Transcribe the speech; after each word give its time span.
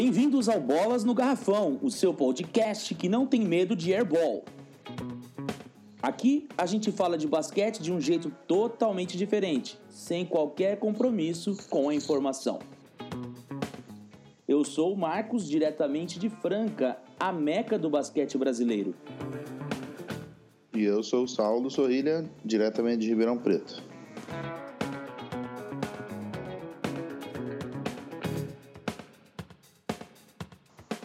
Bem-vindos 0.00 0.48
ao 0.48 0.60
Bolas 0.60 1.02
no 1.02 1.12
Garrafão, 1.12 1.76
o 1.82 1.90
seu 1.90 2.14
podcast 2.14 2.94
que 2.94 3.08
não 3.08 3.26
tem 3.26 3.40
medo 3.40 3.74
de 3.74 3.92
airball. 3.92 4.44
Aqui 6.00 6.46
a 6.56 6.66
gente 6.66 6.92
fala 6.92 7.18
de 7.18 7.26
basquete 7.26 7.82
de 7.82 7.92
um 7.92 8.00
jeito 8.00 8.30
totalmente 8.46 9.16
diferente, 9.16 9.76
sem 9.90 10.24
qualquer 10.24 10.78
compromisso 10.78 11.56
com 11.68 11.88
a 11.88 11.94
informação. 11.96 12.60
Eu 14.46 14.64
sou 14.64 14.94
o 14.94 14.96
Marcos, 14.96 15.48
diretamente 15.48 16.16
de 16.20 16.30
Franca, 16.30 16.96
a 17.18 17.32
meca 17.32 17.76
do 17.76 17.90
basquete 17.90 18.38
brasileiro. 18.38 18.94
E 20.72 20.84
eu 20.84 21.02
sou 21.02 21.24
o 21.24 21.28
Saulo 21.28 21.68
Sorrilha, 21.72 22.24
diretamente 22.44 22.98
de 22.98 23.08
Ribeirão 23.08 23.36
Preto. 23.36 23.82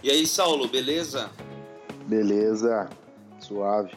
E 0.03 0.11
aí, 0.11 0.27
Saulo, 0.27 0.67
beleza? 0.67 1.31
Beleza, 2.07 2.89
suave. 3.39 3.95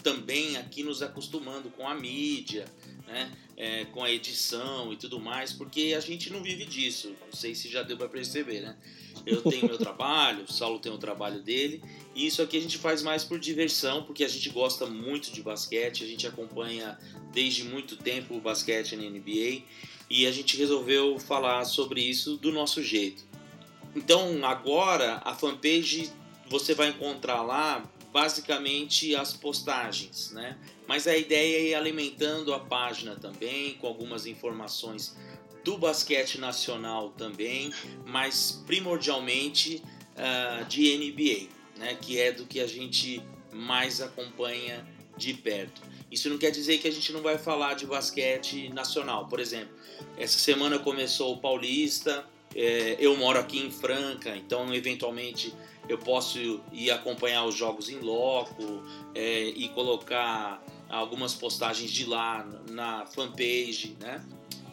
também 0.02 0.56
aqui 0.56 0.82
nos 0.82 1.02
acostumando 1.02 1.70
com 1.70 1.86
a 1.86 1.94
mídia, 1.94 2.64
né? 3.06 3.30
É, 3.58 3.84
com 3.86 4.02
a 4.02 4.10
edição 4.10 4.94
e 4.94 4.96
tudo 4.96 5.20
mais, 5.20 5.52
porque 5.52 5.94
a 5.94 6.00
gente 6.00 6.32
não 6.32 6.42
vive 6.42 6.64
disso. 6.64 7.14
Não 7.26 7.34
sei 7.34 7.54
se 7.54 7.68
já 7.68 7.84
deu 7.84 7.98
para 7.98 8.08
perceber, 8.08 8.62
né? 8.62 8.78
Eu 9.26 9.42
tenho 9.42 9.68
meu 9.68 9.78
trabalho, 9.78 10.46
o 10.46 10.52
Saulo 10.52 10.80
tem 10.80 10.94
o 10.94 10.98
trabalho 10.98 11.42
dele, 11.42 11.84
e 12.16 12.26
isso 12.26 12.42
aqui 12.42 12.56
a 12.56 12.62
gente 12.62 12.78
faz 12.78 13.04
mais 13.04 13.26
por 13.26 13.38
diversão, 13.38 14.04
porque 14.04 14.24
a 14.24 14.28
gente 14.30 14.50
gosta 14.50 14.86
muito 14.86 15.30
de 15.30 15.44
basquete, 15.44 16.06
a 16.06 16.08
gente 16.08 16.26
acompanha 16.26 16.98
desde 17.34 17.66
muito 17.66 17.98
tempo 17.98 18.34
o 18.34 18.40
basquete 18.40 18.96
na 18.96 19.04
NBA, 19.04 19.64
e 20.10 20.26
a 20.26 20.32
gente 20.32 20.56
resolveu 20.56 21.20
falar 21.20 21.66
sobre 21.66 22.02
isso 22.02 22.38
do 22.38 22.50
nosso 22.50 22.82
jeito. 22.82 23.33
Então 23.96 24.44
agora 24.44 25.22
a 25.24 25.36
fanpage 25.36 26.12
você 26.48 26.74
vai 26.74 26.90
encontrar 26.90 27.42
lá 27.42 27.84
basicamente 28.12 29.16
as 29.16 29.34
postagens, 29.34 30.32
né? 30.32 30.58
Mas 30.88 31.08
a 31.08 31.18
ideia 31.18 31.58
é 31.58 31.70
ir 31.70 31.76
alimentando 31.76 32.54
a 32.54 32.60
página 32.60 33.16
também 33.16 33.74
com 33.74 33.88
algumas 33.88 34.28
informações 34.28 35.18
do 35.64 35.78
basquete 35.78 36.40
nacional 36.40 37.10
também, 37.18 37.74
mas 38.06 38.64
primordialmente 38.68 39.82
uh, 40.16 40.66
de 40.66 40.96
NBA, 40.98 41.50
né? 41.80 41.96
Que 41.96 42.20
é 42.20 42.32
do 42.32 42.46
que 42.46 42.60
a 42.60 42.68
gente 42.68 43.24
mais 43.52 44.00
acompanha 44.00 44.88
de 45.18 45.34
perto. 45.34 45.82
Isso 46.12 46.30
não 46.30 46.38
quer 46.38 46.52
dizer 46.52 46.78
que 46.78 46.88
a 46.88 46.92
gente 46.92 47.12
não 47.12 47.22
vai 47.22 47.40
falar 47.40 47.74
de 47.74 47.88
basquete 47.88 48.70
nacional. 48.70 49.28
Por 49.28 49.40
exemplo, 49.40 49.76
essa 50.18 50.38
semana 50.38 50.78
começou 50.78 51.34
o 51.34 51.38
Paulista. 51.38 52.26
É, 52.56 52.98
eu 53.00 53.16
moro 53.18 53.40
aqui 53.40 53.60
em 53.60 53.72
Franca, 53.72 54.36
então 54.36 54.74
eventualmente 54.74 55.54
eu 55.90 55.98
posso 55.98 56.62
ir 56.72 56.92
acompanhar 56.92 57.46
os 57.46 57.56
jogos 57.56 57.90
em 57.90 58.00
loco 58.00 58.84
é, 59.14 59.44
e 59.50 59.68
colocar 59.70 60.64
algumas 60.90 61.34
postagens 61.34 61.92
de 61.92 62.06
lá 62.06 62.48
na 62.70 63.06
fanpage, 63.06 63.98
né? 64.00 64.24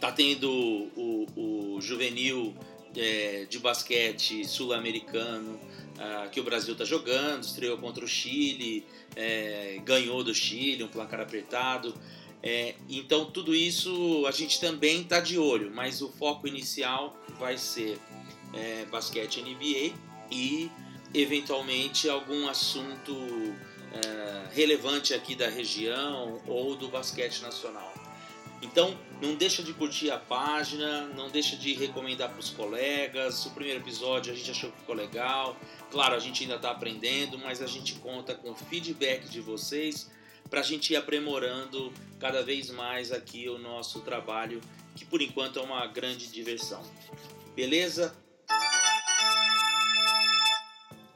Tá 0.00 0.12
tendo 0.12 0.50
o, 0.96 1.26
o 1.36 1.80
juvenil 1.80 2.54
é, 2.96 3.46
de 3.48 3.58
basquete 3.58 4.44
sul-americano 4.46 5.58
uh, 6.00 6.30
que 6.30 6.40
o 6.40 6.42
Brasil 6.42 6.74
tá 6.74 6.84
jogando, 6.84 7.42
estreou 7.42 7.76
contra 7.78 8.04
o 8.04 8.08
Chile, 8.08 8.84
é, 9.14 9.80
ganhou 9.84 10.24
do 10.24 10.34
Chile, 10.34 10.82
um 10.82 10.88
placar 10.88 11.20
apertado. 11.20 11.94
É, 12.42 12.74
então 12.88 13.26
tudo 13.26 13.54
isso 13.54 14.24
a 14.26 14.30
gente 14.30 14.58
também 14.60 15.04
tá 15.04 15.20
de 15.20 15.38
olho, 15.38 15.70
mas 15.74 16.00
o 16.00 16.08
foco 16.08 16.48
inicial 16.48 17.14
vai 17.38 17.58
ser 17.58 17.98
é, 18.54 18.86
basquete 18.86 19.42
NBA 19.42 19.94
e 20.30 20.70
eventualmente 21.12 22.08
algum 22.08 22.48
assunto 22.48 23.14
é, 23.92 24.54
relevante 24.54 25.12
aqui 25.12 25.34
da 25.34 25.48
região 25.48 26.40
ou 26.46 26.74
do 26.76 26.88
basquete 26.88 27.42
nacional. 27.42 27.92
Então, 28.62 28.94
não 29.22 29.34
deixa 29.34 29.62
de 29.62 29.72
curtir 29.72 30.10
a 30.10 30.18
página, 30.18 31.06
não 31.08 31.30
deixa 31.30 31.56
de 31.56 31.72
recomendar 31.72 32.28
para 32.28 32.40
os 32.40 32.50
colegas. 32.50 33.46
O 33.46 33.50
primeiro 33.52 33.80
episódio 33.80 34.32
a 34.32 34.36
gente 34.36 34.50
achou 34.50 34.70
que 34.70 34.78
ficou 34.78 34.94
legal. 34.94 35.56
Claro, 35.90 36.14
a 36.14 36.18
gente 36.18 36.42
ainda 36.42 36.56
está 36.56 36.70
aprendendo, 36.70 37.38
mas 37.38 37.62
a 37.62 37.66
gente 37.66 37.94
conta 37.94 38.34
com 38.34 38.50
o 38.50 38.54
feedback 38.54 39.28
de 39.30 39.40
vocês 39.40 40.10
para 40.50 40.60
a 40.60 40.64
gente 40.64 40.92
ir 40.92 40.96
aprimorando 40.96 41.92
cada 42.18 42.42
vez 42.42 42.68
mais 42.70 43.12
aqui 43.12 43.48
o 43.48 43.56
nosso 43.56 44.00
trabalho, 44.00 44.60
que 44.96 45.04
por 45.04 45.22
enquanto 45.22 45.60
é 45.60 45.62
uma 45.62 45.86
grande 45.86 46.26
diversão. 46.26 46.82
Beleza? 47.54 48.14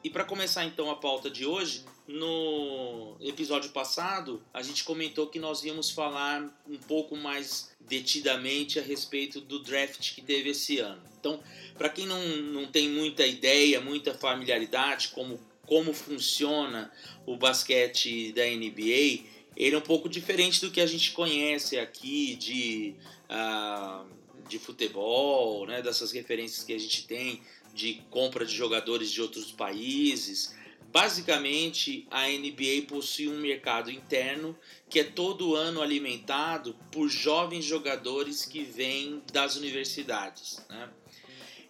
E 0.02 0.10
para 0.10 0.24
começar 0.24 0.64
então 0.64 0.90
a 0.90 0.96
pauta 0.96 1.30
de 1.30 1.44
hoje, 1.44 1.84
no 2.06 3.16
episódio 3.20 3.70
passado 3.70 4.42
a 4.52 4.62
gente 4.62 4.84
comentou 4.84 5.26
que 5.26 5.38
nós 5.38 5.64
íamos 5.64 5.90
falar 5.90 6.42
um 6.68 6.76
pouco 6.76 7.16
mais 7.16 7.74
detidamente 7.80 8.78
a 8.78 8.82
respeito 8.82 9.40
do 9.40 9.58
draft 9.58 10.14
que 10.14 10.20
teve 10.20 10.50
esse 10.50 10.78
ano. 10.78 11.02
Então, 11.18 11.42
para 11.76 11.88
quem 11.88 12.06
não, 12.06 12.22
não 12.22 12.66
tem 12.66 12.88
muita 12.88 13.26
ideia, 13.26 13.80
muita 13.80 14.12
familiaridade 14.12 15.08
como, 15.08 15.40
como 15.66 15.92
funciona 15.92 16.90
o 17.26 17.36
basquete 17.36 18.32
da 18.32 18.44
NBA, 18.44 19.24
ele 19.56 19.74
é 19.74 19.78
um 19.78 19.82
pouco 19.82 20.08
diferente 20.08 20.60
do 20.60 20.70
que 20.70 20.80
a 20.80 20.86
gente 20.86 21.12
conhece 21.12 21.78
aqui 21.78 22.34
de, 22.36 22.94
uh, 23.30 24.06
de 24.48 24.58
futebol, 24.58 25.66
né, 25.66 25.80
dessas 25.80 26.12
referências 26.12 26.64
que 26.64 26.72
a 26.72 26.78
gente 26.78 27.06
tem 27.06 27.40
de 27.72 28.02
compra 28.10 28.44
de 28.44 28.54
jogadores 28.54 29.10
de 29.10 29.20
outros 29.20 29.50
países. 29.50 30.54
Basicamente, 30.92 32.06
a 32.10 32.28
NBA 32.28 32.86
possui 32.88 33.28
um 33.28 33.40
mercado 33.40 33.90
interno 33.90 34.56
que 34.88 35.00
é 35.00 35.04
todo 35.04 35.56
ano 35.56 35.82
alimentado 35.82 36.76
por 36.92 37.08
jovens 37.08 37.64
jogadores 37.64 38.44
que 38.44 38.62
vêm 38.62 39.20
das 39.32 39.56
universidades. 39.56 40.64
Né? 40.68 40.88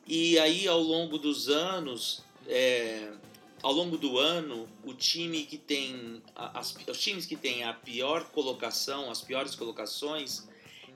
E 0.06 0.38
aí, 0.38 0.68
ao 0.68 0.80
longo 0.80 1.16
dos 1.16 1.48
anos, 1.48 2.22
é, 2.46 3.12
ao 3.64 3.72
longo 3.72 3.96
do 3.96 4.18
ano, 4.18 4.68
o 4.84 4.92
time 4.92 5.42
que 5.44 5.56
tem 5.56 6.22
as, 6.36 6.76
os 6.86 7.00
times 7.00 7.24
que 7.24 7.34
têm 7.34 7.64
a 7.64 7.72
pior 7.72 8.26
colocação, 8.26 9.10
as 9.10 9.22
piores 9.22 9.54
colocações, 9.54 10.46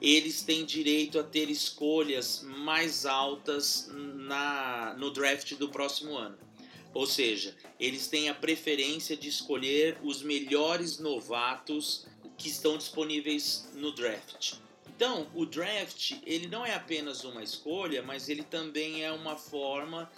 eles 0.03 0.43
têm 0.43 0.67
direito 0.67 1.19
a 1.19 1.23
ter 1.23 1.49
escolhas 1.49 2.43
mais 2.43 3.07
altas 3.07 3.91
na, 3.91 4.95
no 4.99 5.11
draft 5.11 5.55
do 5.55 5.71
próximo 5.71 6.15
ano. 6.15 6.37
Ou 6.93 7.07
seja, 7.07 7.57
eles 7.81 8.07
têm 8.07 8.29
a 8.29 8.35
preferência 8.35 9.17
de 9.17 9.31
escolher 9.31 9.97
os 10.03 10.23
melhores 10.23 10.99
novatos 10.99 12.07
que 12.37 12.51
estão 12.51 12.77
disponíveis 12.77 13.67
no 13.77 13.93
draft. 13.93 14.57
Então, 14.87 15.27
o 15.35 15.47
draft, 15.47 16.19
ele 16.27 16.47
não 16.49 16.67
é 16.67 16.75
apenas 16.75 17.25
uma 17.25 17.43
escolha, 17.43 18.03
mas 18.03 18.29
ele 18.29 18.43
também 18.43 19.05
é 19.05 19.11
uma 19.11 19.37
forma 19.37 20.11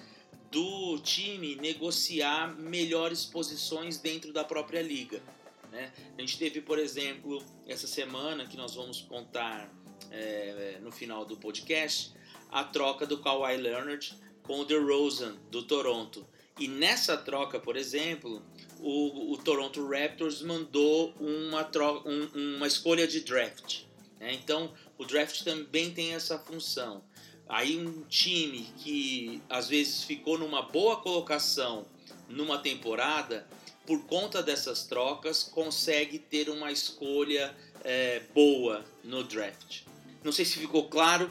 do 0.50 0.98
time 0.98 1.54
negociar 1.56 2.54
melhores 2.58 3.24
posições 3.24 3.98
dentro 3.98 4.32
da 4.32 4.42
própria 4.42 4.82
liga. 4.82 5.22
Né? 5.70 5.92
A 6.18 6.20
gente 6.20 6.38
teve, 6.38 6.60
por 6.60 6.78
exemplo, 6.78 7.42
essa 7.66 7.86
semana 7.86 8.46
que 8.46 8.56
nós 8.56 8.74
vamos 8.74 9.00
contar 9.02 9.72
é, 10.10 10.78
no 10.82 10.90
final 10.90 11.24
do 11.24 11.36
podcast, 11.36 12.12
a 12.50 12.64
troca 12.64 13.06
do 13.06 13.18
Kawhi 13.18 13.56
Leonard 13.56 14.12
com 14.42 14.60
o 14.60 14.64
DeRozan 14.64 15.36
do 15.50 15.62
Toronto. 15.62 16.26
E 16.58 16.66
nessa 16.66 17.16
troca, 17.16 17.60
por 17.60 17.76
exemplo, 17.76 18.42
o, 18.80 19.32
o 19.32 19.38
Toronto 19.38 19.86
Raptors 19.86 20.42
mandou 20.42 21.14
uma, 21.20 21.64
troca, 21.64 22.08
um, 22.08 22.56
uma 22.56 22.66
escolha 22.66 23.06
de 23.06 23.20
draft. 23.20 23.84
Né? 24.18 24.34
Então, 24.34 24.74
o 24.98 25.04
draft 25.04 25.42
também 25.42 25.90
tem 25.92 26.14
essa 26.14 26.38
função. 26.38 27.02
Aí 27.50 27.76
um 27.76 28.02
time 28.04 28.72
que 28.78 29.42
às 29.50 29.68
vezes 29.68 30.04
ficou 30.04 30.38
numa 30.38 30.62
boa 30.62 30.98
colocação 30.98 31.84
numa 32.28 32.58
temporada, 32.58 33.44
por 33.84 34.04
conta 34.04 34.40
dessas 34.40 34.84
trocas, 34.84 35.42
consegue 35.42 36.16
ter 36.16 36.48
uma 36.48 36.70
escolha 36.70 37.52
é, 37.82 38.20
boa 38.32 38.84
no 39.02 39.24
draft. 39.24 39.80
Não 40.22 40.30
sei 40.30 40.44
se 40.44 40.60
ficou 40.60 40.88
claro, 40.88 41.28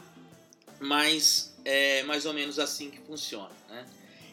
mas 0.78 1.56
é 1.64 2.04
mais 2.04 2.26
ou 2.26 2.34
menos 2.34 2.60
assim 2.60 2.92
que 2.92 3.00
funciona. 3.00 3.56
Né? 3.70 3.86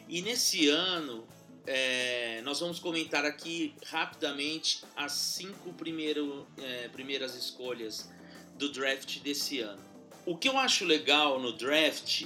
E 0.09 0.21
nesse 0.21 0.67
ano, 0.67 1.25
é, 1.65 2.41
nós 2.43 2.59
vamos 2.59 2.79
comentar 2.79 3.23
aqui 3.23 3.73
rapidamente 3.85 4.83
as 4.93 5.13
cinco 5.13 5.71
primeiro, 5.71 6.45
é, 6.57 6.89
primeiras 6.89 7.33
escolhas 7.33 8.09
do 8.55 8.69
draft 8.73 9.19
desse 9.19 9.61
ano. 9.61 9.86
O 10.27 10.35
que 10.35 10.49
eu 10.49 10.57
acho 10.57 10.83
legal 10.83 11.39
no 11.39 11.53
draft 11.53 12.25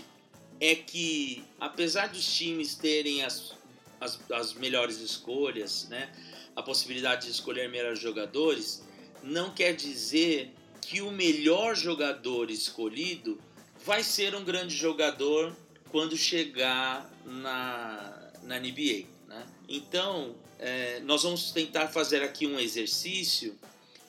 é 0.60 0.74
que, 0.74 1.46
apesar 1.60 2.08
dos 2.08 2.34
times 2.34 2.74
terem 2.74 3.22
as, 3.22 3.54
as, 4.00 4.20
as 4.32 4.54
melhores 4.56 4.98
escolhas, 4.98 5.88
né, 5.88 6.12
a 6.56 6.64
possibilidade 6.64 7.28
de 7.28 7.32
escolher 7.32 7.70
melhores 7.70 8.00
jogadores, 8.00 8.84
não 9.22 9.52
quer 9.52 9.76
dizer 9.76 10.52
que 10.82 11.00
o 11.00 11.12
melhor 11.12 11.76
jogador 11.76 12.50
escolhido 12.50 13.40
vai 13.86 14.02
ser 14.02 14.34
um 14.34 14.44
grande 14.44 14.76
jogador 14.76 15.56
quando 15.92 16.18
chegar 16.18 17.08
na, 17.24 18.32
na 18.42 18.60
NBA. 18.60 19.06
Né? 19.28 19.46
Então, 19.70 20.36
é, 20.58 21.00
nós 21.02 21.22
vamos 21.22 21.52
tentar 21.52 21.88
fazer 21.90 22.24
aqui 22.24 22.48
um 22.48 22.60
exercício 22.60 23.56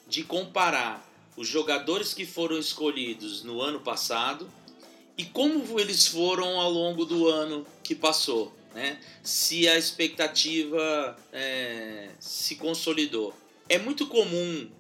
de 0.09 0.25
comparar 0.25 1.12
os 1.37 1.49
jogadores 1.49 2.13
que 2.13 2.27
foram 2.27 2.59
escolhidos 2.59 3.43
no 3.43 3.61
ano 3.61 3.81
passado 3.81 4.51
e 5.17 5.25
como 5.25 5.79
eles 5.79 6.07
foram 6.07 6.61
ao 6.61 6.71
longo 6.71 7.05
do 7.05 7.29
ano 7.29 7.67
que 7.83 7.95
passou. 7.95 8.53
Né? 8.75 9.01
Se 9.23 9.69
a 9.69 9.77
expectativa 9.77 11.17
é, 11.33 12.11
se 12.19 12.57
consolidou. 12.57 13.35
É 13.69 13.79
muito 13.79 14.07
comum 14.07 14.71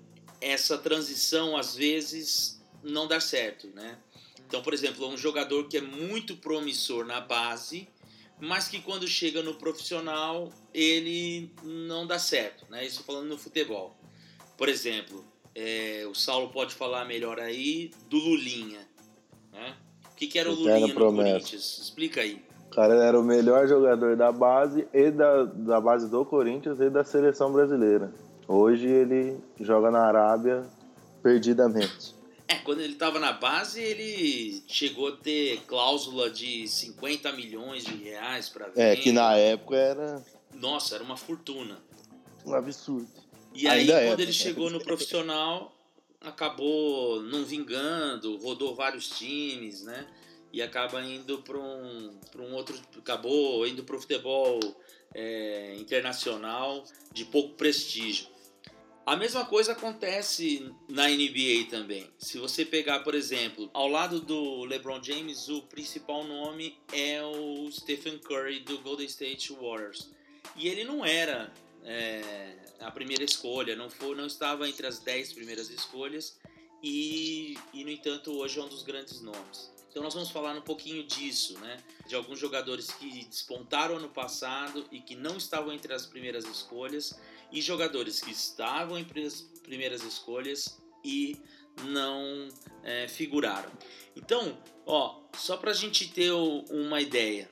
essa 0.40 0.76
transição, 0.76 1.56
às 1.56 1.74
vezes, 1.74 2.60
não 2.82 3.06
dar 3.06 3.20
certo. 3.20 3.68
Né? 3.68 3.98
Então, 4.46 4.62
por 4.62 4.74
exemplo, 4.74 5.06
um 5.08 5.16
jogador 5.16 5.68
que 5.68 5.76
é 5.76 5.80
muito 5.80 6.36
promissor 6.36 7.06
na 7.06 7.20
base, 7.20 7.88
mas 8.40 8.68
que 8.68 8.80
quando 8.80 9.06
chega 9.06 9.42
no 9.42 9.54
profissional 9.54 10.52
ele 10.74 11.50
não 11.62 12.06
dá 12.06 12.18
certo. 12.18 12.66
Né? 12.68 12.84
Isso 12.84 13.04
falando 13.04 13.28
no 13.28 13.38
futebol. 13.38 13.96
Por 14.56 14.68
exemplo, 14.68 15.24
é, 15.54 16.04
o 16.08 16.14
Saulo 16.14 16.48
pode 16.48 16.74
falar 16.74 17.04
melhor 17.04 17.38
aí 17.38 17.90
do 18.08 18.16
Lulinha. 18.16 18.80
Né? 19.52 19.74
O 20.10 20.16
que, 20.16 20.26
que 20.26 20.38
era 20.38 20.50
o 20.50 20.54
Lulinha 20.54 20.86
no 20.86 20.94
Corinthians? 20.94 21.78
Explica 21.78 22.20
aí. 22.20 22.42
O 22.66 22.74
cara 22.74 22.94
era 22.94 23.18
o 23.20 23.22
melhor 23.22 23.68
jogador 23.68 24.16
da 24.16 24.32
base 24.32 24.86
e 24.94 25.10
da, 25.10 25.44
da 25.44 25.80
base 25.80 26.08
do 26.08 26.24
Corinthians 26.24 26.80
e 26.80 26.88
da 26.88 27.04
seleção 27.04 27.52
brasileira. 27.52 28.12
Hoje 28.48 28.86
ele 28.86 29.38
joga 29.60 29.90
na 29.90 30.06
Arábia 30.06 30.66
perdidamente. 31.22 32.14
É, 32.48 32.56
quando 32.56 32.80
ele 32.80 32.94
estava 32.94 33.18
na 33.18 33.32
base, 33.32 33.80
ele 33.80 34.62
chegou 34.66 35.08
a 35.08 35.12
ter 35.12 35.60
cláusula 35.66 36.30
de 36.30 36.66
50 36.66 37.32
milhões 37.32 37.84
de 37.84 37.94
reais 37.94 38.48
para 38.48 38.68
ver. 38.68 38.80
É, 38.80 38.96
que 38.96 39.12
na 39.12 39.36
época 39.36 39.76
era. 39.76 40.22
Nossa, 40.54 40.94
era 40.94 41.04
uma 41.04 41.16
fortuna. 41.16 41.78
Um 42.44 42.54
absurdo. 42.54 43.21
E 43.54 43.68
aí, 43.68 43.80
Ainda 43.80 44.08
quando 44.08 44.20
é, 44.20 44.22
ele 44.22 44.32
chegou 44.32 44.70
no 44.70 44.82
profissional, 44.82 45.76
acabou 46.20 47.22
não 47.22 47.44
vingando, 47.44 48.36
rodou 48.38 48.74
vários 48.74 49.08
times, 49.10 49.82
né? 49.82 50.06
E 50.52 50.60
acaba 50.60 51.02
indo 51.02 51.38
para 51.38 51.58
um, 51.58 52.18
um 52.38 52.54
outro. 52.54 52.78
Acabou 52.98 53.66
indo 53.66 53.84
para 53.84 53.96
o 53.96 54.00
futebol 54.00 54.60
é, 55.14 55.74
internacional 55.78 56.84
de 57.12 57.24
pouco 57.24 57.54
prestígio. 57.54 58.32
A 59.04 59.16
mesma 59.16 59.44
coisa 59.44 59.72
acontece 59.72 60.72
na 60.88 61.08
NBA 61.08 61.66
também. 61.68 62.08
Se 62.18 62.38
você 62.38 62.64
pegar, 62.64 63.00
por 63.00 63.16
exemplo, 63.16 63.68
ao 63.74 63.88
lado 63.88 64.20
do 64.20 64.64
LeBron 64.64 65.02
James, 65.02 65.48
o 65.48 65.62
principal 65.62 66.22
nome 66.22 66.78
é 66.92 67.20
o 67.20 67.68
Stephen 67.72 68.18
Curry 68.18 68.60
do 68.60 68.78
Golden 68.78 69.06
State 69.06 69.52
Warriors. 69.52 70.08
E 70.54 70.68
ele 70.68 70.84
não 70.84 71.04
era 71.04 71.52
é, 71.84 72.56
a 72.80 72.90
primeira 72.90 73.24
escolha, 73.24 73.76
não, 73.76 73.90
foi, 73.90 74.14
não 74.14 74.26
estava 74.26 74.68
entre 74.68 74.86
as 74.86 74.98
dez 74.98 75.32
primeiras 75.32 75.70
escolhas 75.70 76.38
e, 76.82 77.56
e, 77.72 77.84
no 77.84 77.90
entanto, 77.90 78.32
hoje 78.32 78.58
é 78.58 78.62
um 78.62 78.68
dos 78.68 78.82
grandes 78.82 79.20
nomes. 79.20 79.70
Então 79.90 80.02
nós 80.02 80.14
vamos 80.14 80.30
falar 80.30 80.56
um 80.56 80.62
pouquinho 80.62 81.04
disso, 81.04 81.58
né? 81.60 81.76
De 82.06 82.14
alguns 82.14 82.38
jogadores 82.38 82.90
que 82.90 83.24
despontaram 83.26 83.96
ano 83.96 84.08
passado 84.08 84.86
e 84.90 85.00
que 85.00 85.14
não 85.14 85.36
estavam 85.36 85.70
entre 85.70 85.92
as 85.92 86.06
primeiras 86.06 86.46
escolhas 86.46 87.14
e 87.52 87.60
jogadores 87.60 88.18
que 88.20 88.30
estavam 88.30 88.98
entre 88.98 89.26
as 89.26 89.42
primeiras 89.62 90.02
escolhas 90.02 90.80
e 91.04 91.36
não 91.84 92.48
é, 92.82 93.06
figuraram. 93.06 93.70
Então, 94.16 94.58
ó, 94.86 95.20
só 95.36 95.58
para 95.58 95.72
a 95.72 95.74
gente 95.74 96.08
ter 96.08 96.32
uma 96.32 97.00
ideia, 97.00 97.50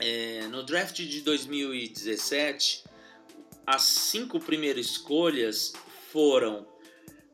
é, 0.00 0.46
no 0.48 0.62
draft 0.62 0.96
de 0.96 1.20
2017 1.20 2.84
as 3.66 3.82
cinco 3.82 4.40
primeiras 4.40 4.86
escolhas 4.86 5.74
foram 6.12 6.66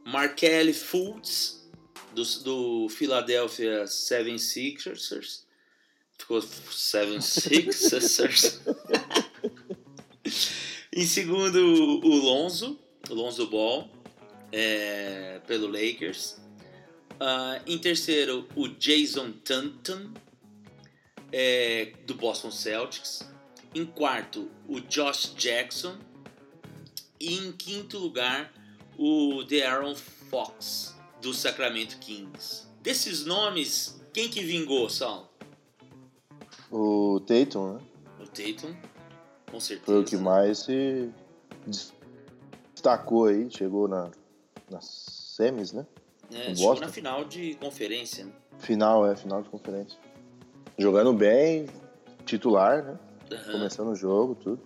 Markelly 0.05 0.73
Fultz, 0.73 1.61
do, 2.15 2.25
do 2.43 2.89
Philadelphia 2.89 3.85
76ers. 3.85 5.45
Ficou 6.19 6.39
76ers. 6.39 8.59
em 10.93 11.07
segundo, 11.07 11.59
o 11.59 12.17
Lonzo, 12.17 12.79
o 13.09 13.15
Lonzo 13.15 13.47
Ball, 13.49 13.91
é, 14.53 15.41
pelo 15.47 15.67
Lakers. 15.67 16.37
Uh, 17.13 17.63
em 17.67 17.79
terceiro, 17.79 18.47
o 18.57 18.69
Jason 18.69 19.33
Tatum, 19.33 20.13
é, 21.33 21.93
do 22.07 22.15
Boston 22.15 22.51
Celtics. 22.51 23.29
Em 23.75 23.87
quarto, 23.87 24.51
o 24.67 24.81
Josh 24.81 25.35
Jackson, 25.37 25.97
e 27.21 27.37
em 27.37 27.53
quinto 27.53 27.99
lugar, 27.99 28.50
o 28.97 29.43
De'Aaron 29.45 29.95
Fox, 29.95 30.97
do 31.21 31.35
Sacramento 31.35 31.99
Kings. 31.99 32.67
Desses 32.81 33.27
nomes, 33.27 34.00
quem 34.12 34.31
que 34.31 34.43
vingou, 34.43 34.89
Sal? 34.89 35.31
O 36.71 37.21
Tatum, 37.21 37.75
né? 37.75 37.81
O 38.19 38.27
Tatum, 38.27 38.75
com 39.50 39.61
certeza. 39.61 39.87
Foi 39.87 40.00
o 40.00 40.05
que 40.05 40.17
mais 40.17 40.61
se 40.61 41.11
destacou 42.75 43.27
aí, 43.27 43.50
chegou 43.50 43.87
na, 43.87 44.11
nas 44.71 44.85
semis, 45.37 45.73
né? 45.73 45.87
É, 46.33 46.55
chegou 46.55 46.79
na 46.81 46.89
final 46.89 47.25
de 47.25 47.55
conferência, 47.57 48.25
né? 48.25 48.33
Final, 48.59 49.07
é, 49.07 49.17
final 49.17 49.43
de 49.43 49.49
conferência. 49.49 49.99
Jogando 50.79 51.12
bem, 51.12 51.67
titular, 52.25 52.83
né? 52.83 52.99
Uhum. 53.31 53.53
Começando 53.53 53.89
o 53.89 53.95
jogo, 53.95 54.35
tudo. 54.35 54.62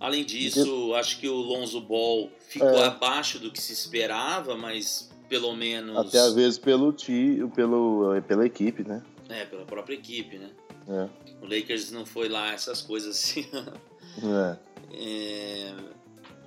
Além 0.00 0.24
disso, 0.24 0.94
acho 0.94 1.18
que 1.18 1.28
o 1.28 1.34
Lonzo 1.34 1.80
Ball 1.80 2.30
ficou 2.48 2.68
é. 2.68 2.86
abaixo 2.86 3.38
do 3.38 3.50
que 3.50 3.60
se 3.60 3.72
esperava, 3.72 4.56
mas 4.56 5.10
pelo 5.28 5.54
menos. 5.54 5.96
Até 5.96 6.20
às 6.20 6.34
vezes 6.34 6.58
pelo 6.58 6.92
tio, 6.92 7.50
pelo, 7.50 8.20
pela 8.22 8.46
equipe, 8.46 8.82
né? 8.86 9.02
É, 9.28 9.44
pela 9.44 9.64
própria 9.64 9.94
equipe, 9.94 10.38
né? 10.38 10.50
É. 10.88 11.08
O 11.42 11.46
Lakers 11.46 11.90
não 11.90 12.06
foi 12.06 12.28
lá 12.28 12.52
essas 12.52 12.80
coisas 12.80 13.16
assim. 13.16 13.46
é. 14.22 14.56
É... 14.92 15.74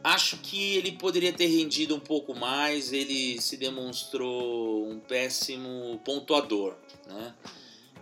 Acho 0.04 0.38
que 0.38 0.78
ele 0.78 0.94
poderia 0.94 1.32
ter 1.32 1.46
rendido 1.46 1.96
um 1.96 2.00
pouco 2.00 2.34
mais, 2.34 2.92
ele 2.92 3.40
se 3.40 3.56
demonstrou 3.56 4.90
um 4.90 5.00
péssimo 5.00 6.02
pontuador, 6.04 6.76
né? 7.06 7.36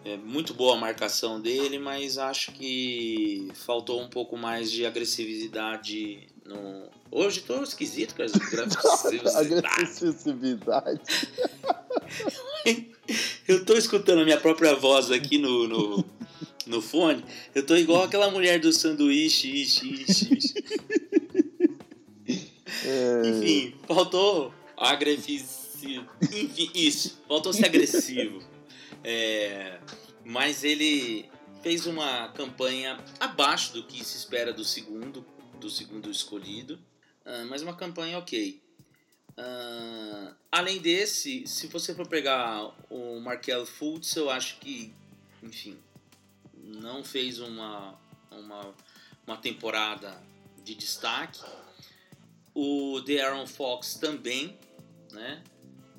É 0.06 0.16
muito 0.18 0.54
boa 0.54 0.76
a 0.76 0.80
marcação 0.80 1.42
dele, 1.42 1.78
mas 1.78 2.18
acho 2.18 2.52
que 2.54 3.50
faltou 3.54 4.02
um 4.02 4.08
pouco 4.08 4.38
mais 4.38 4.72
de 4.72 4.86
agressividade 4.86 6.28
no. 6.46 6.90
Hoje 7.12 7.42
tô 7.42 7.62
esquisito, 7.64 8.16
cara. 8.16 8.30
agressividade. 9.36 11.02
Eu 13.48 13.66
tô 13.66 13.76
escutando 13.76 14.22
a 14.22 14.24
minha 14.24 14.40
própria 14.40 14.76
voz 14.76 15.12
aqui 15.12 15.38
no, 15.38 15.68
no, 15.68 16.06
no 16.68 16.82
fone. 16.82 17.24
Eu 17.54 17.66
tô 17.66 17.76
igual 17.76 18.04
aquela 18.04 18.30
mulher 18.30 18.60
do 18.60 18.72
sanduíche. 18.72 19.66
É... 22.86 23.30
Enfim, 23.30 23.74
faltou 23.88 24.54
agressivo. 24.78 26.06
Enfim, 26.22 26.72
isso. 26.74 27.20
Faltou 27.28 27.52
ser 27.52 27.66
agressivo. 27.66 28.42
É, 29.04 29.80
mas 30.24 30.64
ele 30.64 31.30
fez 31.62 31.86
uma 31.86 32.30
campanha 32.30 32.98
abaixo 33.20 33.74
do 33.74 33.84
que 33.84 34.04
se 34.04 34.18
espera 34.18 34.54
do 34.54 34.64
segundo, 34.64 35.26
do 35.60 35.70
segundo 35.70 36.10
escolhido, 36.10 36.76
uh, 37.26 37.46
mas 37.50 37.62
uma 37.62 37.76
campanha 37.76 38.18
ok. 38.18 38.62
Uh, 39.38 40.36
além 40.52 40.80
desse, 40.80 41.48
se 41.48 41.68
você 41.68 41.94
for 41.94 42.08
pegar 42.08 42.76
o 42.90 43.20
Markel 43.20 43.66
Fultz, 43.66 44.16
eu 44.16 44.30
acho 44.30 44.60
que, 44.60 44.94
enfim, 45.42 45.78
não 46.54 47.04
fez 47.04 47.40
uma, 47.40 47.98
uma, 48.32 48.74
uma 49.26 49.38
temporada 49.38 50.22
de 50.64 50.76
destaque. 50.76 51.42
O 52.54 53.00
De'Aaron 53.02 53.48
Fox 53.48 53.96
também, 53.96 54.60
né? 55.12 55.44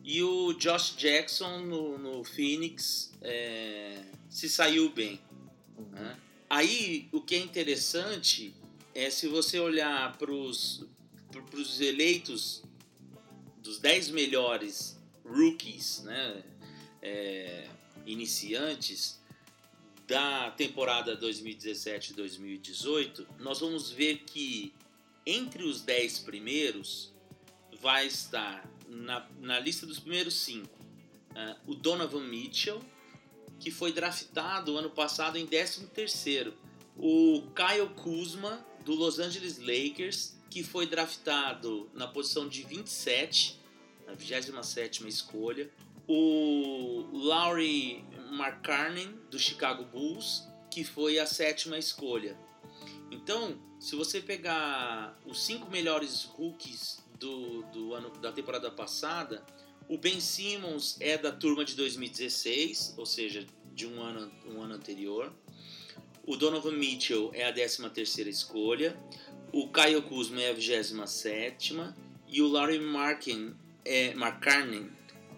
E 0.02 0.22
o 0.22 0.54
Josh 0.54 0.96
Jackson 0.96 1.60
no, 1.60 1.98
no 1.98 2.24
Phoenix 2.24 3.12
é, 3.20 4.02
se 4.28 4.48
saiu 4.48 4.90
bem. 4.90 5.20
Né? 5.92 6.16
Aí 6.48 7.08
o 7.12 7.20
que 7.20 7.34
é 7.34 7.38
interessante 7.38 8.54
é 8.94 9.10
se 9.10 9.28
você 9.28 9.58
olhar 9.58 10.16
para 10.16 10.32
os 10.32 10.86
eleitos 11.80 12.62
dos 13.62 13.78
10 13.78 14.10
melhores 14.10 14.98
rookies, 15.24 16.02
né, 16.02 16.42
é, 17.02 17.68
iniciantes 18.06 19.18
da 20.06 20.50
temporada 20.50 21.18
2017-2018, 21.18 23.26
nós 23.38 23.60
vamos 23.60 23.90
ver 23.90 24.24
que 24.24 24.72
entre 25.24 25.62
os 25.62 25.80
10 25.82 26.18
primeiros 26.20 27.12
vai 27.80 28.06
estar 28.06 28.69
na, 28.90 29.26
na 29.40 29.58
lista 29.58 29.86
dos 29.86 29.98
primeiros 30.00 30.34
cinco 30.34 30.80
uh, 31.30 31.70
o 31.70 31.74
Donovan 31.74 32.24
Mitchell, 32.24 32.80
que 33.58 33.70
foi 33.70 33.92
draftado 33.92 34.76
ano 34.76 34.90
passado 34.90 35.38
em 35.38 35.46
13º. 35.46 36.52
O 36.96 37.42
Kyle 37.54 37.88
Kuzma, 37.94 38.64
do 38.84 38.94
Los 38.94 39.18
Angeles 39.18 39.58
Lakers, 39.58 40.36
que 40.48 40.62
foi 40.62 40.86
draftado 40.86 41.88
na 41.94 42.08
posição 42.08 42.48
de 42.48 42.62
27, 42.62 43.60
na 44.06 44.14
27ª 44.14 45.06
escolha. 45.06 45.70
O 46.08 47.08
Laurie 47.12 48.04
McCarnan, 48.30 49.12
do 49.30 49.38
Chicago 49.38 49.84
Bulls, 49.84 50.48
que 50.70 50.82
foi 50.82 51.18
a 51.18 51.26
sétima 51.26 51.78
escolha. 51.78 52.36
Então, 53.10 53.60
se 53.78 53.94
você 53.94 54.20
pegar 54.20 55.18
os 55.24 55.44
cinco 55.44 55.70
melhores 55.70 56.24
rookies 56.24 57.00
do, 57.20 57.62
do 57.64 57.94
ano 57.94 58.10
da 58.18 58.32
temporada 58.32 58.70
passada, 58.70 59.44
o 59.88 59.98
Ben 59.98 60.18
Simmons 60.20 60.96
é 60.98 61.16
da 61.18 61.30
turma 61.30 61.64
de 61.64 61.74
2016, 61.76 62.94
ou 62.96 63.06
seja, 63.06 63.46
de 63.74 63.86
um 63.86 64.00
ano, 64.00 64.32
um 64.46 64.62
ano 64.62 64.74
anterior. 64.74 65.32
O 66.26 66.36
Donovan 66.36 66.72
Mitchell 66.72 67.30
é 67.34 67.46
a 67.46 67.52
13 67.52 67.90
terceira 67.90 68.30
escolha. 68.30 68.98
O 69.52 69.68
Kyle 69.68 70.02
Kuzma 70.02 70.40
é 70.40 70.50
a 70.50 70.52
27 70.52 71.76
e 72.28 72.40
o 72.40 72.48
Larry 72.48 72.78
Markin 72.78 73.54
é, 73.84 74.14
Markkanen 74.14 74.90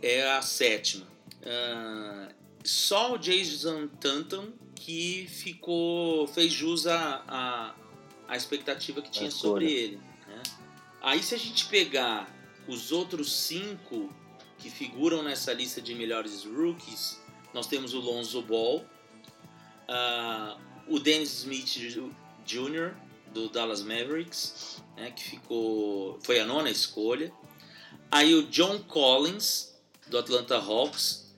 é 0.02 0.30
a 0.32 0.42
sétima. 0.42 1.06
Uh, 1.40 2.32
só 2.62 3.14
o 3.14 3.18
Jason 3.18 3.88
Tanton 3.88 4.52
que 4.74 5.26
ficou 5.28 6.26
fez 6.26 6.52
jus 6.52 6.86
a, 6.86 7.24
a, 7.26 7.74
a 8.28 8.36
expectativa 8.36 9.00
que 9.00 9.10
tinha 9.10 9.30
sobre 9.30 9.70
ele. 9.70 10.11
Aí 11.02 11.20
se 11.20 11.34
a 11.34 11.38
gente 11.38 11.66
pegar 11.66 12.32
os 12.68 12.92
outros 12.92 13.32
cinco 13.32 14.14
que 14.58 14.70
figuram 14.70 15.20
nessa 15.20 15.52
lista 15.52 15.80
de 15.82 15.96
melhores 15.96 16.44
rookies, 16.44 17.20
nós 17.52 17.66
temos 17.66 17.92
o 17.92 17.98
Lonzo 17.98 18.40
Ball, 18.40 18.86
uh, 19.88 20.60
o 20.86 21.00
Dennis 21.00 21.40
Smith 21.40 21.76
Jr. 22.46 22.94
do 23.32 23.48
Dallas 23.48 23.82
Mavericks, 23.82 24.80
né, 24.96 25.10
que 25.10 25.24
ficou 25.24 26.20
foi 26.22 26.38
a 26.38 26.46
nona 26.46 26.70
escolha. 26.70 27.32
Aí 28.08 28.32
o 28.34 28.44
John 28.44 28.78
Collins 28.84 29.74
do 30.06 30.18
Atlanta 30.18 30.56
Hawks, 30.56 31.34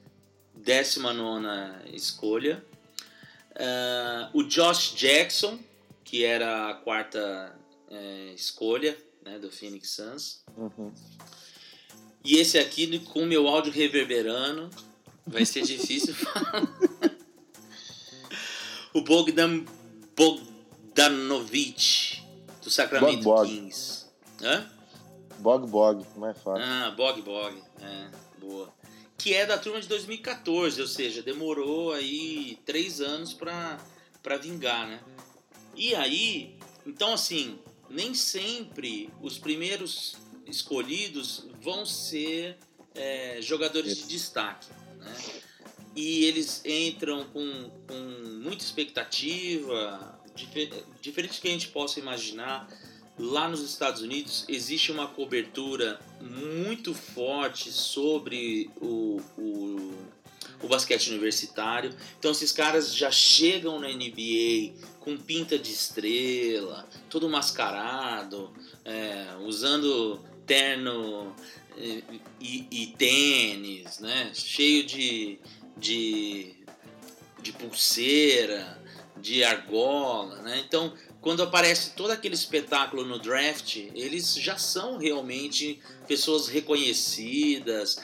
décima 0.55 1.15
nona 1.15 1.83
escolha. 1.91 2.63
Uh, 3.53 4.39
o 4.39 4.43
Josh 4.43 4.95
Jackson, 4.95 5.59
que 6.05 6.23
era 6.23 6.69
a 6.69 6.75
quarta 6.75 7.59
é, 7.91 8.33
escolha, 8.35 8.97
né, 9.25 9.39
do 9.39 9.51
Phoenix 9.51 9.91
Suns. 9.91 10.45
Uhum. 10.57 10.93
E 12.25 12.37
esse 12.37 12.59
aqui, 12.59 12.99
com 13.01 13.25
meu 13.25 13.49
áudio 13.49 13.73
reverberando, 13.73 14.71
vai 15.27 15.45
ser 15.45 15.63
difícil 15.63 16.15
falar. 16.25 16.63
o 18.93 19.03
Bogdan 19.03 19.65
Bogdanovic, 20.17 22.23
do 22.63 22.71
Sacramento 22.71 23.23
Bog, 23.23 23.49
Bog. 23.49 23.51
Kings. 23.51 24.07
Hã? 24.43 24.71
Bog 25.39 25.69
Bog, 25.69 26.07
mais 26.17 26.39
fácil. 26.39 26.65
Ah, 26.65 26.95
Bog 26.97 27.21
Bog, 27.23 27.61
é, 27.81 28.09
boa. 28.39 28.73
Que 29.19 29.35
é 29.35 29.45
da 29.45 29.59
turma 29.59 29.81
de 29.81 29.89
2014, 29.89 30.81
ou 30.81 30.87
seja, 30.87 31.23
demorou 31.23 31.93
aí 31.93 32.59
três 32.65 33.01
anos 33.01 33.35
pra, 33.35 33.79
pra 34.23 34.37
vingar, 34.37 34.87
né? 34.87 35.01
E 35.75 35.95
aí, 35.95 36.57
então 36.87 37.13
assim, 37.13 37.59
nem 37.89 38.15
sempre 38.15 39.11
os 39.21 39.39
primeiros 39.39 40.17
escolhidos 40.47 41.47
vão 41.63 41.87
ser 41.87 42.59
é, 42.95 43.39
jogadores 43.41 43.97
de 43.97 44.07
destaque. 44.07 44.69
Né? 44.99 45.17
E 45.97 46.25
eles 46.25 46.63
entram 46.65 47.25
com, 47.29 47.71
com 47.87 48.41
muita 48.43 48.65
expectativa, 48.65 50.21
diferente 51.01 51.37
do 51.37 51.41
que 51.41 51.49
a 51.49 51.53
gente 51.53 51.69
possa 51.69 52.01
imaginar. 52.01 52.69
Lá 53.17 53.49
nos 53.49 53.61
Estados 53.61 54.03
Unidos 54.03 54.45
existe 54.49 54.91
uma 54.91 55.07
cobertura 55.07 56.01
muito 56.21 56.93
forte 56.93 57.71
sobre 57.71 58.69
o, 58.81 59.21
o, 59.39 59.95
o 60.61 60.69
basquete 60.69 61.11
universitário. 61.11 61.95
Então 62.19 62.33
esses 62.33 62.51
caras 62.51 62.93
já 62.93 63.13
chegam 63.13 63.79
na 63.79 63.87
NBA 63.89 64.75
com 65.05 65.17
pinta 65.19 65.59
de 65.59 65.71
estrela, 65.71 66.89
todo 67.11 67.29
mascarado, 67.29 68.51
é, 68.85 69.37
usando 69.45 70.19
terno 70.47 71.35
e, 71.77 72.03
e, 72.41 72.67
e, 72.71 72.87
tênis, 72.97 73.99
né? 73.99 74.31
cheio 74.33 74.85
de, 74.85 75.39
de, 75.77 76.55
de 77.43 77.53
pulseira, 77.53 78.81
de 79.19 79.45
argola. 79.45 80.37
Né? 80.43 80.65
Então, 80.67 80.95
quando 81.21 81.43
aparece 81.43 81.91
todo 81.91 82.11
aquele 82.11 82.35
espetáculo 82.35 83.05
no 83.05 83.19
draft, 83.19 83.77
eles 83.95 84.35
já 84.35 84.57
são 84.57 84.97
realmente 84.97 85.81
pessoas 86.09 86.49
reconhecidas. 86.49 87.99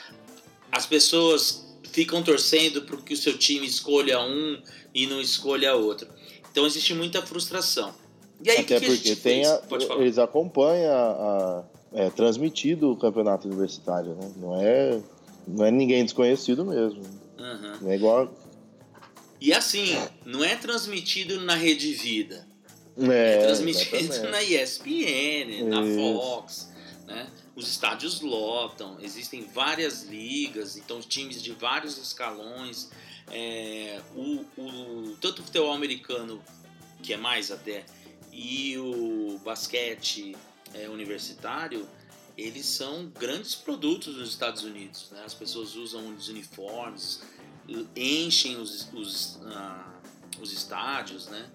As 0.70 0.84
pessoas 0.84 1.66
ficam 1.92 2.22
torcendo 2.22 2.82
para 2.82 2.96
que 2.98 3.14
o 3.14 3.16
seu 3.16 3.36
time 3.36 3.66
escolha 3.66 4.20
um 4.20 4.62
e 4.94 5.06
não 5.06 5.20
escolha 5.20 5.74
outro. 5.74 6.19
Então 6.50 6.66
existe 6.66 6.94
muita 6.94 7.22
frustração. 7.22 7.94
E 8.42 8.50
aí, 8.50 8.60
Até 8.60 8.80
que 8.80 8.86
porque 8.86 9.14
que 9.14 9.16
tem 9.16 9.46
a, 9.46 9.60
eles 9.98 10.18
acompanham 10.18 10.92
a, 10.92 11.10
a, 11.10 11.64
é, 11.92 12.10
transmitido 12.10 12.90
o 12.90 12.96
campeonato 12.96 13.46
universitário, 13.46 14.14
né? 14.14 14.32
Não 14.36 14.60
é, 14.60 15.00
não 15.46 15.66
é 15.66 15.70
ninguém 15.70 16.04
desconhecido 16.04 16.64
mesmo. 16.64 17.02
Uhum. 17.38 17.78
Não 17.82 17.90
é 17.90 17.96
igual. 17.96 18.32
E 19.40 19.52
assim, 19.52 19.96
não 20.24 20.42
é 20.42 20.56
transmitido 20.56 21.40
na 21.42 21.54
Rede 21.54 21.92
Vida. 21.92 22.46
É, 22.98 23.34
é 23.34 23.38
transmitido 23.38 23.96
exatamente. 23.96 24.30
na 24.32 24.42
ESPN, 24.42 25.64
na 25.68 25.82
Fox, 25.94 26.70
né? 27.06 27.26
Os 27.54 27.68
estádios 27.68 28.20
lotam, 28.20 28.96
existem 29.02 29.46
várias 29.52 30.04
ligas, 30.04 30.76
então 30.76 31.00
times 31.00 31.42
de 31.42 31.52
vários 31.52 31.98
escalões 31.98 32.90
é, 33.30 34.00
o, 34.14 34.44
o, 34.56 35.16
tanto 35.20 35.42
o 35.42 35.44
futebol 35.44 35.72
americano, 35.72 36.42
que 37.02 37.12
é 37.12 37.16
mais 37.16 37.50
até, 37.50 37.84
e 38.32 38.76
o 38.78 39.40
basquete 39.44 40.36
é, 40.74 40.88
universitário, 40.88 41.88
eles 42.36 42.66
são 42.66 43.06
grandes 43.08 43.54
produtos 43.54 44.16
nos 44.16 44.30
Estados 44.30 44.62
Unidos. 44.62 45.08
Né? 45.10 45.22
As 45.24 45.34
pessoas 45.34 45.74
usam 45.74 46.14
os 46.14 46.28
uniformes, 46.28 47.22
enchem 47.94 48.56
os, 48.56 48.88
os, 48.92 49.36
uh, 49.36 50.40
os 50.40 50.52
estádios, 50.52 51.26
né? 51.26 51.50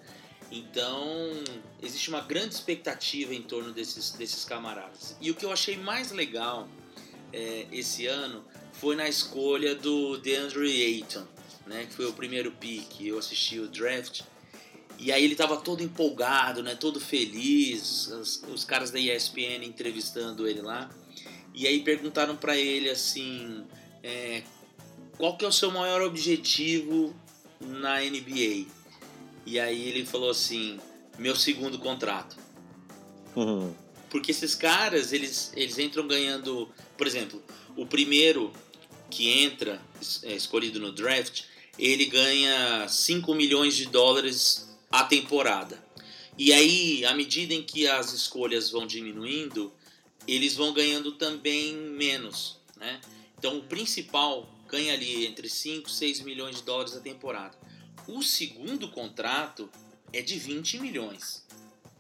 Então, 0.52 1.32
existe 1.82 2.10
uma 2.10 2.22
grande 2.22 2.54
expectativa 2.54 3.34
em 3.34 3.42
torno 3.42 3.74
desses, 3.74 4.12
desses 4.12 4.46
camaradas. 4.46 5.18
E 5.20 5.32
o 5.32 5.36
que 5.36 5.44
eu 5.44 5.52
achei 5.52 5.76
mais 5.76 6.12
legal 6.12 6.70
é, 7.34 7.66
esse 7.72 8.06
ano 8.06 8.46
foi 8.74 8.96
na 8.96 9.10
escolha 9.10 9.76
do 9.76 10.18
DeAndre 10.18 10.84
Ayton, 10.84 11.26
né, 11.66 11.86
que 11.86 11.94
foi 11.94 12.06
o 12.06 12.14
primeiro 12.14 12.52
pick. 12.52 13.02
Eu 13.02 13.18
assisti 13.18 13.60
o 13.60 13.68
draft 13.68 14.22
e 14.98 15.12
aí 15.12 15.24
ele 15.24 15.34
estava 15.34 15.58
todo 15.58 15.84
empolgado, 15.84 16.64
né, 16.64 16.76
todo 16.76 17.00
feliz. 17.00 18.08
Os, 18.08 18.44
os 18.44 18.64
caras 18.64 18.92
da 18.92 19.00
ESPN 19.00 19.64
entrevistando 19.64 20.48
ele 20.48 20.62
lá. 20.62 20.90
E 21.54 21.68
aí 21.68 21.82
perguntaram 21.82 22.36
para 22.36 22.58
ele 22.58 22.90
assim, 22.90 23.66
é, 24.04 24.44
qual 25.18 25.38
que 25.38 25.46
é 25.46 25.48
o 25.48 25.52
seu 25.52 25.72
maior 25.72 26.02
objetivo 26.02 27.16
na 27.62 28.00
NBA? 28.02 28.66
E 29.46 29.60
aí 29.60 29.90
ele 29.90 30.06
falou 30.06 30.30
assim, 30.30 30.80
meu 31.18 31.36
segundo 31.36 31.80
contrato. 31.80 32.38
Uhum. 33.36 33.74
Porque 34.10 34.32
esses 34.32 34.56
caras, 34.56 35.14
eles, 35.14 35.52
eles 35.56 35.78
entram 35.78 36.08
ganhando, 36.08 36.70
por 36.98 37.08
exemplo, 37.08 37.42
o 37.76 37.86
primeiro 37.86 38.52
que 39.10 39.30
entra, 39.30 39.82
é, 40.24 40.34
escolhido 40.34 40.80
no 40.80 40.92
draft, 40.92 41.44
ele 41.78 42.06
ganha 42.06 42.88
5 42.88 43.34
milhões 43.34 43.76
de 43.76 43.86
dólares 43.86 44.68
a 44.90 45.04
temporada. 45.04 45.84
E 46.38 46.52
aí, 46.52 47.06
à 47.06 47.14
medida 47.14 47.54
em 47.54 47.64
que 47.64 47.88
as 47.88 48.14
escolhas 48.14 48.70
vão 48.70 48.86
diminuindo, 48.86 49.74
eles 50.28 50.56
vão 50.56 50.74
ganhando 50.74 51.14
também 51.14 51.76
menos, 51.76 52.58
né? 52.78 53.00
Então, 53.38 53.58
o 53.58 53.64
principal 53.64 54.50
ganha 54.68 54.94
ali 54.94 55.26
entre 55.26 55.50
5 55.50 55.90
e 55.90 55.94
6 55.94 56.22
milhões 56.22 56.58
de 56.58 56.64
dólares 56.64 56.96
a 56.96 57.00
temporada. 57.00 57.58
O 58.08 58.22
segundo 58.22 58.90
contrato 58.90 59.70
é 60.12 60.22
de 60.22 60.38
20 60.38 60.80
milhões. 60.80 61.46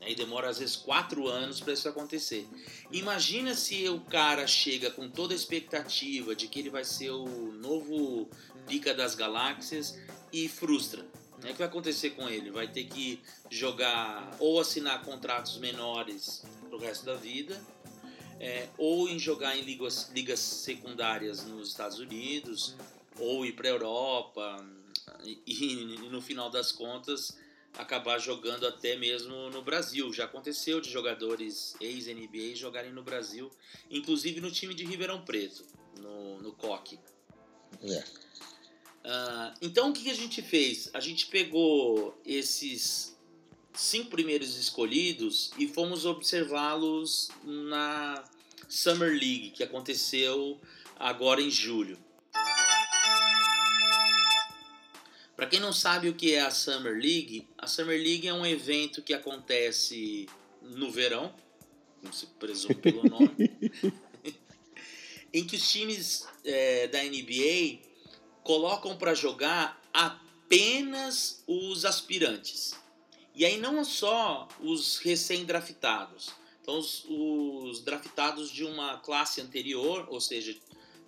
Aí 0.02 0.14
demora 0.14 0.50
às 0.50 0.60
vezes 0.60 0.76
quatro 0.76 1.28
anos 1.28 1.60
para 1.60 1.74
isso 1.74 1.90
acontecer. 1.90 2.48
Imagina 2.92 3.56
se 3.56 3.90
o 3.90 4.00
cara 4.02 4.46
chega 4.46 4.92
com 4.92 5.10
toda 5.10 5.34
a 5.34 5.36
expectativa 5.36 6.36
de 6.36 6.48
que 6.48 6.60
ele 6.60 6.70
vai 6.70 6.84
ser 6.84 7.10
o 7.10 7.52
novo 7.54 8.15
pica 8.76 8.94
das 8.94 9.16
galáxias 9.16 9.98
e 10.34 10.50
frustra. 10.50 11.02
Né? 11.42 11.52
O 11.52 11.54
que 11.54 11.60
vai 11.60 11.68
acontecer 11.68 12.10
com 12.10 12.28
ele? 12.28 12.52
Vai 12.52 12.68
ter 12.68 12.84
que 12.84 13.22
jogar 13.50 14.36
ou 14.38 14.60
assinar 14.60 15.02
contratos 15.02 15.58
menores 15.60 16.44
pro 16.68 16.78
resto 16.78 17.06
da 17.06 17.16
vida, 17.16 17.62
é, 18.38 18.68
ou 18.78 19.08
em 19.08 19.18
jogar 19.18 19.56
em 19.56 19.62
ligas, 19.62 20.12
ligas 20.14 20.40
secundárias 20.40 21.46
nos 21.46 21.70
Estados 21.70 22.00
Unidos, 22.00 22.76
ou 23.18 23.46
ir 23.46 23.54
para 23.54 23.70
Europa 23.70 24.58
e, 25.24 25.42
e 25.48 26.10
no 26.10 26.22
final 26.22 26.50
das 26.50 26.74
contas 26.74 27.38
acabar 27.78 28.20
jogando 28.20 28.68
até 28.68 28.98
mesmo 28.98 29.50
no 29.52 29.62
Brasil. 29.62 30.12
Já 30.12 30.26
aconteceu 30.26 30.82
de 30.82 30.90
jogadores 30.90 31.78
ex-NBA 31.80 32.56
jogarem 32.56 32.92
no 32.92 33.04
Brasil, 33.04 33.50
inclusive 33.90 34.42
no 34.42 34.52
time 34.52 34.74
de 34.74 34.84
Ribeirão 34.84 35.24
Preto, 35.24 35.66
no, 35.98 36.42
no. 36.42 36.54
É. 37.82 38.25
Uh, 39.06 39.54
então 39.62 39.92
o 39.92 39.94
que 39.94 40.10
a 40.10 40.16
gente 40.16 40.42
fez? 40.42 40.90
A 40.92 41.00
gente 41.00 41.28
pegou 41.28 42.20
esses 42.26 43.16
cinco 43.72 44.10
primeiros 44.10 44.58
escolhidos 44.58 45.52
e 45.60 45.68
fomos 45.68 46.06
observá-los 46.06 47.30
na 47.44 48.24
Summer 48.68 49.12
League, 49.12 49.52
que 49.52 49.64
aconteceu 49.64 50.60
agora 50.98 51.40
em 51.40 51.52
julho. 51.52 52.00
Para 55.36 55.46
quem 55.46 55.60
não 55.60 55.72
sabe 55.72 56.10
o 56.10 56.16
que 56.16 56.34
é 56.34 56.42
a 56.42 56.50
Summer 56.50 56.94
League, 56.94 57.48
a 57.60 57.68
Summer 57.68 58.02
League 58.02 58.28
é 58.28 58.34
um 58.34 58.46
evento 58.46 59.04
que 59.04 59.14
acontece 59.14 60.28
no 60.64 60.90
verão, 60.90 61.32
como 62.02 62.12
se 62.12 62.26
presume 62.26 62.74
pelo 62.74 63.04
nome, 63.04 63.52
em 65.32 65.46
que 65.46 65.58
os 65.58 65.72
times 65.72 66.26
é, 66.44 66.88
da 66.88 67.04
NBA 67.04 67.94
colocam 68.46 68.96
para 68.96 69.16
jogar 69.16 69.82
apenas 69.92 71.44
os 71.48 71.84
aspirantes. 71.84 72.76
E 73.34 73.44
aí 73.44 73.58
não 73.58 73.84
só 73.84 74.48
os 74.62 75.00
recém-draftados. 75.00 76.32
Então 76.62 76.78
os, 76.78 77.04
os 77.10 77.82
draftados 77.82 78.52
de 78.52 78.64
uma 78.64 78.98
classe 79.00 79.42
anterior, 79.42 80.06
ou 80.10 80.22
seja, 80.22 80.56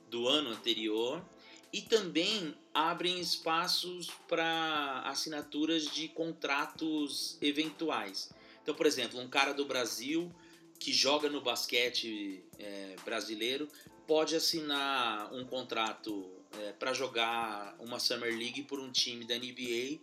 do 0.09 0.27
ano 0.27 0.49
anterior, 0.49 1.23
e 1.71 1.79
também 1.79 2.55
abrem 2.73 3.19
espaços 3.19 4.09
para 4.27 5.03
assinaturas 5.05 5.85
de 5.91 6.07
contratos 6.07 7.37
eventuais. 7.39 8.31
Então, 8.63 8.73
por 8.73 8.87
exemplo, 8.87 9.19
um 9.19 9.29
cara 9.29 9.53
do 9.53 9.63
Brasil 9.63 10.31
que 10.79 10.91
joga 10.91 11.29
no 11.29 11.41
basquete 11.41 12.43
é, 12.57 12.95
brasileiro 13.05 13.69
pode 14.07 14.35
assinar 14.35 15.31
um 15.33 15.45
contrato 15.45 16.36
é, 16.59 16.73
para 16.73 16.93
jogar 16.93 17.75
uma 17.79 17.99
Summer 17.99 18.35
League 18.35 18.63
por 18.63 18.79
um 18.79 18.91
time 18.91 19.25
da 19.25 19.35
NBA 19.37 19.99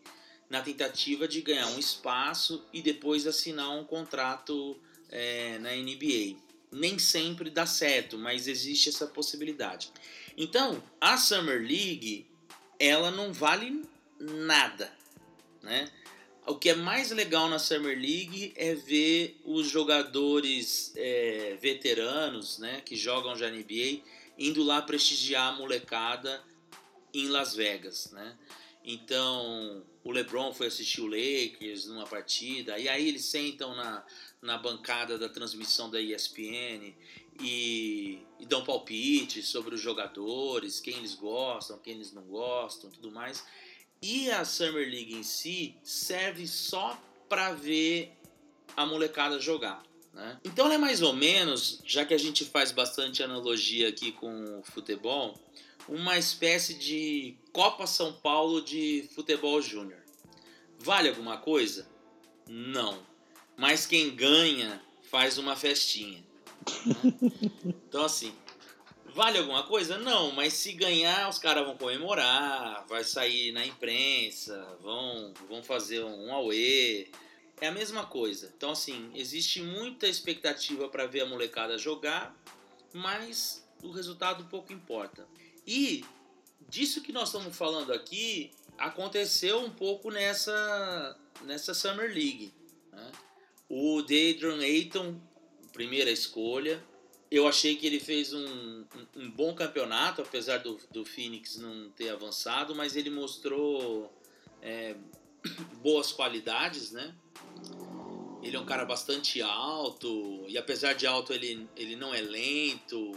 na 0.49 0.61
tentativa 0.61 1.27
de 1.27 1.41
ganhar 1.41 1.67
um 1.69 1.79
espaço 1.79 2.65
e 2.73 2.83
depois 2.83 3.27
assinar 3.27 3.71
um 3.71 3.85
contrato 3.85 4.77
é, 5.11 5.59
na 5.59 5.71
NBA. 5.71 6.37
Nem 6.71 6.99
sempre 6.99 7.51
dá 7.51 7.67
certo, 7.67 8.19
mas 8.19 8.47
existe 8.47 8.89
essa 8.89 9.07
possibilidade. 9.07 9.91
Então, 10.37 10.83
a 11.01 11.17
Summer 11.17 11.61
League, 11.61 12.27
ela 12.79 13.11
não 13.11 13.33
vale 13.33 13.85
nada, 14.19 14.93
né? 15.63 15.91
O 16.47 16.57
que 16.57 16.69
é 16.69 16.75
mais 16.75 17.11
legal 17.11 17.49
na 17.49 17.59
Summer 17.59 17.99
League 17.99 18.53
é 18.55 18.75
ver 18.75 19.41
os 19.47 19.67
jogadores 19.67 20.93
é, 20.95 21.57
veteranos, 21.59 22.59
né, 22.59 22.83
que 22.85 22.97
jogam 22.97 23.35
já 23.35 23.49
NBA, 23.49 24.03
indo 24.39 24.63
lá 24.63 24.83
prestigiar 24.83 25.53
a 25.53 25.57
molecada 25.57 26.43
em 27.13 27.29
Las 27.29 27.55
Vegas, 27.55 28.11
né? 28.13 28.37
Então, 28.85 29.83
o 30.03 30.11
LeBron 30.11 30.53
foi 30.53 30.67
assistir 30.67 31.01
o 31.01 31.07
Lakers 31.07 31.87
numa 31.87 32.07
partida, 32.07 32.79
e 32.79 32.87
aí 32.87 33.09
eles 33.09 33.25
sentam 33.25 33.75
na, 33.75 34.05
na 34.43 34.59
bancada 34.59 35.17
da 35.17 35.27
transmissão 35.29 35.89
da 35.89 35.99
ESPN 35.99 36.95
e, 37.41 38.19
e 38.39 38.47
dão 38.47 38.63
palpites 38.63 39.49
sobre 39.49 39.75
os 39.75 39.81
jogadores, 39.81 40.81
quem 40.81 40.99
eles 40.99 41.15
gostam, 41.15 41.79
quem 41.79 41.95
eles 41.95 42.13
não 42.13 42.25
gostam, 42.25 42.91
tudo 42.91 43.11
mais. 43.11 43.43
E 44.03 44.31
a 44.31 44.45
Summer 44.45 44.87
League 44.87 45.15
em 45.15 45.23
si 45.23 45.75
serve 45.83 46.47
só 46.47 47.01
para 47.27 47.55
ver 47.55 48.13
a 48.77 48.85
molecada 48.85 49.41
jogar. 49.41 49.83
Né? 50.15 50.39
Então 50.45 50.71
é 50.71 50.79
mais 50.79 51.03
ou 51.03 51.13
menos, 51.13 51.81
já 51.85 52.05
que 52.05 52.15
a 52.15 52.19
gente 52.19 52.45
faz 52.45 52.71
bastante 52.71 53.23
analogia 53.23 53.89
aqui 53.89 54.13
com 54.13 54.61
o 54.61 54.63
futebol, 54.63 55.35
uma 55.89 56.17
espécie 56.17 56.75
de 56.75 57.37
Copa 57.53 57.87
São 57.87 58.13
Paulo 58.13 58.63
de 58.63 59.09
futebol 59.15 59.61
júnior. 59.61 60.01
Vale 60.79 61.09
alguma 61.09 61.39
coisa? 61.39 61.89
Não. 62.49 62.99
Mas 63.57 63.87
quem 63.87 64.15
ganha 64.15 64.81
faz 65.11 65.37
uma 65.37 65.57
festinha. 65.57 66.23
Então, 67.89 68.05
assim, 68.05 68.35
vale 69.15 69.39
alguma 69.39 69.63
coisa? 69.63 69.97
Não, 69.97 70.33
mas 70.33 70.55
se 70.55 70.73
ganhar, 70.73 71.29
os 71.29 71.39
caras 71.39 71.65
vão 71.65 71.77
comemorar, 71.77 72.85
vai 72.89 73.05
sair 73.05 73.53
na 73.53 73.65
imprensa, 73.65 74.77
vão, 74.83 75.33
vão 75.49 75.63
fazer 75.63 76.03
um 76.03 76.35
auê. 76.35 77.07
É 77.61 77.69
a 77.69 77.73
mesma 77.73 78.07
coisa. 78.07 78.53
Então, 78.57 78.71
assim, 78.71 79.11
existe 79.15 79.63
muita 79.63 80.07
expectativa 80.07 80.89
para 80.89 81.07
ver 81.07 81.23
a 81.23 81.27
molecada 81.27 81.79
jogar, 81.79 82.37
mas 82.93 83.65
o 83.83 83.91
resultado 83.91 84.45
pouco 84.47 84.73
importa. 84.73 85.27
E 85.67 86.05
disso 86.69 87.01
que 87.01 87.13
nós 87.13 87.29
estamos 87.29 87.57
falando 87.57 87.93
aqui 87.93 88.51
aconteceu 88.77 89.61
um 89.61 89.71
pouco 89.71 90.11
nessa, 90.11 91.17
nessa 91.43 91.73
Summer 91.73 92.13
League. 92.13 92.53
Né? 92.93 93.13
O 93.69 94.03
Deidron 94.03 94.59
Ayton 94.61 95.21
primeira 95.75 96.11
escolha. 96.11 96.83
Eu 97.31 97.49
achei 97.49 97.75
que 97.75 97.87
ele 97.87 97.99
fez 97.99 98.33
um, 98.33 98.47
um, 98.47 98.87
um 99.17 99.31
bom 99.31 99.55
campeonato, 99.55 100.23
apesar 100.23 100.59
do, 100.59 100.79
do 100.93 101.05
Phoenix 101.05 101.57
não 101.57 101.91
ter 101.91 102.09
avançado, 102.11 102.75
mas 102.75 102.95
ele 102.95 103.11
mostrou 103.11 104.11
é, 104.63 104.95
boas 105.83 106.13
qualidades, 106.13 106.93
né? 106.93 107.15
Ele 108.45 108.57
é 108.57 108.61
um 108.61 108.65
cara 108.65 108.85
bastante 108.85 109.41
alto, 109.41 110.45
e 110.47 110.59
apesar 110.59 110.93
de 110.93 111.07
alto, 111.07 111.33
ele, 111.33 111.69
ele 111.77 111.97
não 111.97 112.15
é 112.15 112.21
lento. 112.21 113.13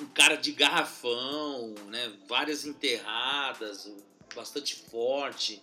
Um 0.00 0.06
cara 0.08 0.36
de 0.36 0.52
garrafão, 0.52 1.74
né? 1.88 2.12
Várias 2.28 2.66
enterradas, 2.66 3.90
bastante 4.34 4.74
forte. 4.74 5.62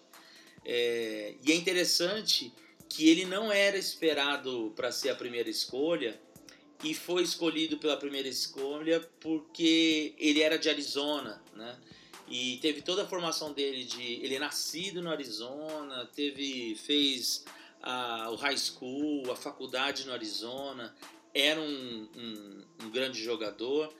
É, 0.65 1.35
e 1.45 1.51
é 1.51 1.55
interessante 1.55 2.51
que 2.89 3.07
ele 3.07 3.25
não 3.25 3.51
era 3.51 3.77
esperado 3.77 4.73
para 4.75 4.91
ser 4.91 5.09
a 5.09 5.15
primeira 5.15 5.49
escolha 5.49 6.19
e 6.83 6.93
foi 6.93 7.23
escolhido 7.23 7.77
pela 7.77 7.97
primeira 7.97 8.27
escolha 8.27 8.99
porque 9.19 10.13
ele 10.17 10.41
era 10.41 10.57
de 10.57 10.69
Arizona, 10.69 11.41
né? 11.55 11.77
e 12.27 12.57
teve 12.61 12.81
toda 12.81 13.03
a 13.03 13.07
formação 13.07 13.53
dele 13.53 13.83
de 13.83 14.01
ele 14.01 14.35
é 14.35 14.39
nascido 14.39 15.01
no 15.01 15.09
Arizona, 15.09 16.09
teve 16.15 16.75
fez 16.75 17.45
a, 17.83 18.29
o 18.31 18.35
high 18.35 18.57
school, 18.57 19.29
a 19.31 19.35
faculdade 19.35 20.07
no 20.07 20.13
Arizona, 20.13 20.95
era 21.33 21.59
um, 21.59 22.07
um, 22.15 22.63
um 22.85 22.89
grande 22.89 23.21
jogador 23.21 23.93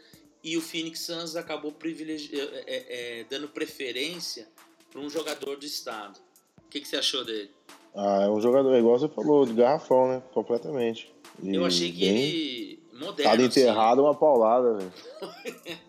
e 0.43 0.58
o 0.58 0.62
Phoenix 0.62 1.02
Suns 1.02 1.36
acabou 1.36 1.72
privilegi 1.72 2.30
é, 2.67 3.19
é, 3.19 3.24
dando 3.30 3.48
preferência 3.48 4.48
para 4.91 5.02
um 5.02 5.10
jogador 5.10 5.58
do 5.58 5.65
estado. 5.65 6.19
O 6.65 6.69
que, 6.69 6.82
que 6.82 6.88
você 6.88 6.98
achou 6.98 7.24
dele? 7.24 7.52
Ah, 7.96 8.24
é 8.24 8.30
um 8.30 8.41
jogador, 8.41 8.76
igual 8.76 8.98
você 8.98 9.08
falou, 9.08 9.46
de 9.46 9.54
garrafão, 9.54 10.08
né? 10.08 10.24
Completamente. 10.34 11.13
E 11.41 11.56
eu 11.56 11.65
achei 11.65 11.91
que 11.91 12.00
bem... 12.00 12.17
ele. 12.17 12.84
Moderno. 12.93 13.32
Cada 13.32 13.46
assim. 13.46 13.46
enterrado 13.46 14.02
assim. 14.02 14.10
uma 14.10 14.15
paulada, 14.15 14.78
velho. 14.78 14.93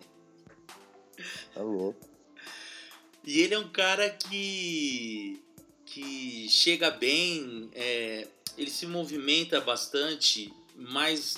tá 1.54 1.62
louco. 1.62 1.98
E 3.24 3.40
ele 3.40 3.54
é 3.54 3.59
um 3.59 3.68
cara 3.68 4.09
que. 4.11 5.42
Que 5.94 6.48
chega 6.48 6.90
bem, 6.90 7.70
é, 7.72 8.26
ele 8.59 8.70
se 8.70 8.85
movimenta 8.85 9.61
bastante, 9.61 10.52
mais 10.74 11.37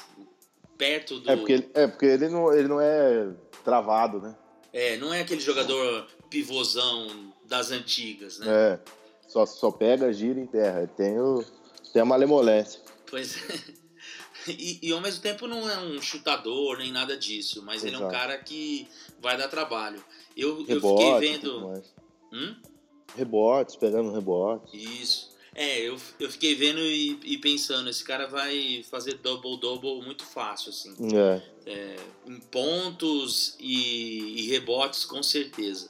perto 0.79 1.21
do. 1.21 1.31
É 1.31 1.37
porque, 1.37 1.53
ele, 1.53 1.71
é 1.75 1.87
porque 1.87 2.07
ele, 2.07 2.29
não, 2.31 2.51
ele 2.55 2.67
não 2.67 2.81
é 2.81 3.29
travado, 3.63 4.19
né? 4.19 4.35
É, 4.73 4.97
não 4.97 5.13
é 5.13 5.21
aquele 5.21 5.43
jogador 5.43 6.07
pivôzão 6.31 7.35
das 7.45 7.71
antigas, 7.71 8.39
né? 8.39 8.47
É. 8.49 8.81
Só, 9.29 9.45
só 9.45 9.71
pega, 9.71 10.11
gira 10.11 10.41
em 10.41 10.47
terra. 10.47 10.79
Ele 10.79 10.93
tem, 10.97 11.21
o, 11.21 11.45
tem 11.93 12.01
a 12.01 12.07
malemolência. 12.07 12.81
Pois 13.11 13.37
é. 13.37 13.77
E, 14.49 14.79
e, 14.81 14.93
ao 14.93 15.01
mesmo 15.01 15.21
tempo 15.21 15.49
não 15.49 15.69
é 15.69 15.77
um 15.81 16.01
chutador 16.01 16.79
nem 16.79 16.93
nada 16.93 17.17
disso, 17.17 17.65
mas 17.65 17.83
Exato. 17.83 17.89
ele 17.89 17.97
é 17.97 18.07
um 18.07 18.09
cara 18.09 18.39
que 18.39 18.87
vai 19.21 19.37
dar 19.37 19.49
trabalho. 19.49 20.01
Eu, 20.37 20.63
Rebote, 20.63 21.03
eu 21.03 21.15
fiquei 21.17 21.33
vendo. 21.33 21.83
Hum? 22.33 22.55
Rebotes, 23.15 23.77
pegando 23.77 24.13
rebotes. 24.13 24.73
Isso. 24.73 25.37
É, 25.59 25.81
eu, 25.81 25.97
eu 26.21 26.31
fiquei 26.31 26.55
vendo 26.55 26.81
e, 26.81 27.19
e 27.25 27.39
pensando, 27.39 27.89
esse 27.89 28.05
cara 28.05 28.27
vai 28.27 28.85
fazer 28.91 29.15
double-double 29.15 30.03
muito 30.05 30.23
fácil, 30.23 30.69
assim. 30.69 30.95
É. 31.17 31.43
é 31.65 31.97
em 32.27 32.39
pontos 32.39 33.57
e, 33.59 34.41
e, 34.41 34.51
rebotes, 34.51 35.07
com 35.07 35.23
certeza. 35.23 35.89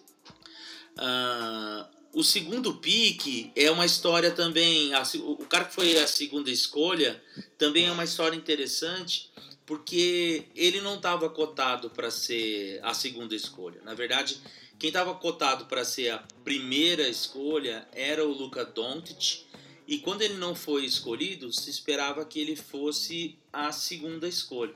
Uh, 0.96 1.85
o 2.12 2.22
segundo 2.22 2.74
pique 2.76 3.50
é 3.57 3.68
uma 3.68 3.85
história 3.85 4.31
também. 4.31 4.94
A, 4.94 5.02
o 5.16 5.44
cara 5.46 5.64
que 5.64 5.74
foi 5.74 5.98
a 5.98 6.07
segunda 6.07 6.48
escolha 6.48 7.20
também 7.59 7.87
é 7.87 7.92
uma 7.92 8.05
história 8.05 8.37
interessante, 8.37 9.33
porque 9.66 10.44
ele 10.55 10.81
não 10.81 10.94
estava 10.94 11.29
cotado 11.29 11.90
para 11.90 12.09
ser 12.09 12.79
a 12.85 12.94
segunda 12.94 13.35
escolha. 13.35 13.81
Na 13.85 13.94
verdade, 13.94 14.40
quem 14.78 14.88
estava 14.88 15.14
cotado 15.14 15.66
para 15.66 15.84
ser 15.84 16.10
a 16.10 16.18
primeira 16.44 17.08
escolha 17.08 17.86
era 17.92 18.24
o 18.24 18.32
Luca 18.32 18.64
Doncic. 18.64 19.46
E 19.88 19.98
quando 19.98 20.22
ele 20.22 20.34
não 20.34 20.54
foi 20.54 20.84
escolhido, 20.84 21.52
se 21.52 21.70
esperava 21.70 22.24
que 22.24 22.40
ele 22.40 22.56
fosse 22.56 23.38
a 23.52 23.70
segunda 23.72 24.26
escolha. 24.26 24.74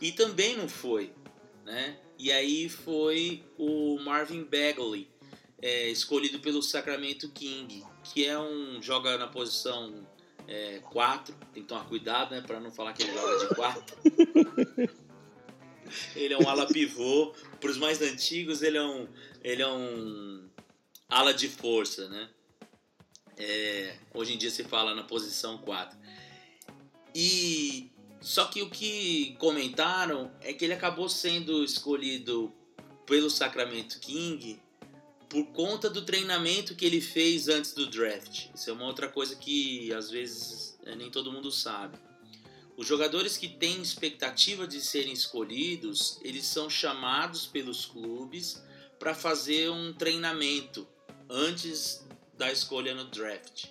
E 0.00 0.12
também 0.12 0.56
não 0.56 0.68
foi, 0.68 1.12
né? 1.64 1.98
E 2.18 2.30
aí 2.30 2.68
foi 2.68 3.42
o 3.58 3.98
Marvin 3.98 4.44
Bagley, 4.44 5.08
é, 5.60 5.88
escolhido 5.88 6.38
pelo 6.38 6.62
Sacramento 6.62 7.28
King, 7.30 7.84
que 8.04 8.24
é 8.24 8.38
um 8.38 8.80
joga 8.80 9.18
na 9.18 9.26
posição 9.26 10.06
4, 10.90 11.34
é, 11.34 11.44
tem 11.52 11.62
que 11.62 11.68
tomar 11.68 11.84
cuidado, 11.86 12.30
né, 12.34 12.40
para 12.40 12.60
não 12.60 12.70
falar 12.70 12.92
que 12.92 13.02
ele 13.02 13.12
joga 13.12 13.48
de 13.48 13.54
4. 13.54 13.96
ele 16.14 16.34
é 16.34 16.38
um 16.38 16.48
ala 16.48 16.66
pivô, 16.66 17.34
para 17.60 17.70
os 17.70 17.78
mais 17.78 18.00
antigos 18.02 18.62
ele 18.62 18.76
é 18.76 18.82
um 18.82 19.08
ele 19.42 19.62
é 19.62 19.68
um 19.68 20.48
ala 21.08 21.32
de 21.32 21.48
força, 21.48 22.08
né? 22.08 22.28
É, 23.36 23.96
hoje 24.14 24.34
em 24.34 24.38
dia 24.38 24.50
se 24.50 24.64
fala 24.64 24.94
na 24.94 25.02
posição 25.02 25.58
4. 25.58 25.96
E 27.14 27.90
só 28.20 28.46
que 28.46 28.62
o 28.62 28.70
que 28.70 29.36
comentaram 29.38 30.32
é 30.40 30.52
que 30.52 30.64
ele 30.64 30.74
acabou 30.74 31.08
sendo 31.08 31.62
escolhido 31.62 32.52
pelo 33.06 33.30
Sacramento 33.30 34.00
King 34.00 34.60
por 35.28 35.44
conta 35.46 35.88
do 35.90 36.02
treinamento 36.02 36.74
que 36.74 36.84
ele 36.84 37.00
fez 37.00 37.48
antes 37.48 37.72
do 37.72 37.86
draft. 37.86 38.46
Isso 38.54 38.70
é 38.70 38.72
uma 38.72 38.86
outra 38.86 39.08
coisa 39.08 39.36
que 39.36 39.92
às 39.92 40.10
vezes 40.10 40.78
é, 40.84 40.94
nem 40.94 41.10
todo 41.10 41.32
mundo 41.32 41.50
sabe. 41.50 41.98
Os 42.76 42.86
jogadores 42.86 43.38
que 43.38 43.48
têm 43.48 43.80
expectativa 43.80 44.66
de 44.66 44.82
serem 44.82 45.12
escolhidos, 45.12 46.18
eles 46.22 46.44
são 46.44 46.68
chamados 46.68 47.46
pelos 47.46 47.86
clubes 47.86 48.62
para 48.98 49.14
fazer 49.14 49.70
um 49.70 49.94
treinamento 49.94 50.86
antes 51.28 52.04
da 52.36 52.52
escolha 52.52 52.94
no 52.94 53.04
draft. 53.04 53.68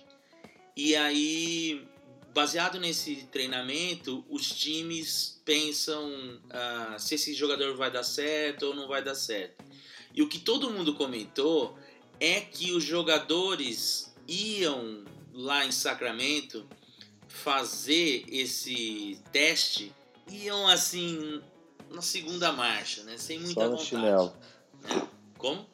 E 0.76 0.96
aí, 0.96 1.86
baseado 2.34 2.80
nesse 2.80 3.28
treinamento, 3.30 4.24
os 4.28 4.50
times 4.50 5.40
pensam 5.44 6.40
uh, 6.46 6.98
se 6.98 7.14
esse 7.14 7.32
jogador 7.32 7.76
vai 7.76 7.90
dar 7.90 8.02
certo 8.02 8.64
ou 8.64 8.74
não 8.74 8.88
vai 8.88 9.02
dar 9.02 9.14
certo. 9.14 9.64
E 10.12 10.20
o 10.20 10.28
que 10.28 10.40
todo 10.40 10.70
mundo 10.70 10.94
comentou 10.94 11.78
é 12.18 12.40
que 12.40 12.72
os 12.72 12.82
jogadores 12.82 14.12
iam 14.26 15.04
lá 15.32 15.64
em 15.64 15.70
Sacramento 15.70 16.66
fazer 17.36 18.24
esse 18.28 19.20
teste, 19.30 19.92
iam 20.28 20.66
assim 20.66 21.42
na 21.90 22.02
segunda 22.02 22.50
marcha, 22.52 23.02
né? 23.04 23.16
Sem 23.16 23.38
muita 23.38 23.60
Só 23.60 23.64
no 23.64 23.70
vontade. 23.72 23.88
Chinelo. 23.88 24.36
Né? 24.82 25.08
Como? 25.38 25.66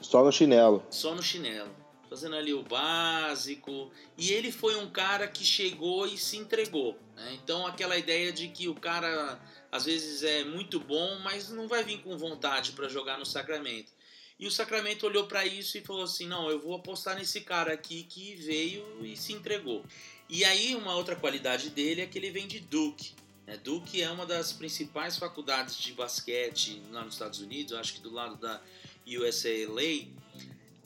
Só 0.00 0.24
no 0.24 0.32
chinelo. 0.32 0.84
Só 0.90 1.14
no 1.14 1.22
chinelo. 1.22 1.70
Fazendo 2.08 2.36
ali 2.36 2.52
o 2.52 2.62
básico. 2.62 3.90
E 4.18 4.32
ele 4.32 4.50
foi 4.50 4.76
um 4.76 4.90
cara 4.90 5.28
que 5.28 5.44
chegou 5.44 6.06
e 6.06 6.18
se 6.18 6.36
entregou. 6.36 6.98
Né? 7.14 7.38
Então 7.42 7.66
aquela 7.66 7.96
ideia 7.96 8.32
de 8.32 8.48
que 8.48 8.68
o 8.68 8.74
cara 8.74 9.40
às 9.70 9.84
vezes 9.84 10.22
é 10.22 10.44
muito 10.44 10.80
bom, 10.80 11.18
mas 11.20 11.48
não 11.50 11.68
vai 11.68 11.84
vir 11.84 12.02
com 12.02 12.16
vontade 12.18 12.72
para 12.72 12.88
jogar 12.88 13.18
no 13.18 13.24
Sacramento. 13.24 13.92
E 14.38 14.46
o 14.46 14.50
Sacramento 14.50 15.06
olhou 15.06 15.26
para 15.26 15.46
isso 15.46 15.78
e 15.78 15.80
falou 15.80 16.02
assim: 16.02 16.26
não, 16.26 16.50
eu 16.50 16.58
vou 16.58 16.74
apostar 16.74 17.14
nesse 17.14 17.42
cara 17.42 17.72
aqui 17.72 18.02
que 18.02 18.34
veio 18.34 18.84
e 19.04 19.16
se 19.16 19.32
entregou. 19.32 19.84
E 20.32 20.46
aí, 20.46 20.74
uma 20.74 20.94
outra 20.94 21.14
qualidade 21.14 21.68
dele 21.68 22.00
é 22.00 22.06
que 22.06 22.18
ele 22.18 22.30
vem 22.30 22.46
de 22.46 22.58
Duke. 22.58 23.12
Né? 23.46 23.58
Duke 23.62 24.00
é 24.00 24.10
uma 24.10 24.24
das 24.24 24.50
principais 24.50 25.18
faculdades 25.18 25.76
de 25.76 25.92
basquete 25.92 26.80
lá 26.90 27.04
nos 27.04 27.12
Estados 27.12 27.38
Unidos, 27.40 27.74
acho 27.74 27.92
que 27.92 28.00
do 28.00 28.10
lado 28.10 28.36
da 28.36 28.58
USALA, 29.06 30.08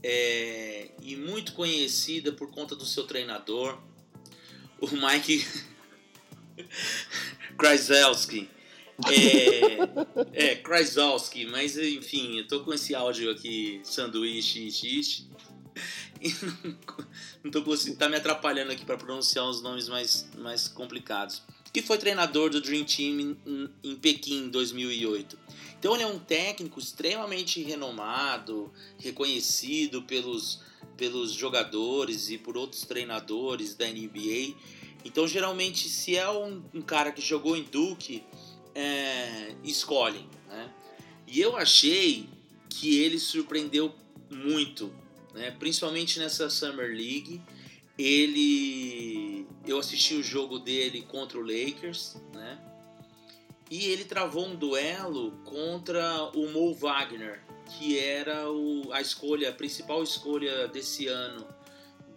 é, 0.02 0.90
e 1.00 1.14
muito 1.14 1.52
conhecida 1.52 2.32
por 2.32 2.50
conta 2.50 2.74
do 2.74 2.84
seu 2.84 3.06
treinador, 3.06 3.80
o 4.80 4.88
Mike 4.88 5.46
Krzyzewski. 7.56 8.50
É, 10.32 10.50
é 10.50 10.56
Krzyzewski, 10.56 11.46
mas 11.46 11.78
enfim, 11.78 12.38
eu 12.38 12.48
tô 12.48 12.64
com 12.64 12.74
esse 12.74 12.96
áudio 12.96 13.30
aqui, 13.30 13.80
sanduíche, 13.84 14.72
xixi. 14.72 15.28
Tô 17.50 17.62
conseguindo, 17.62 17.98
tá 17.98 18.08
me 18.08 18.16
atrapalhando 18.16 18.72
aqui 18.72 18.84
para 18.84 18.96
pronunciar 18.96 19.44
os 19.44 19.62
nomes 19.62 19.88
mais, 19.88 20.28
mais 20.38 20.68
complicados. 20.68 21.42
Que 21.72 21.82
foi 21.82 21.98
treinador 21.98 22.50
do 22.50 22.60
Dream 22.60 22.84
Team 22.84 23.36
em, 23.46 23.70
em 23.82 23.96
Pequim 23.96 24.44
em 24.44 24.48
2008. 24.48 25.38
Então 25.78 25.94
ele 25.94 26.04
é 26.04 26.06
um 26.06 26.18
técnico 26.18 26.80
extremamente 26.80 27.62
renomado, 27.62 28.72
reconhecido 28.98 30.02
pelos, 30.02 30.60
pelos 30.96 31.32
jogadores 31.32 32.30
e 32.30 32.38
por 32.38 32.56
outros 32.56 32.82
treinadores 32.82 33.74
da 33.74 33.86
NBA. 33.86 34.54
Então 35.04 35.28
geralmente 35.28 35.88
se 35.88 36.16
é 36.16 36.28
um, 36.30 36.62
um 36.72 36.80
cara 36.80 37.12
que 37.12 37.20
jogou 37.20 37.56
em 37.56 37.62
Duke 37.62 38.24
é, 38.74 39.54
escolhem. 39.62 40.26
Né? 40.48 40.70
E 41.26 41.40
eu 41.40 41.56
achei 41.56 42.28
que 42.68 42.98
ele 42.98 43.18
surpreendeu 43.18 43.94
muito, 44.30 44.92
né? 45.36 45.50
principalmente 45.52 46.18
nessa 46.18 46.48
Summer 46.48 46.88
League. 46.88 47.42
Ele, 47.98 49.46
eu 49.66 49.78
assisti 49.78 50.14
o 50.14 50.22
jogo 50.22 50.58
dele 50.58 51.02
contra 51.02 51.38
o 51.38 51.42
Lakers, 51.42 52.16
né? 52.34 52.58
E 53.70 53.86
ele 53.86 54.04
travou 54.04 54.46
um 54.46 54.54
duelo 54.54 55.32
contra 55.44 56.24
o 56.34 56.50
Mo 56.52 56.74
Wagner, 56.74 57.42
que 57.66 57.98
era 57.98 58.50
o, 58.50 58.92
a 58.92 59.00
escolha, 59.00 59.48
a 59.48 59.52
principal 59.52 60.02
escolha 60.02 60.68
desse 60.68 61.08
ano 61.08 61.46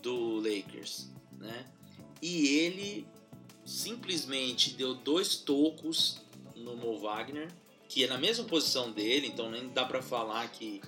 do 0.02 0.36
Lakers, 0.36 1.10
né? 1.38 1.66
E 2.22 2.58
ele 2.58 3.08
simplesmente 3.64 4.74
deu 4.74 4.96
dois 4.96 5.38
tocos 5.38 6.22
no 6.56 6.76
Mo 6.76 7.00
Wagner, 7.00 7.50
que 7.88 8.04
é 8.04 8.08
na 8.08 8.18
mesma 8.18 8.44
posição 8.46 8.92
dele, 8.92 9.28
então 9.28 9.50
nem 9.50 9.70
dá 9.70 9.86
para 9.86 10.02
falar 10.02 10.52
que, 10.52 10.82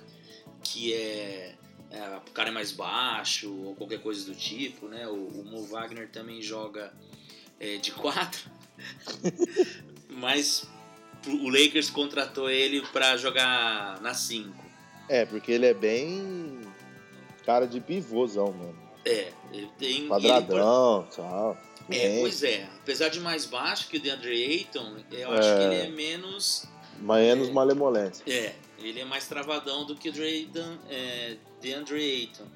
que 0.62 0.92
é, 0.92 1.56
é, 1.92 2.16
o 2.16 2.30
cara 2.32 2.48
é 2.48 2.52
mais 2.52 2.72
baixo 2.72 3.54
ou 3.54 3.74
qualquer 3.74 4.00
coisa 4.00 4.24
do 4.24 4.34
tipo, 4.34 4.88
né? 4.88 5.06
O, 5.06 5.14
o 5.14 5.44
Mo 5.44 5.66
Wagner 5.66 6.08
também 6.10 6.40
joga 6.40 6.92
é, 7.60 7.76
de 7.76 7.92
quatro, 7.92 8.50
mas 10.08 10.66
o 11.26 11.48
Lakers 11.48 11.90
contratou 11.90 12.48
ele 12.48 12.80
para 12.92 13.16
jogar 13.16 14.00
na 14.00 14.14
5. 14.14 14.52
É, 15.08 15.26
porque 15.26 15.52
ele 15.52 15.66
é 15.66 15.74
bem 15.74 16.60
cara 17.44 17.66
de 17.66 17.80
pivôzão, 17.80 18.52
mano. 18.52 18.78
É, 19.04 19.32
ele 19.52 19.70
tem. 19.78 20.08
Quadradão, 20.08 21.02
ele... 21.02 21.16
tal. 21.16 21.58
É, 21.90 22.20
pois 22.20 22.42
é. 22.42 22.68
Apesar 22.80 23.08
de 23.08 23.20
mais 23.20 23.44
baixo 23.44 23.88
que 23.88 23.98
o 23.98 24.00
DeAndre 24.00 24.42
Ayton, 24.44 24.96
eu 25.10 25.32
acho 25.32 25.56
que 25.56 25.62
ele 25.62 25.74
é 25.74 25.88
menos. 25.88 26.66
Menos 26.98 27.48
é, 27.48 27.52
malemolente. 27.52 28.22
É, 28.30 28.54
ele 28.88 29.00
é 29.00 29.04
mais 29.04 29.26
travadão 29.26 29.84
do 29.84 29.94
que 29.94 30.08
o 30.08 30.12
Drayden, 30.12 30.78
é, 30.88 31.36
DeAndre 31.60 32.00
Ayton. 32.00 32.46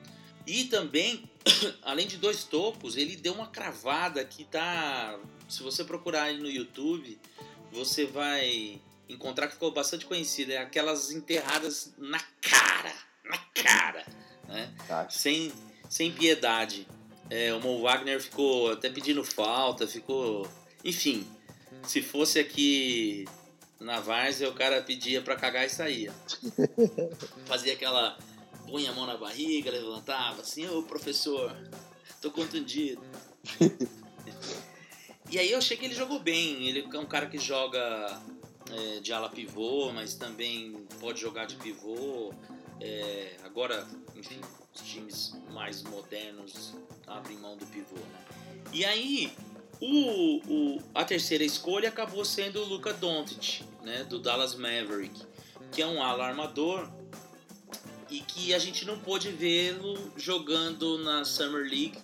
E 0.46 0.64
também, 0.64 1.28
além 1.82 2.06
de 2.06 2.16
dois 2.16 2.44
tocos, 2.44 2.96
ele 2.96 3.16
deu 3.16 3.32
uma 3.32 3.48
cravada 3.48 4.24
que 4.24 4.44
tá. 4.44 5.18
Se 5.48 5.62
você 5.62 5.84
procurar 5.84 6.30
ele 6.30 6.42
no 6.42 6.50
YouTube, 6.50 7.18
você 7.72 8.04
vai 8.04 8.80
encontrar 9.08 9.46
que 9.46 9.54
ficou 9.54 9.72
bastante 9.72 10.06
conhecida. 10.06 10.54
É 10.54 10.58
aquelas 10.58 11.10
enterradas 11.10 11.92
na 11.98 12.20
cara. 12.40 12.92
Na 13.24 13.38
cara. 13.38 14.06
Né? 14.48 14.72
Sem, 15.10 15.52
sem 15.88 16.12
piedade. 16.12 16.86
É, 17.28 17.52
o 17.52 17.60
Mo 17.60 17.80
Wagner 17.82 18.20
ficou 18.20 18.72
até 18.72 18.88
pedindo 18.88 19.24
falta, 19.24 19.86
ficou. 19.86 20.48
Enfim, 20.84 21.26
se 21.82 22.00
fosse 22.00 22.38
aqui 22.38 23.24
na 23.80 24.00
Várzea, 24.00 24.48
o 24.48 24.54
cara 24.54 24.82
pedia 24.82 25.22
pra 25.22 25.36
cagar 25.36 25.66
e 25.66 25.70
saía. 25.70 26.12
Fazia 27.46 27.72
aquela. 27.72 28.18
punha 28.66 28.90
a 28.90 28.94
mão 28.94 29.06
na 29.06 29.16
barriga, 29.16 29.70
levantava 29.70 30.40
assim, 30.40 30.66
ô 30.68 30.82
professor, 30.82 31.56
tô 32.20 32.30
contundido. 32.30 33.02
e 35.30 35.38
aí 35.38 35.50
eu 35.50 35.58
achei 35.58 35.76
que 35.76 35.84
ele 35.84 35.94
jogou 35.94 36.18
bem. 36.18 36.68
Ele 36.68 36.88
é 36.92 36.98
um 36.98 37.06
cara 37.06 37.26
que 37.26 37.38
joga 37.38 38.22
é, 38.70 39.00
de 39.00 39.12
ala 39.12 39.28
pivô, 39.28 39.92
mas 39.92 40.14
também 40.14 40.86
pode 41.00 41.20
jogar 41.20 41.46
de 41.46 41.56
pivô. 41.56 42.32
É, 42.80 43.36
agora, 43.44 43.86
enfim, 44.14 44.40
os 44.74 44.82
times 44.82 45.36
mais 45.50 45.82
modernos 45.82 46.74
abrem 47.06 47.38
mão 47.38 47.56
do 47.56 47.66
pivô, 47.66 47.96
né? 47.96 48.24
E 48.72 48.84
aí, 48.84 49.32
o, 49.80 50.40
o, 50.46 50.82
a 50.94 51.04
terceira 51.04 51.44
escolha 51.44 51.88
acabou 51.88 52.24
sendo 52.24 52.60
o 52.60 52.64
Luca 52.64 52.92
Doncic, 52.92 53.62
né, 53.82 54.04
do 54.04 54.18
Dallas 54.18 54.54
Maverick, 54.54 55.22
que 55.70 55.82
é 55.82 55.86
um 55.86 56.02
ala 56.02 56.26
armador 56.26 56.88
e 58.10 58.20
que 58.20 58.54
a 58.54 58.58
gente 58.58 58.84
não 58.84 58.98
pôde 58.98 59.30
vê-lo 59.30 60.12
jogando 60.16 60.98
na 60.98 61.24
Summer 61.24 61.62
League 61.62 61.98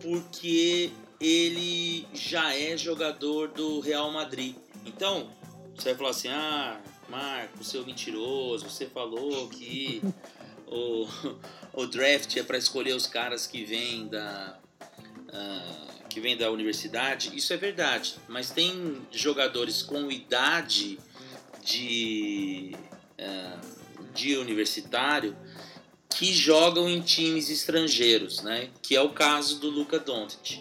porque 0.00 0.90
ele 1.20 2.06
já 2.12 2.54
é 2.56 2.76
jogador 2.76 3.48
do 3.48 3.80
Real 3.80 4.10
Madrid. 4.10 4.56
Então, 4.84 5.30
você 5.74 5.90
vai 5.90 5.94
falar 5.94 6.10
assim: 6.10 6.28
ah, 6.28 6.80
Marco, 7.08 7.62
seu 7.62 7.86
mentiroso, 7.86 8.68
você 8.68 8.86
falou 8.86 9.48
que 9.48 10.02
o, 10.66 11.06
o 11.82 11.86
draft 11.86 12.36
é 12.36 12.42
para 12.42 12.58
escolher 12.58 12.94
os 12.94 13.06
caras 13.06 13.46
que 13.46 13.64
vêm 13.64 14.08
da. 14.08 14.58
Uh, 15.28 16.01
que 16.12 16.20
vem 16.20 16.36
da 16.36 16.50
universidade, 16.50 17.32
isso 17.34 17.52
é 17.52 17.56
verdade, 17.56 18.16
mas 18.28 18.50
tem 18.50 19.00
jogadores 19.10 19.82
com 19.82 20.10
idade 20.10 20.98
de, 21.64 22.76
uh, 23.18 24.12
de 24.12 24.36
universitário 24.36 25.36
que 26.10 26.32
jogam 26.32 26.88
em 26.88 27.00
times 27.00 27.48
estrangeiros, 27.48 28.42
né? 28.42 28.68
Que 28.82 28.94
é 28.94 29.00
o 29.00 29.10
caso 29.10 29.58
do 29.58 29.70
Luca 29.70 29.98
Doncic. 29.98 30.60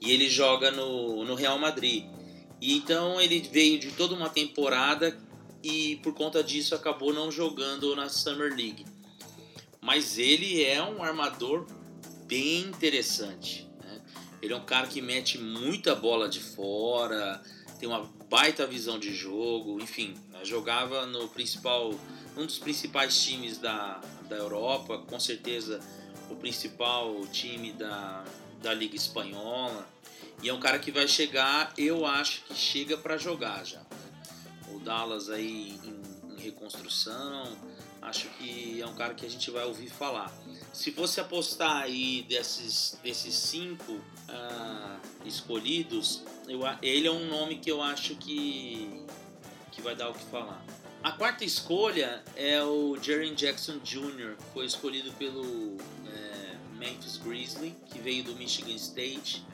E 0.00 0.12
ele 0.12 0.30
joga 0.30 0.70
no, 0.70 1.24
no 1.24 1.34
Real 1.34 1.58
Madrid. 1.58 2.04
E 2.60 2.76
então 2.76 3.20
ele 3.20 3.40
veio 3.40 3.78
de 3.78 3.90
toda 3.90 4.14
uma 4.14 4.28
temporada 4.28 5.18
e 5.62 5.96
por 5.96 6.14
conta 6.14 6.42
disso 6.44 6.74
acabou 6.74 7.12
não 7.12 7.32
jogando 7.32 7.96
na 7.96 8.08
Summer 8.08 8.54
League. 8.54 8.86
Mas 9.80 10.18
ele 10.18 10.62
é 10.62 10.82
um 10.82 11.02
armador 11.02 11.66
bem 12.26 12.60
interessante. 12.60 13.63
Né? 14.44 14.46
Ele 14.46 14.52
é 14.52 14.56
um 14.56 14.64
cara 14.64 14.86
que 14.86 15.00
mete 15.00 15.38
muita 15.38 15.94
bola 15.94 16.28
de 16.28 16.40
fora, 16.40 17.42
tem 17.78 17.88
uma 17.88 18.02
baita 18.28 18.66
visão 18.66 18.98
de 18.98 19.12
jogo, 19.14 19.80
enfim, 19.80 20.14
né? 20.30 20.44
jogava 20.44 21.06
no 21.06 21.28
principal, 21.28 21.94
um 22.36 22.44
dos 22.44 22.58
principais 22.58 23.22
times 23.22 23.58
da, 23.58 24.00
da 24.28 24.36
Europa, 24.36 24.98
com 24.98 25.18
certeza 25.18 25.80
o 26.30 26.36
principal 26.36 27.20
time 27.32 27.72
da, 27.72 28.24
da 28.62 28.74
Liga 28.74 28.96
Espanhola. 28.96 29.88
E 30.42 30.48
é 30.48 30.54
um 30.54 30.60
cara 30.60 30.78
que 30.78 30.90
vai 30.90 31.08
chegar, 31.08 31.72
eu 31.78 32.04
acho 32.04 32.42
que 32.44 32.54
chega 32.54 32.96
para 32.96 33.16
jogar 33.16 33.64
já. 33.64 33.80
O 34.68 34.78
Dallas 34.78 35.30
aí 35.30 35.78
em, 35.84 36.32
em, 36.32 36.42
reconstrução, 36.42 37.56
acho 38.02 38.28
que 38.30 38.80
é 38.80 38.86
um 38.86 38.94
cara 38.94 39.14
que 39.14 39.24
a 39.24 39.30
gente 39.30 39.50
vai 39.50 39.64
ouvir 39.64 39.88
falar. 39.88 40.30
Se 40.74 40.90
fosse 40.90 41.20
apostar 41.20 41.82
aí 41.82 42.26
desses, 42.28 42.98
desses 43.02 43.34
cinco 43.34 43.92
uh, 43.92 45.00
escolhidos, 45.24 46.22
eu, 46.48 46.60
ele 46.82 47.06
é 47.06 47.10
um 47.10 47.26
nome 47.28 47.56
que 47.56 47.70
eu 47.70 47.80
acho 47.80 48.16
que, 48.16 49.02
que 49.72 49.80
vai 49.80 49.94
dar 49.94 50.10
o 50.10 50.14
que 50.14 50.24
falar. 50.26 50.62
A 51.02 51.12
quarta 51.12 51.44
escolha 51.44 52.22
é 52.36 52.62
o 52.62 52.98
Jaren 53.00 53.34
Jackson 53.34 53.78
Jr., 53.78 54.36
que 54.36 54.52
foi 54.52 54.66
escolhido 54.66 55.12
pelo 55.12 55.76
é, 56.06 56.56
Memphis 56.76 57.18
Grizzly, 57.18 57.74
que 57.90 57.98
veio 57.98 58.24
do 58.24 58.34
Michigan 58.34 58.74
State 58.74 59.44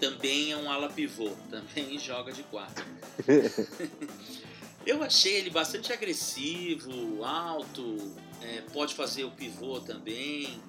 também 0.00 0.52
é 0.52 0.56
um 0.56 0.70
ala 0.70 0.88
pivô, 0.88 1.30
também 1.50 1.98
joga 2.00 2.32
de 2.32 2.42
quatro. 2.44 2.84
Eu 4.86 5.02
achei 5.02 5.34
ele 5.34 5.50
bastante 5.50 5.92
agressivo, 5.92 7.24
alto, 7.24 7.96
é, 8.40 8.60
pode 8.72 8.94
fazer 8.94 9.24
o 9.24 9.32
pivô 9.32 9.80
também, 9.80 10.62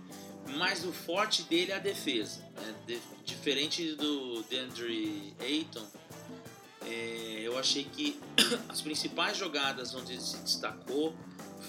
mas 0.57 0.83
o 0.83 0.91
forte 0.91 1.43
dele 1.43 1.71
é 1.71 1.75
a 1.75 1.79
defesa. 1.79 2.41
Né? 2.55 2.75
De, 2.87 2.99
diferente 3.23 3.93
do 3.93 4.41
DeAndre 4.49 5.35
Ayton, 5.39 5.85
é, 6.83 7.41
eu 7.43 7.59
achei 7.59 7.83
que 7.83 8.19
as 8.67 8.81
principais 8.81 9.37
jogadas 9.37 9.93
onde 9.93 10.13
ele 10.13 10.21
se 10.21 10.37
destacou 10.37 11.15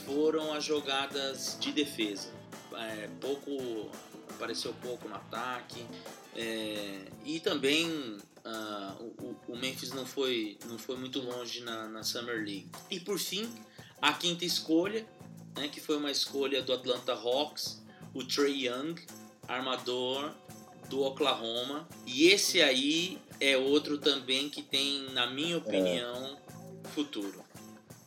foram 0.07 0.55
as 0.55 0.65
jogadas 0.65 1.59
de 1.61 1.71
defesa. 1.71 2.33
É, 2.73 3.11
pouco 3.21 3.91
apareceu 4.31 4.73
pouco 4.81 5.07
no 5.07 5.17
ataque, 5.17 5.85
é, 6.35 7.01
e 7.25 7.41
também 7.41 8.17
uh, 8.49 9.03
o, 9.03 9.53
o, 9.53 9.57
Memphis 9.57 9.93
não 9.93 10.07
foi, 10.07 10.59
não 10.67 10.79
foi 10.79 10.97
muito 10.97 11.21
longe 11.21 11.61
na, 11.63 11.87
na 11.89 12.03
Summer 12.03 12.37
League. 12.37 12.71
E 12.91 12.99
por 12.99 13.19
fim, 13.19 13.49
a 14.01 14.13
quinta 14.13 14.45
escolha, 14.45 15.07
né, 15.57 15.69
que 15.69 15.81
foi 15.81 15.97
uma 15.97 16.11
escolha 16.11 16.63
do 16.63 16.73
Atlanta 16.73 17.13
Hawks, 17.13 17.83
o 18.15 18.25
Trey 18.25 18.67
Young, 18.67 18.95
armador 19.47 20.33
do 20.89 21.03
Oklahoma. 21.03 21.87
E 22.07 22.29
esse 22.29 22.63
aí 22.63 23.19
é 23.41 23.57
outro 23.57 23.99
também 23.99 24.49
que 24.49 24.63
tem, 24.63 25.11
na 25.13 25.27
minha 25.27 25.59
opinião, 25.59 26.37
é. 26.85 26.89
futuro. 26.89 27.43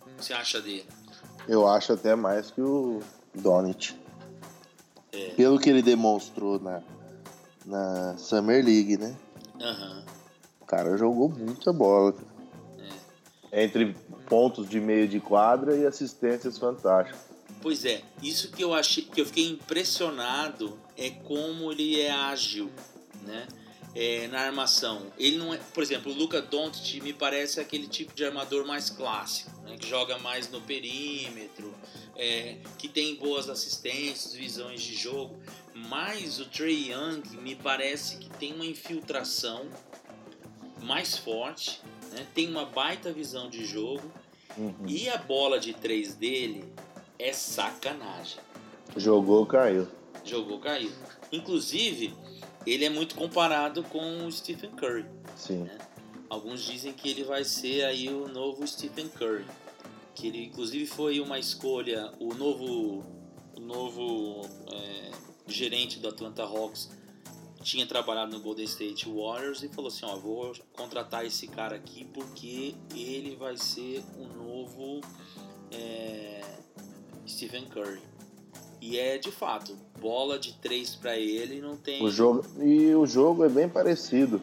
O 0.01 0.15
que 0.17 0.25
você 0.25 0.33
acha 0.33 0.59
dele? 0.59 0.85
Eu 1.47 1.67
acho 1.67 1.93
até 1.93 2.15
mais 2.15 2.51
que 2.51 2.61
o 2.61 3.01
Donit. 3.33 3.99
É. 5.11 5.29
Pelo 5.31 5.59
que 5.59 5.69
ele 5.69 5.81
demonstrou 5.81 6.59
na, 6.59 6.81
na 7.65 8.17
Summer 8.17 8.63
League, 8.63 8.97
né? 8.97 9.15
Uhum. 9.59 10.20
O 10.71 10.73
cara 10.73 10.97
jogou 10.97 11.27
muita 11.27 11.73
bola. 11.73 12.15
É. 13.51 13.65
Entre 13.65 13.93
pontos 14.25 14.69
de 14.69 14.79
meio 14.79 15.05
de 15.05 15.19
quadra 15.19 15.75
e 15.75 15.85
assistências 15.85 16.57
fantásticas. 16.57 17.19
Pois 17.61 17.83
é, 17.83 18.01
isso 18.23 18.49
que 18.53 18.63
eu 18.63 18.73
achei, 18.73 19.03
que 19.03 19.19
eu 19.19 19.25
fiquei 19.25 19.49
impressionado 19.49 20.79
é 20.97 21.09
como 21.09 21.73
ele 21.73 21.99
é 21.99 22.09
ágil, 22.09 22.69
né? 23.23 23.49
É, 23.93 24.29
na 24.29 24.39
armação. 24.39 25.07
Ele 25.17 25.37
não 25.37 25.53
é, 25.53 25.57
por 25.57 25.83
exemplo, 25.83 26.09
o 26.09 26.15
Luca 26.15 26.41
Doncic 26.41 27.01
me 27.03 27.11
parece 27.11 27.59
aquele 27.59 27.87
tipo 27.87 28.15
de 28.15 28.23
armador 28.23 28.65
mais 28.65 28.89
clássico, 28.89 29.51
né? 29.63 29.75
que 29.77 29.89
joga 29.89 30.17
mais 30.19 30.49
no 30.49 30.61
perímetro, 30.61 31.75
é, 32.15 32.59
que 32.77 32.87
tem 32.87 33.15
boas 33.15 33.49
assistências, 33.49 34.33
visões 34.33 34.81
de 34.81 34.95
jogo. 34.95 35.37
Mas 35.75 36.39
o 36.39 36.45
Trey 36.45 36.93
Young 36.93 37.21
me 37.41 37.55
parece 37.55 38.15
que 38.15 38.29
tem 38.29 38.53
uma 38.53 38.65
infiltração 38.65 39.67
mais 40.81 41.17
forte, 41.17 41.81
né? 42.11 42.25
tem 42.33 42.49
uma 42.49 42.65
baita 42.65 43.11
visão 43.11 43.49
de 43.49 43.65
jogo 43.65 44.11
uhum. 44.57 44.73
e 44.87 45.09
a 45.09 45.17
bola 45.17 45.59
de 45.59 45.73
três 45.73 46.15
dele 46.15 46.65
é 47.17 47.31
sacanagem. 47.31 48.39
Jogou, 48.97 49.45
caiu. 49.45 49.87
Jogou, 50.25 50.59
caiu. 50.59 50.91
Inclusive, 51.31 52.13
ele 52.65 52.85
é 52.85 52.89
muito 52.89 53.15
comparado 53.15 53.83
com 53.83 54.25
o 54.25 54.31
Stephen 54.31 54.71
Curry. 54.71 55.05
Sim. 55.35 55.63
Né? 55.63 55.77
Alguns 56.29 56.63
dizem 56.63 56.93
que 56.93 57.09
ele 57.09 57.23
vai 57.23 57.43
ser 57.43 57.85
aí 57.85 58.09
o 58.09 58.27
novo 58.27 58.67
Stephen 58.67 59.07
Curry. 59.09 59.45
Que 60.13 60.27
ele, 60.27 60.45
inclusive, 60.45 60.85
foi 60.85 61.19
uma 61.19 61.39
escolha, 61.39 62.11
o 62.19 62.33
novo, 62.33 63.03
o 63.55 63.59
novo 63.59 64.41
é, 64.71 65.11
gerente 65.47 65.99
do 65.99 66.07
Atlanta 66.09 66.43
Hawks 66.43 66.89
tinha 67.61 67.85
trabalhado 67.85 68.31
no 68.31 68.39
Golden 68.39 68.65
State 68.65 69.07
Warriors 69.07 69.63
e 69.63 69.69
falou 69.69 69.89
assim, 69.89 70.05
ó, 70.05 70.15
vou 70.15 70.53
contratar 70.73 71.25
esse 71.25 71.47
cara 71.47 71.75
aqui 71.75 72.05
porque 72.05 72.75
ele 72.95 73.35
vai 73.35 73.55
ser 73.55 74.03
o 74.17 74.25
novo 74.25 75.01
é, 75.71 76.41
Stephen 77.27 77.65
Curry. 77.65 78.01
E 78.81 78.97
é 78.97 79.17
de 79.17 79.31
fato, 79.31 79.77
bola 79.99 80.39
de 80.39 80.53
três 80.53 80.95
para 80.95 81.15
ele 81.15 81.61
não 81.61 81.77
tem. 81.77 82.03
O 82.03 82.09
jogo, 82.09 82.43
e 82.59 82.93
o 82.95 83.05
jogo 83.05 83.45
é 83.45 83.49
bem 83.49 83.69
parecido. 83.69 84.41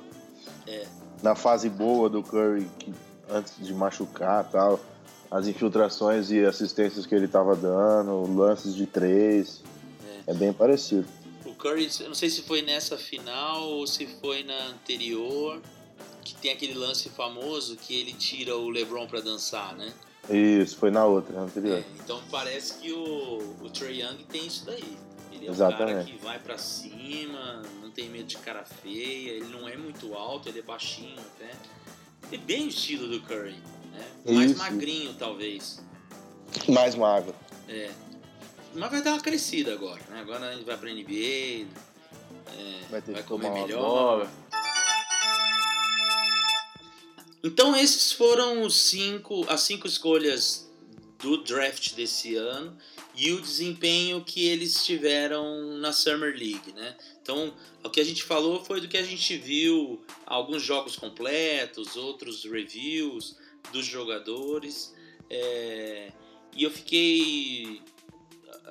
É. 0.67 0.87
Na 1.23 1.35
fase 1.35 1.69
boa 1.69 2.09
do 2.09 2.23
Curry, 2.23 2.71
que, 2.79 2.95
antes 3.29 3.55
de 3.59 3.75
machucar 3.75 4.49
tal, 4.49 4.79
as 5.29 5.49
infiltrações 5.49 6.31
e 6.31 6.45
assistências 6.45 7.05
que 7.05 7.15
ele 7.15 7.25
estava 7.25 7.57
dando, 7.57 8.33
lances 8.37 8.75
de 8.77 8.87
três. 8.87 9.63
É. 10.27 10.31
é 10.31 10.35
bem 10.35 10.53
parecido. 10.53 11.18
Curry, 11.59 11.91
eu 12.01 12.09
não 12.09 12.15
sei 12.15 12.31
se 12.31 12.43
foi 12.43 12.63
nessa 12.63 12.97
final 12.97 13.63
ou 13.63 13.87
se 13.87 14.07
foi 14.07 14.43
na 14.43 14.69
anterior, 14.69 15.61
que 16.25 16.35
tem 16.37 16.53
aquele 16.53 16.75
lance 16.75 17.09
famoso 17.11 17.77
que 17.77 17.99
ele 17.99 18.13
tira 18.13 18.57
o 18.57 18.71
LeBron 18.71 19.07
para 19.07 19.21
dançar, 19.21 19.77
né? 19.77 19.93
Isso, 20.31 20.77
foi 20.77 20.91
na 20.91 21.05
outra, 21.05 21.35
na 21.35 21.43
anterior. 21.43 21.79
É, 21.79 21.85
então 22.03 22.23
parece 22.31 22.75
que 22.75 22.93
o, 22.93 23.57
o 23.63 23.71
Trey 23.71 24.03
Young 24.03 24.25
tem 24.25 24.47
isso 24.47 24.65
daí. 24.65 24.97
Ele 25.33 25.47
é 25.47 25.51
Exatamente. 25.51 25.83
um 25.83 25.95
cara 25.95 26.05
que 26.05 26.25
vai 26.25 26.39
para 26.39 26.59
cima, 26.59 27.63
não 27.81 27.91
tem 27.91 28.09
medo 28.09 28.27
de 28.27 28.37
cara 28.39 28.65
feia, 28.65 29.31
ele 29.31 29.49
não 29.49 29.69
é 29.69 29.77
muito 29.77 30.15
alto, 30.15 30.49
ele 30.49 30.59
é 30.59 30.63
baixinho 30.63 31.19
até. 31.19 31.51
É 32.31 32.37
bem 32.37 32.67
o 32.67 32.69
estilo 32.69 33.09
do 33.09 33.21
Curry, 33.23 33.57
né? 33.93 34.07
Mais 34.27 34.51
isso. 34.51 34.59
magrinho, 34.59 35.15
talvez. 35.15 35.83
Mais 36.69 36.95
magro. 36.95 37.35
É. 37.69 37.91
Mas 38.75 38.91
vai 38.91 39.03
dar 39.03 39.13
uma 39.13 39.21
crescida 39.21 39.73
agora, 39.73 40.03
né? 40.09 40.21
Agora 40.21 40.53
ele 40.53 40.65
vai 40.65 40.77
pra 40.77 40.93
NBA, 40.93 41.67
é, 42.57 42.81
vai, 42.91 43.01
vai 43.01 43.23
comer 43.23 43.51
melhor. 43.51 44.31
Então 47.43 47.77
esses 47.77 48.13
foram 48.13 48.63
os 48.63 48.77
cinco, 48.77 49.45
as 49.49 49.61
cinco 49.63 49.87
escolhas 49.87 50.69
do 51.19 51.43
draft 51.43 51.95
desse 51.95 52.37
ano 52.37 52.77
e 53.15 53.33
o 53.33 53.41
desempenho 53.41 54.23
que 54.25 54.47
eles 54.47 54.85
tiveram 54.85 55.77
na 55.79 55.93
Summer 55.93 56.33
League, 56.33 56.73
né? 56.73 56.97
Então, 57.21 57.53
o 57.83 57.91
que 57.91 58.01
a 58.01 58.05
gente 58.05 58.23
falou 58.23 58.65
foi 58.65 58.81
do 58.81 58.87
que 58.87 58.97
a 58.97 59.03
gente 59.03 59.37
viu, 59.37 60.01
alguns 60.25 60.63
jogos 60.63 60.95
completos, 60.95 61.97
outros 61.97 62.45
reviews 62.45 63.37
dos 63.73 63.85
jogadores, 63.85 64.95
é, 65.29 66.13
e 66.57 66.63
eu 66.63 66.71
fiquei, 66.71 67.83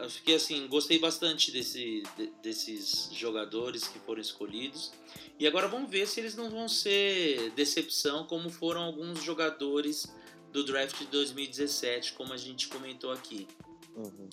eu 0.02 0.10
fiquei 0.10 0.36
assim, 0.36 0.68
gostei 0.68 1.00
bastante 1.00 1.52
desse, 1.52 2.04
desses 2.42 3.10
jogadores 3.14 3.88
que 3.88 4.00
foram 4.00 4.22
escolhidos. 4.22 4.92
E 5.40 5.48
agora 5.48 5.68
vamos 5.68 5.90
ver 5.90 6.08
se 6.08 6.20
eles 6.20 6.36
não 6.36 6.50
vão 6.50 6.68
ser 6.68 7.52
decepção, 7.52 8.26
como 8.26 8.50
foram 8.50 8.82
alguns 8.82 9.24
jogadores 9.24 10.08
do 10.52 10.64
draft 10.64 10.98
de 11.00 11.06
2017, 11.08 12.14
como 12.14 12.34
a 12.34 12.38
gente 12.38 12.68
comentou 12.68 13.12
aqui. 13.12 13.48
Uhum. 13.96 14.30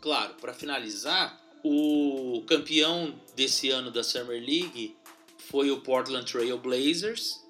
Claro, 0.00 0.34
para 0.34 0.52
finalizar, 0.52 1.42
o 1.64 2.44
campeão 2.46 3.18
desse 3.34 3.70
ano 3.70 3.90
da 3.90 4.04
Summer 4.04 4.40
League 4.40 4.96
foi 5.38 5.70
o 5.70 5.80
Portland 5.80 6.30
Trail 6.30 6.58
Blazers 6.58 7.44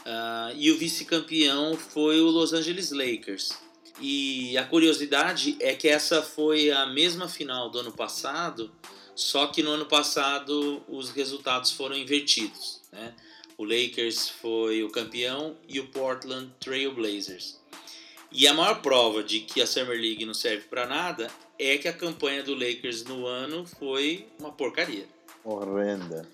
uh, 0.00 0.54
e 0.56 0.70
o 0.70 0.78
vice-campeão 0.78 1.76
foi 1.76 2.20
o 2.20 2.30
Los 2.30 2.52
Angeles 2.52 2.90
Lakers. 2.90 3.63
E 4.00 4.56
a 4.58 4.64
curiosidade 4.64 5.56
é 5.60 5.74
que 5.74 5.88
essa 5.88 6.22
foi 6.22 6.70
a 6.70 6.86
mesma 6.86 7.28
final 7.28 7.70
do 7.70 7.78
ano 7.78 7.92
passado, 7.92 8.70
só 9.14 9.46
que 9.46 9.62
no 9.62 9.70
ano 9.70 9.86
passado 9.86 10.82
os 10.88 11.10
resultados 11.10 11.70
foram 11.70 11.96
invertidos. 11.96 12.80
Né? 12.90 13.14
O 13.56 13.64
Lakers 13.64 14.28
foi 14.28 14.82
o 14.82 14.90
campeão 14.90 15.56
e 15.68 15.78
o 15.78 15.86
Portland 15.88 16.52
Trail 16.58 16.92
Blazers. 16.92 17.60
E 18.32 18.48
a 18.48 18.52
maior 18.52 18.82
prova 18.82 19.22
de 19.22 19.40
que 19.40 19.62
a 19.62 19.66
Summer 19.66 19.96
League 19.96 20.24
não 20.24 20.34
serve 20.34 20.64
para 20.64 20.86
nada 20.86 21.30
é 21.56 21.78
que 21.78 21.86
a 21.86 21.92
campanha 21.92 22.42
do 22.42 22.52
Lakers 22.52 23.04
no 23.04 23.26
ano 23.26 23.64
foi 23.64 24.26
uma 24.40 24.50
porcaria. 24.50 25.06
Horrenda. 25.44 26.28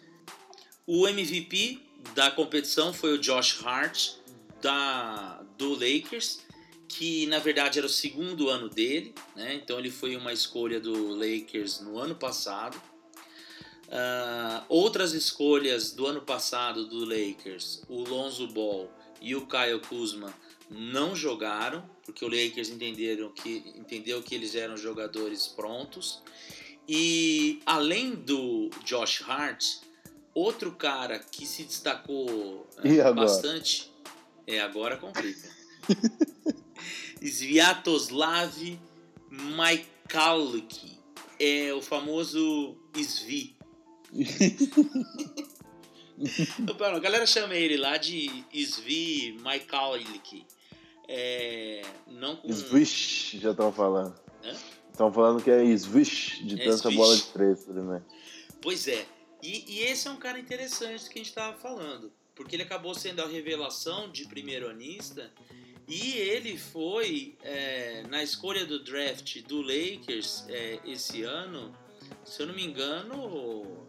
O 0.86 1.06
MVP 1.06 1.78
da 2.14 2.30
competição 2.30 2.94
foi 2.94 3.12
o 3.12 3.18
Josh 3.18 3.62
Hart 3.62 4.12
da, 4.62 5.42
do 5.58 5.74
Lakers 5.74 6.40
que 6.90 7.24
na 7.26 7.38
verdade 7.38 7.78
era 7.78 7.86
o 7.86 7.90
segundo 7.90 8.48
ano 8.48 8.68
dele, 8.68 9.14
né? 9.36 9.54
então 9.54 9.78
ele 9.78 9.90
foi 9.90 10.16
uma 10.16 10.32
escolha 10.32 10.80
do 10.80 11.14
Lakers 11.14 11.80
no 11.80 11.98
ano 11.98 12.16
passado. 12.16 12.76
Uh, 13.86 14.64
outras 14.68 15.12
escolhas 15.12 15.92
do 15.92 16.06
ano 16.06 16.20
passado 16.20 16.86
do 16.86 17.04
Lakers, 17.04 17.82
o 17.88 18.02
Lonzo 18.02 18.48
Ball 18.48 18.90
e 19.20 19.36
o 19.36 19.46
Kyle 19.46 19.80
Kuzma 19.88 20.34
não 20.68 21.14
jogaram, 21.14 21.88
porque 22.04 22.24
o 22.24 22.28
Lakers 22.28 22.68
entenderam 22.68 23.30
que, 23.30 23.72
entendeu 23.76 24.20
que 24.22 24.34
eles 24.34 24.54
eram 24.54 24.76
jogadores 24.76 25.46
prontos. 25.46 26.22
E 26.88 27.60
além 27.66 28.14
do 28.16 28.68
Josh 28.84 29.22
Hart, 29.22 29.64
outro 30.34 30.72
cara 30.72 31.18
que 31.20 31.46
se 31.46 31.62
destacou 31.64 32.28
uh, 32.28 33.14
bastante. 33.14 33.92
É, 34.44 34.60
agora 34.60 34.96
complica. 34.96 35.48
Sviatoslav 37.22 38.78
Maikalki. 39.30 40.98
É 41.38 41.72
o 41.72 41.80
famoso 41.80 42.76
Svi. 42.94 43.56
a 46.80 46.98
galera 46.98 47.26
chama 47.26 47.54
ele 47.54 47.76
lá 47.76 47.96
de 47.96 48.44
Svi 48.52 49.36
Maikalki. 49.40 50.44
É, 51.08 51.82
não 52.06 52.36
com... 52.36 52.52
Swish, 52.52 53.38
já 53.40 53.50
estão 53.50 53.72
falando. 53.72 54.14
Estão 54.90 55.12
falando 55.12 55.42
que 55.42 55.50
é 55.50 55.76
Swish, 55.76 56.44
de 56.44 56.60
é 56.60 56.64
tanta 56.64 56.82
swish. 56.82 56.96
bola 56.96 57.16
de 57.16 57.22
três, 57.24 57.66
né? 57.66 58.02
Pois 58.60 58.86
é. 58.86 59.06
E, 59.42 59.64
e, 59.66 59.82
esse 59.84 60.06
é 60.06 60.10
um 60.10 60.16
cara 60.16 60.38
interessante 60.38 61.08
que 61.08 61.18
a 61.18 61.22
gente 61.22 61.30
estava 61.30 61.56
falando. 61.56 62.12
Porque 62.34 62.54
ele 62.54 62.62
acabou 62.62 62.94
sendo 62.94 63.22
a 63.22 63.26
revelação 63.26 64.10
de 64.10 64.26
primeiro 64.26 64.68
anista 64.68 65.30
e 65.90 66.12
ele 66.12 66.56
foi, 66.56 67.34
é, 67.42 68.04
na 68.08 68.22
escolha 68.22 68.64
do 68.64 68.78
draft 68.78 69.42
do 69.42 69.60
Lakers 69.60 70.44
é, 70.48 70.78
esse 70.86 71.24
ano, 71.24 71.76
se 72.24 72.40
eu 72.40 72.46
não 72.46 72.54
me 72.54 72.64
engano, 72.64 73.84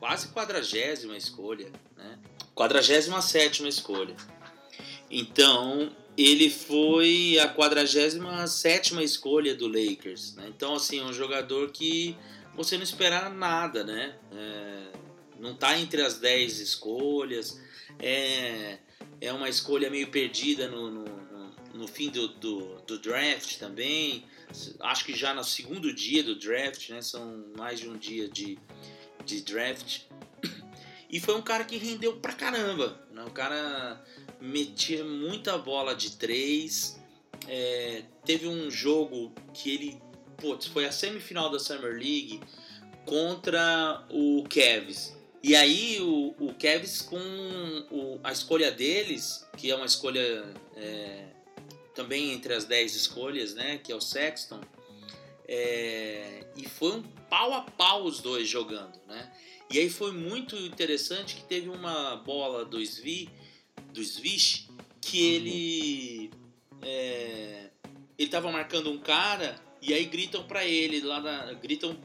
quase 0.00 0.26
quadragésima 0.32 1.16
escolha, 1.16 1.70
né? 1.96 2.18
Quadragésima 2.52 3.22
sétima 3.22 3.68
escolha. 3.68 4.16
Então, 5.08 5.94
ele 6.18 6.50
foi 6.50 7.38
a 7.38 7.46
quadragésima 7.46 8.44
sétima 8.48 9.04
escolha 9.04 9.54
do 9.54 9.68
Lakers. 9.68 10.34
Né? 10.34 10.46
Então, 10.48 10.74
assim, 10.74 11.00
um 11.00 11.12
jogador 11.12 11.70
que 11.70 12.16
você 12.56 12.76
não 12.76 12.82
espera 12.82 13.28
nada, 13.30 13.84
né? 13.84 14.16
É, 14.32 14.86
não 15.38 15.52
está 15.52 15.78
entre 15.78 16.02
as 16.02 16.18
10 16.18 16.58
escolhas. 16.58 17.62
É, 18.00 18.78
é 19.20 19.32
uma 19.32 19.48
escolha 19.48 19.88
meio 19.88 20.08
perdida 20.08 20.66
no, 20.66 20.90
no 20.90 21.25
no 21.76 21.86
fim 21.86 22.10
do, 22.10 22.28
do, 22.28 22.80
do, 22.86 22.98
draft 22.98 23.58
também. 23.58 24.24
Acho 24.80 25.04
que 25.04 25.14
já 25.14 25.34
no 25.34 25.44
segundo 25.44 25.92
dia 25.92 26.22
do 26.22 26.34
draft, 26.36 26.88
né? 26.90 27.02
São 27.02 27.44
mais 27.56 27.80
de 27.80 27.88
um 27.88 27.96
dia 27.96 28.28
de, 28.28 28.58
de 29.24 29.42
draft. 29.42 30.02
E 31.08 31.20
foi 31.20 31.36
um 31.36 31.42
cara 31.42 31.64
que 31.64 31.76
rendeu 31.76 32.16
pra 32.16 32.32
caramba. 32.32 33.00
Né? 33.12 33.24
O 33.24 33.30
cara 33.30 34.04
metia 34.40 35.04
muita 35.04 35.56
bola 35.56 35.94
de 35.94 36.12
três. 36.16 37.00
É, 37.46 38.02
teve 38.24 38.48
um 38.48 38.70
jogo 38.70 39.32
que 39.54 39.72
ele. 39.72 40.02
Putz, 40.36 40.66
foi 40.66 40.84
a 40.84 40.92
semifinal 40.92 41.50
da 41.50 41.58
Summer 41.58 41.92
League 41.92 42.40
contra 43.06 44.04
o 44.10 44.44
Cavs. 44.48 45.16
E 45.42 45.54
aí 45.54 46.00
o, 46.00 46.34
o 46.40 46.52
Cavs 46.54 47.00
com 47.00 47.16
o, 47.90 48.20
a 48.22 48.32
escolha 48.32 48.70
deles, 48.70 49.46
que 49.56 49.70
é 49.70 49.76
uma 49.76 49.86
escolha 49.86 50.44
é, 50.76 51.28
também 51.96 52.32
entre 52.32 52.52
as 52.54 52.64
10 52.64 52.94
escolhas, 52.94 53.54
né, 53.54 53.78
que 53.78 53.90
é 53.90 53.96
o 53.96 54.00
Sexton. 54.00 54.60
É, 55.48 56.44
e 56.56 56.68
foi 56.68 56.92
um 56.96 57.02
pau 57.02 57.54
a 57.54 57.62
pau 57.62 58.04
os 58.04 58.20
dois 58.20 58.48
jogando, 58.48 59.00
né? 59.06 59.32
E 59.70 59.78
aí 59.78 59.90
foi 59.90 60.12
muito 60.12 60.56
interessante 60.56 61.34
que 61.36 61.44
teve 61.44 61.68
uma 61.68 62.16
bola 62.16 62.64
do 62.64 62.80
Svi, 62.84 63.28
do 63.92 64.00
Svish, 64.00 64.68
que 65.00 65.18
uhum. 65.18 65.34
ele 65.34 66.30
é, 66.82 67.70
ele 68.18 68.30
tava 68.30 68.50
marcando 68.50 68.90
um 68.90 68.98
cara 68.98 69.60
e 69.80 69.92
aí 69.94 70.04
gritam 70.04 70.44
para 70.44 70.64
ele 70.64 71.00
lá 71.00 71.20
na, 71.20 71.52
gritam 71.54 71.96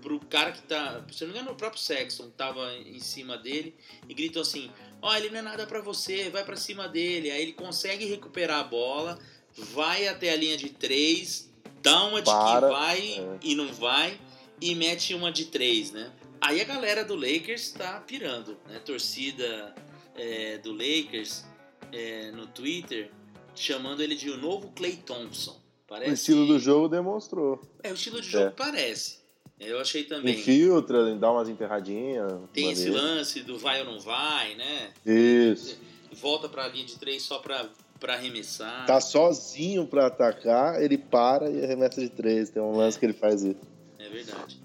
pro 0.00 0.18
cara 0.20 0.52
que 0.52 0.62
tá, 0.62 1.04
se 1.12 1.24
não 1.24 1.32
me 1.32 1.38
engano, 1.38 1.52
o 1.52 1.56
próprio 1.56 1.80
Sexton 1.80 2.30
tava 2.30 2.74
em 2.74 2.98
cima 2.98 3.36
dele 3.36 3.74
e 4.08 4.14
gritam 4.14 4.42
assim: 4.42 4.70
"Ó, 5.00 5.10
oh, 5.10 5.14
ele 5.14 5.30
não 5.30 5.38
é 5.38 5.42
nada 5.42 5.66
para 5.66 5.80
você, 5.80 6.30
vai 6.30 6.44
para 6.44 6.56
cima 6.56 6.88
dele". 6.88 7.30
Aí 7.30 7.42
ele 7.42 7.52
consegue 7.52 8.06
recuperar 8.06 8.60
a 8.60 8.64
bola, 8.64 9.18
vai 9.56 10.08
até 10.08 10.30
a 10.30 10.36
linha 10.36 10.56
de 10.56 10.70
três, 10.70 11.50
dá 11.82 12.04
uma 12.04 12.20
de 12.20 12.30
Para, 12.30 12.68
que 12.68 12.72
vai 12.72 13.00
é. 13.00 13.38
e 13.42 13.54
não 13.54 13.72
vai 13.72 14.18
e 14.60 14.74
mete 14.74 15.14
uma 15.14 15.32
de 15.32 15.46
três, 15.46 15.92
né? 15.92 16.12
Aí 16.40 16.60
a 16.60 16.64
galera 16.64 17.04
do 17.04 17.14
Lakers 17.14 17.72
tá 17.72 18.00
pirando, 18.00 18.56
né? 18.66 18.78
Torcida 18.78 19.74
é, 20.14 20.58
do 20.58 20.72
Lakers 20.72 21.44
é, 21.92 22.30
no 22.30 22.46
Twitter 22.46 23.10
chamando 23.54 24.02
ele 24.02 24.14
de 24.14 24.30
o 24.30 24.36
novo 24.36 24.72
Clay 24.74 24.96
Thompson. 24.96 25.60
Parece... 25.86 26.10
O 26.10 26.14
estilo 26.14 26.46
do 26.46 26.58
jogo 26.58 26.88
demonstrou. 26.88 27.60
É, 27.82 27.90
o 27.90 27.94
estilo 27.94 28.20
de 28.20 28.28
jogo 28.28 28.46
é. 28.46 28.50
parece. 28.50 29.20
Eu 29.58 29.78
achei 29.78 30.04
também. 30.04 30.38
Infiltra, 30.38 31.14
dá 31.16 31.30
umas 31.30 31.48
enterradinhas. 31.48 32.32
Tem 32.52 32.70
esse 32.70 32.88
lance 32.88 33.42
do 33.42 33.58
vai 33.58 33.80
ou 33.80 33.92
não 33.92 34.00
vai, 34.00 34.54
né? 34.54 34.92
Isso. 35.04 35.78
Volta 36.12 36.48
pra 36.48 36.68
linha 36.68 36.86
de 36.86 36.98
três 36.98 37.22
só 37.22 37.38
pra, 37.38 37.68
pra 38.00 38.14
arremessar. 38.14 38.86
Tá 38.86 39.00
sozinho 39.00 39.86
pra 39.86 40.06
atacar, 40.06 40.82
ele 40.82 40.96
para 40.96 41.48
e 41.50 41.62
arremessa 41.62 42.00
de 42.00 42.08
três. 42.08 42.48
Tem 42.48 42.60
um 42.62 42.74
lance 42.76 42.96
é. 42.96 43.00
que 43.00 43.06
ele 43.06 43.12
faz 43.12 43.42
isso. 43.42 43.60
É 43.98 44.08
verdade. 44.08 44.58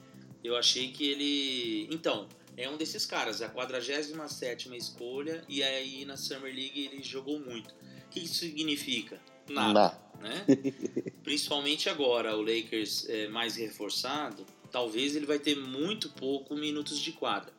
Eu 0.44 0.56
achei 0.56 0.92
que 0.92 1.06
ele. 1.06 1.88
Então, 1.94 2.28
é 2.58 2.70
um 2.70 2.78
desses 2.78 3.06
caras, 3.06 3.42
a 3.42 3.50
47 3.50 4.76
escolha, 4.76 5.44
e 5.50 5.62
aí 5.62 6.06
na 6.06 6.16
Summer 6.16 6.54
League 6.54 6.90
ele 6.92 7.04
jogou 7.04 7.40
muito. 7.40 7.72
O 7.72 8.10
que 8.10 8.22
isso 8.22 8.36
significa? 8.36 9.20
Nada. 9.50 10.00
Né? 10.22 10.46
Principalmente 11.24 11.90
agora, 11.90 12.36
o 12.38 12.42
Lakers 12.42 13.08
é 13.10 13.28
mais 13.28 13.58
reforçado, 13.58 14.46
talvez 14.72 15.16
ele 15.16 15.26
vai 15.26 15.38
ter 15.38 15.56
muito 15.56 16.10
pouco 16.10 16.56
minutos 16.56 17.00
de 17.00 17.12
quadra. 17.12 17.52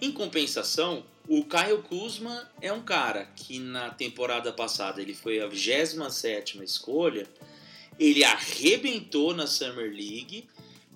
Em 0.00 0.10
compensação, 0.10 1.04
o 1.28 1.44
Kyle 1.44 1.82
Kuzma 1.88 2.50
é 2.60 2.72
um 2.72 2.82
cara 2.82 3.26
que 3.36 3.58
na 3.58 3.90
temporada 3.90 4.52
passada 4.52 5.00
ele 5.00 5.14
foi 5.14 5.40
a 5.40 5.46
27 5.46 6.62
escolha, 6.64 7.26
ele 7.98 8.24
arrebentou 8.24 9.34
na 9.34 9.46
Summer 9.46 9.90
League 9.90 10.48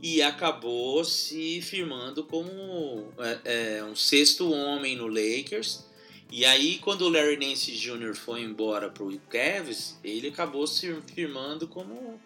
e 0.03 0.21
acabou 0.21 1.05
se 1.05 1.61
firmando 1.63 2.25
como 2.25 3.13
é, 3.19 3.79
é, 3.79 3.85
um 3.85 3.95
sexto 3.95 4.53
homem 4.53 4.97
no 4.97 5.07
Lakers. 5.07 5.85
E 6.31 6.45
aí, 6.45 6.79
quando 6.79 7.03
o 7.03 7.09
Larry 7.09 7.37
Nance 7.37 7.73
Jr. 7.73 8.15
foi 8.15 8.43
embora 8.43 8.91
para 8.91 9.05
o 9.05 9.19
Cavs, 9.31 9.97
ele 10.03 10.29
acabou 10.29 10.67
se 10.67 10.93
firmando 11.15 11.69
como, 11.69 12.21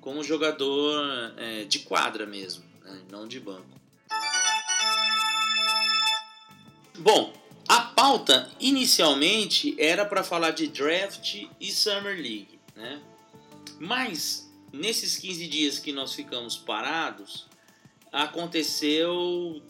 como 0.00 0.22
jogador 0.22 1.34
é, 1.38 1.64
de 1.64 1.78
quadra 1.80 2.26
mesmo, 2.26 2.64
né? 2.84 3.00
não 3.10 3.26
de 3.26 3.40
banco. 3.40 3.76
Bom, 6.98 7.32
a 7.68 7.80
pauta 7.80 8.50
inicialmente 8.60 9.74
era 9.78 10.04
para 10.04 10.22
falar 10.22 10.50
de 10.50 10.68
draft 10.68 11.46
e 11.60 11.72
Summer 11.72 12.14
League, 12.16 12.58
né? 12.74 13.00
Mas 13.78 14.50
nesses 14.72 15.16
15 15.16 15.48
dias 15.48 15.78
que 15.78 15.92
nós 15.92 16.14
ficamos 16.14 16.56
parados, 16.56 17.46
aconteceu 18.12 19.62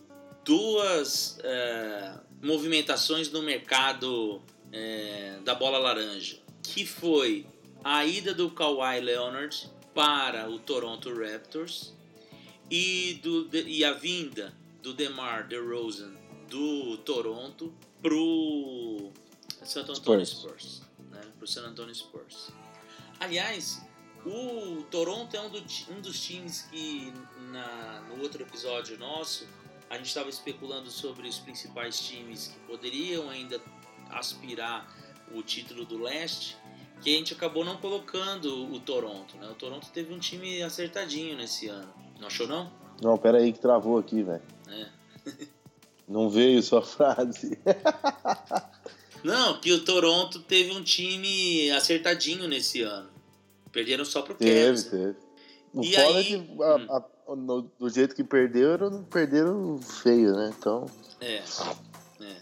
duas 0.45 1.39
é, 1.43 2.15
movimentações 2.43 3.31
no 3.31 3.43
mercado 3.43 4.43
é, 4.73 5.39
da 5.45 5.55
bola 5.55 5.79
laranja, 5.79 6.39
que 6.63 6.85
foi 6.87 7.47
a 7.83 8.05
ida 8.05 8.35
do 8.35 8.51
Kawhi 8.51 9.01
Leonard 9.01 9.71
para 9.95 10.49
o 10.51 10.59
Toronto 10.59 11.13
Raptors 11.15 11.95
e, 12.71 13.19
do, 13.23 13.49
e 13.53 13.85
a 13.85 13.93
vinda 13.93 14.55
do 14.83 14.93
DeMar 14.93 15.49
DeRozan 15.49 16.26
do 16.49 16.97
Toronto 16.99 17.73
pro 18.01 19.11
San 19.63 19.81
Antonio 19.83 19.97
Spurs, 19.97 20.31
Spurs 20.31 20.83
né? 21.11 21.21
pro 21.39 21.47
San 21.47 21.63
Antonio 21.63 21.95
Spurs. 21.95 22.51
Aliás, 23.19 23.83
o 24.25 24.83
Toronto 24.91 25.35
é 25.37 25.41
um, 25.41 25.49
do, 25.49 25.63
um 25.91 26.01
dos 26.01 26.21
times 26.21 26.63
que 26.63 27.13
na, 27.53 28.03
no 28.09 28.23
outro 28.23 28.43
episódio 28.43 28.99
nosso 28.99 29.47
a 29.89 29.97
gente 29.97 30.07
estava 30.07 30.29
especulando 30.29 30.91
sobre 30.91 31.29
os 31.29 31.39
principais 31.39 32.01
times 32.01 32.49
que 32.49 32.59
poderiam 32.61 33.31
ainda 33.31 33.61
aspirar 34.11 34.87
o 35.33 35.43
título 35.43 35.85
do 35.85 36.03
leste, 36.03 36.57
que 37.01 37.15
a 37.15 37.19
gente 37.19 37.35
acabou 37.35 37.65
não 37.65 37.77
colocando 37.77 38.73
o 38.73 38.81
Toronto. 38.81 39.37
Né? 39.37 39.49
O 39.49 39.55
Toronto 39.55 39.89
teve 39.93 40.13
um 40.13 40.19
time 40.19 40.63
acertadinho 40.63 41.37
nesse 41.37 41.69
ano. 41.69 41.93
Não 42.19 42.27
achou 42.27 42.47
não? 42.47 42.73
Não, 43.01 43.17
pera 43.19 43.39
aí 43.39 43.53
que 43.53 43.61
travou 43.61 43.99
aqui, 43.99 44.23
velho. 44.23 44.43
É. 44.69 44.89
não 46.09 46.31
veio 46.31 46.63
sua 46.63 46.83
frase. 46.83 47.59
não, 49.25 49.61
que 49.61 49.73
o 49.73 49.85
Toronto 49.85 50.41
teve 50.41 50.73
um 50.73 50.83
time 50.83 51.71
acertadinho 51.73 52.47
nesse 52.47 52.83
ano. 52.83 53.11
Perderam 53.73 54.05
só 54.05 54.23
pro 54.23 54.35
Cavs. 54.35 54.85
Teve, 54.85 55.15
teve. 55.15 55.27
O 55.75 55.83
e 55.83 55.93
foda 55.93 56.19
aí, 56.19 56.21
é 56.21 56.25
que 56.25 56.63
a, 56.63 56.77
hum. 56.77 56.87
a, 57.29 57.37
no, 57.37 57.63
do 57.79 57.91
jeito 57.91 58.15
que 58.15 58.25
perderam, 58.25 59.03
perderam 59.05 59.79
feio, 59.83 60.33
né? 60.35 60.55
Então. 60.57 60.87
É. 61.21 61.43
é. 62.21 62.37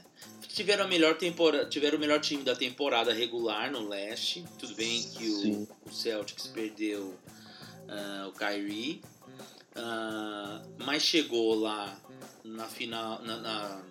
Tiveram, 0.49 0.85
a 0.85 0.89
melhor 0.89 1.17
temporada, 1.17 1.67
tiveram 1.67 1.97
o 1.97 2.01
melhor 2.01 2.21
time 2.21 2.45
da 2.45 2.55
temporada 2.55 3.13
regular 3.13 3.73
no 3.73 3.89
leste. 3.89 4.45
Tudo 4.59 4.75
bem 4.77 5.03
que 5.03 5.67
o, 5.85 5.91
o 5.91 5.93
Celtics 5.93 6.47
perdeu 6.49 7.15
uh, 7.89 8.29
o 8.29 8.33
Kyrie. 8.33 9.03
Uh, 9.77 10.85
mas 10.85 11.03
chegou 11.03 11.55
lá 11.55 11.99
na 12.45 12.67
final 12.67 13.21
na, 13.23 13.37
na, 13.39 13.83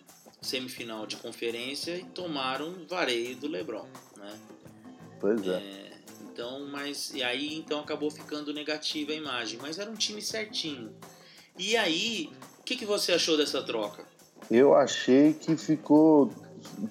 semifinal 0.41 1.05
de 1.05 1.17
conferência 1.17 1.97
e 1.97 2.03
tomaram 2.05 2.73
vareio 2.87 3.35
do 3.35 3.47
LeBron, 3.47 3.85
né? 4.17 4.39
Pois 5.19 5.45
é. 5.47 5.55
é 5.55 5.93
então, 6.33 6.65
mas 6.67 7.13
e 7.13 7.21
aí 7.21 7.55
então 7.55 7.79
acabou 7.79 8.09
ficando 8.09 8.53
negativa 8.53 9.11
a 9.11 9.15
imagem, 9.15 9.59
mas 9.61 9.77
era 9.77 9.89
um 9.89 9.95
time 9.95 10.21
certinho. 10.21 10.91
E 11.57 11.77
aí, 11.77 12.31
o 12.59 12.63
que, 12.63 12.75
que 12.75 12.85
você 12.85 13.11
achou 13.11 13.37
dessa 13.37 13.61
troca? 13.61 14.03
Eu 14.49 14.73
achei 14.73 15.33
que 15.33 15.55
ficou, 15.55 16.31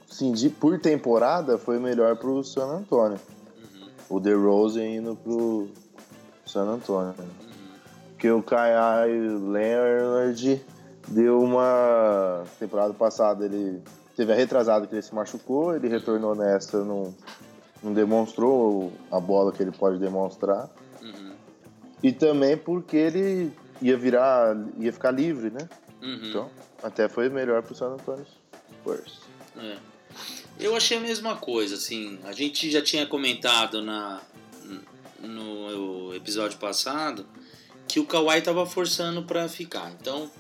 sim, 0.08 0.32
de, 0.32 0.48
por 0.48 0.78
temporada 0.78 1.58
foi 1.58 1.80
melhor 1.80 2.16
pro 2.16 2.44
San 2.44 2.66
Antonio. 2.66 3.20
Uhum. 3.56 3.90
O 4.08 4.20
DeRozan 4.20 4.86
indo 4.86 5.16
pro 5.16 5.68
San 6.46 6.68
Antonio. 6.68 7.14
Porque 8.22 8.30
o 8.30 8.40
Kyle 8.40 9.50
Leonard 9.50 10.64
deu 11.08 11.42
uma 11.42 12.44
temporada 12.56 12.94
passada 12.94 13.44
ele 13.44 13.82
teve 14.16 14.32
a 14.32 14.36
retrasada 14.36 14.86
que 14.86 14.94
ele 14.94 15.02
se 15.02 15.12
machucou, 15.12 15.74
ele 15.74 15.88
retornou 15.88 16.32
nessa 16.32 16.84
num 16.84 17.12
não 17.82 17.92
demonstrou 17.92 18.92
a 19.10 19.18
bola 19.18 19.50
que 19.50 19.60
ele 19.60 19.72
pode 19.72 19.98
demonstrar. 19.98 20.70
Uhum. 21.02 21.32
E 22.00 22.12
também 22.12 22.56
porque 22.56 22.96
ele 22.96 23.52
ia 23.80 23.96
virar, 23.96 24.56
ia 24.78 24.92
ficar 24.92 25.10
livre, 25.10 25.50
né? 25.50 25.68
Uhum. 26.00 26.20
Então, 26.22 26.50
até 26.80 27.08
foi 27.08 27.28
melhor 27.28 27.60
pro 27.64 27.74
San 27.74 27.94
Antonio 27.94 28.24
Spurs. 28.70 29.18
É. 29.56 29.78
Eu 30.60 30.76
achei 30.76 30.96
a 30.96 31.00
mesma 31.00 31.34
coisa, 31.34 31.74
assim. 31.74 32.20
A 32.22 32.30
gente 32.30 32.70
já 32.70 32.80
tinha 32.80 33.04
comentado 33.04 33.82
na, 33.82 34.22
no 35.20 36.14
episódio 36.14 36.56
passado 36.58 37.26
que 37.88 38.00
o 38.00 38.06
Kawhi 38.06 38.40
tava 38.40 38.64
forçando 38.66 39.22
para 39.22 39.48
ficar. 39.48 39.94
Então, 40.00 40.30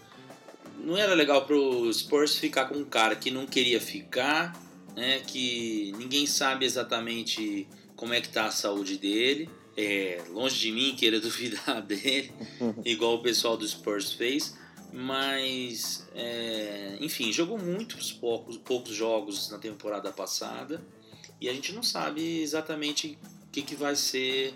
não 0.78 0.96
era 0.96 1.14
legal 1.14 1.44
pro 1.44 1.92
Spurs 1.92 2.36
ficar 2.36 2.66
com 2.66 2.76
um 2.76 2.84
cara 2.84 3.14
que 3.14 3.30
não 3.30 3.46
queria 3.46 3.80
ficar 3.80 4.52
né, 4.96 5.20
que 5.20 5.92
ninguém 5.96 6.26
sabe 6.26 6.64
exatamente 6.64 7.66
como 7.96 8.14
é 8.14 8.20
que 8.20 8.28
está 8.28 8.46
a 8.46 8.50
saúde 8.50 8.98
dele. 8.98 9.48
É, 9.76 10.22
longe 10.30 10.58
de 10.58 10.70
mim 10.70 10.94
queira 10.96 11.18
duvidar 11.20 11.80
dele, 11.82 12.32
igual 12.84 13.14
o 13.14 13.22
pessoal 13.22 13.56
do 13.56 13.66
Spurs 13.66 14.12
fez. 14.12 14.56
Mas, 14.92 16.06
é, 16.14 16.98
enfim, 17.00 17.32
jogou 17.32 17.58
muitos 17.58 18.12
poucos, 18.12 18.58
poucos 18.58 18.94
jogos 18.94 19.50
na 19.50 19.56
temporada 19.56 20.12
passada 20.12 20.84
e 21.40 21.48
a 21.48 21.52
gente 21.52 21.72
não 21.72 21.82
sabe 21.82 22.42
exatamente 22.42 23.18
o 23.46 23.50
que, 23.50 23.62
que 23.62 23.74
vai 23.74 23.96
ser 23.96 24.52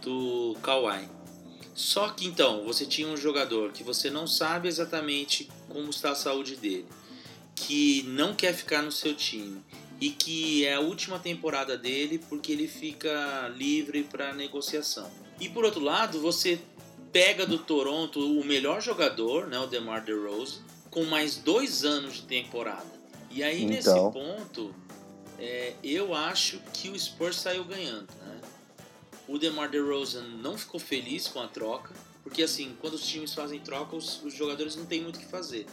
do 0.00 0.56
Kawhi. 0.62 1.06
Só 1.76 2.08
que 2.08 2.26
então, 2.26 2.64
você 2.64 2.84
tinha 2.84 3.06
um 3.06 3.16
jogador 3.16 3.70
que 3.70 3.84
você 3.84 4.10
não 4.10 4.26
sabe 4.26 4.66
exatamente 4.66 5.48
como 5.68 5.90
está 5.90 6.10
a 6.10 6.14
saúde 6.16 6.56
dele 6.56 6.86
que 7.56 8.04
não 8.08 8.34
quer 8.34 8.54
ficar 8.54 8.82
no 8.82 8.92
seu 8.92 9.14
time 9.14 9.60
e 9.98 10.10
que 10.10 10.64
é 10.66 10.74
a 10.74 10.80
última 10.80 11.18
temporada 11.18 11.76
dele 11.76 12.22
porque 12.28 12.52
ele 12.52 12.68
fica 12.68 13.48
livre 13.56 14.04
para 14.04 14.34
negociação. 14.34 15.10
E 15.40 15.48
por 15.48 15.64
outro 15.64 15.80
lado, 15.80 16.20
você 16.20 16.60
pega 17.10 17.46
do 17.46 17.58
Toronto 17.58 18.20
o 18.20 18.44
melhor 18.44 18.82
jogador, 18.82 19.46
né, 19.46 19.58
o 19.58 19.66
DeMar 19.66 20.04
DeRozan, 20.04 20.60
com 20.90 21.04
mais 21.04 21.36
dois 21.36 21.82
anos 21.82 22.16
de 22.16 22.22
temporada. 22.22 22.92
E 23.30 23.42
aí 23.42 23.64
então... 23.64 23.74
nesse 23.74 24.12
ponto, 24.12 24.74
é, 25.38 25.72
eu 25.82 26.14
acho 26.14 26.60
que 26.74 26.90
o 26.90 26.98
Spurs 26.98 27.36
saiu 27.36 27.64
ganhando. 27.64 28.08
Né? 28.20 28.25
O 29.28 29.38
DeMar 29.38 29.70
DeRozan 29.70 30.22
não 30.42 30.56
ficou 30.56 30.78
feliz 30.78 31.26
com 31.28 31.40
a 31.40 31.48
troca, 31.48 31.94
porque 32.22 32.42
assim, 32.42 32.76
quando 32.80 32.94
os 32.94 33.06
times 33.06 33.34
fazem 33.34 33.60
troca, 33.60 33.96
os, 33.96 34.22
os 34.22 34.34
jogadores 34.34 34.76
não 34.76 34.86
têm 34.86 35.02
muito 35.02 35.16
o 35.16 35.18
que 35.20 35.26
fazer. 35.26 35.66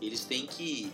Eles 0.00 0.24
têm 0.24 0.46
que 0.46 0.92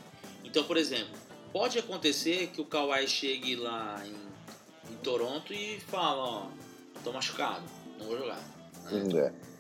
então, 0.51 0.65
por 0.65 0.77
exemplo, 0.77 1.17
pode 1.53 1.79
acontecer 1.79 2.49
que 2.49 2.61
o 2.61 2.65
Kawhi 2.65 3.07
chegue 3.07 3.55
lá 3.55 4.03
em, 4.05 4.93
em 4.93 4.97
Toronto 4.97 5.53
e 5.55 5.79
fala, 5.81 6.23
ó, 6.23 6.47
tô 7.05 7.13
machucado, 7.13 7.63
não 7.99 8.07
vou 8.07 8.19
jogar. 8.19 8.43
Né? 8.91 9.33
É. 9.37 9.51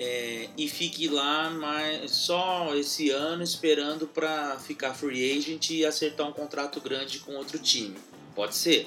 É, 0.00 0.48
e 0.56 0.68
fique 0.68 1.08
lá 1.08 1.50
mais, 1.50 2.12
só 2.12 2.72
esse 2.76 3.10
ano 3.10 3.42
esperando 3.42 4.06
para 4.06 4.56
ficar 4.60 4.94
free 4.94 5.36
agent 5.36 5.70
e 5.70 5.84
acertar 5.84 6.28
um 6.28 6.32
contrato 6.32 6.80
grande 6.80 7.18
com 7.18 7.34
outro 7.34 7.58
time. 7.58 7.96
Pode 8.32 8.54
ser. 8.54 8.86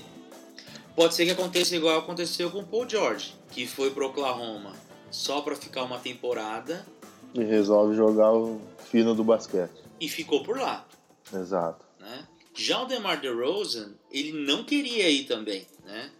Pode 0.95 1.15
ser 1.15 1.25
que 1.25 1.31
aconteça 1.31 1.75
igual 1.75 1.99
aconteceu 1.99 2.51
com 2.51 2.59
o 2.59 2.65
Paul 2.65 2.87
George, 2.87 3.33
que 3.51 3.65
foi 3.65 3.91
pro 3.91 4.07
Oklahoma 4.07 4.75
só 5.09 5.41
para 5.41 5.55
ficar 5.55 5.83
uma 5.83 5.99
temporada. 5.99 6.85
E 7.33 7.43
resolve 7.43 7.95
jogar 7.95 8.33
o 8.33 8.61
fino 8.89 9.15
do 9.15 9.23
basquete. 9.23 9.71
E 9.99 10.09
ficou 10.09 10.43
por 10.43 10.57
lá. 10.57 10.85
Exato. 11.33 11.85
Né? 11.99 12.27
Já 12.53 12.83
o 12.83 12.85
DeMar 12.85 13.21
DeRozan, 13.21 13.93
ele 14.11 14.33
não 14.33 14.63
queria 14.63 15.09
ir 15.09 15.25
também, 15.25 15.65
né? 15.85 16.11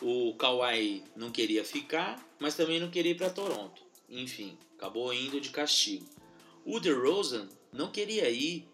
O 0.00 0.34
Kawhi 0.34 1.04
não 1.16 1.30
queria 1.30 1.64
ficar, 1.64 2.24
mas 2.38 2.54
também 2.54 2.80
não 2.80 2.90
queria 2.90 3.12
ir 3.12 3.16
para 3.16 3.30
Toronto. 3.30 3.82
Enfim, 4.08 4.56
acabou 4.76 5.12
indo 5.12 5.40
de 5.40 5.50
castigo. 5.50 6.06
O 6.64 6.80
DeRozan 6.80 7.48
não 7.72 7.90
queria 7.90 8.28
ir 8.30 8.68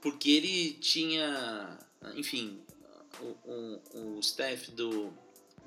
porque 0.00 0.30
ele 0.30 0.72
tinha, 0.74 1.78
enfim, 2.16 2.60
o, 3.22 3.36
o, 3.50 4.16
o 4.16 4.20
staff 4.20 4.70
do, 4.72 5.12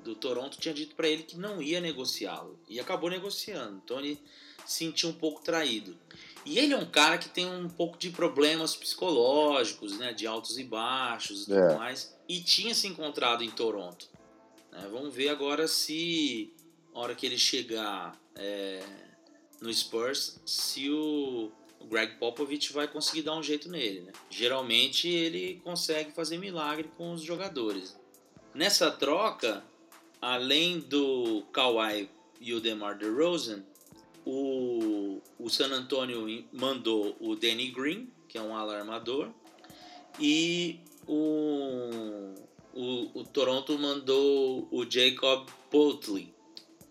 do 0.04 0.14
Toronto 0.14 0.58
tinha 0.58 0.74
dito 0.74 0.94
para 0.94 1.08
ele 1.08 1.22
que 1.22 1.36
não 1.36 1.60
ia 1.60 1.80
negociá-lo 1.80 2.58
e 2.68 2.78
acabou 2.78 3.10
negociando. 3.10 3.80
Então 3.84 3.98
ele 3.98 4.20
se 4.64 4.84
sentiu 4.84 5.10
um 5.10 5.14
pouco 5.14 5.42
traído. 5.42 5.96
E 6.44 6.58
ele 6.58 6.74
é 6.74 6.76
um 6.76 6.86
cara 6.86 7.18
que 7.18 7.28
tem 7.28 7.46
um 7.46 7.68
pouco 7.68 7.98
de 7.98 8.10
problemas 8.10 8.76
psicológicos, 8.76 9.98
né, 9.98 10.12
de 10.12 10.26
altos 10.26 10.58
e 10.58 10.64
baixos 10.64 11.42
e 11.42 11.46
tudo 11.46 11.58
é. 11.58 11.76
mais, 11.76 12.16
e 12.28 12.40
tinha 12.40 12.74
se 12.74 12.86
encontrado 12.86 13.42
em 13.42 13.50
Toronto. 13.50 14.08
É, 14.72 14.86
vamos 14.88 15.12
ver 15.12 15.28
agora 15.28 15.66
se, 15.66 16.52
na 16.94 17.00
hora 17.00 17.14
que 17.14 17.26
ele 17.26 17.38
chegar 17.38 18.16
é, 18.34 18.84
no 19.60 19.72
Spurs, 19.72 20.40
se 20.46 20.88
o, 20.90 21.50
o 21.80 21.86
Greg 21.86 22.16
Popovich 22.18 22.72
vai 22.72 22.88
conseguir 22.88 23.22
dar 23.22 23.36
um 23.36 23.42
jeito 23.42 23.68
nele. 23.68 24.00
Né? 24.00 24.12
Geralmente 24.30 25.08
ele 25.08 25.60
consegue 25.62 26.12
fazer 26.12 26.38
milagre 26.38 26.90
com 26.96 27.12
os 27.12 27.22
jogadores. 27.22 27.96
Nessa 28.54 28.90
troca, 28.90 29.62
além 30.20 30.80
do 30.80 31.42
Kawhi 31.52 32.08
e 32.40 32.54
o 32.54 32.60
DeMar 32.60 32.98
DeRozan, 32.98 33.62
o, 34.24 35.20
o 35.38 35.48
San 35.48 35.68
Antonio 35.68 36.44
mandou 36.52 37.16
o 37.20 37.36
Danny 37.36 37.70
Green, 37.70 38.10
que 38.28 38.36
é 38.36 38.42
um 38.42 38.56
alarmador, 38.56 39.30
e 40.18 40.80
o, 41.06 42.34
o, 42.74 43.20
o 43.20 43.24
Toronto 43.24 43.78
mandou 43.78 44.66
o 44.70 44.90
Jacob 44.90 45.48
Potley, 45.70 46.34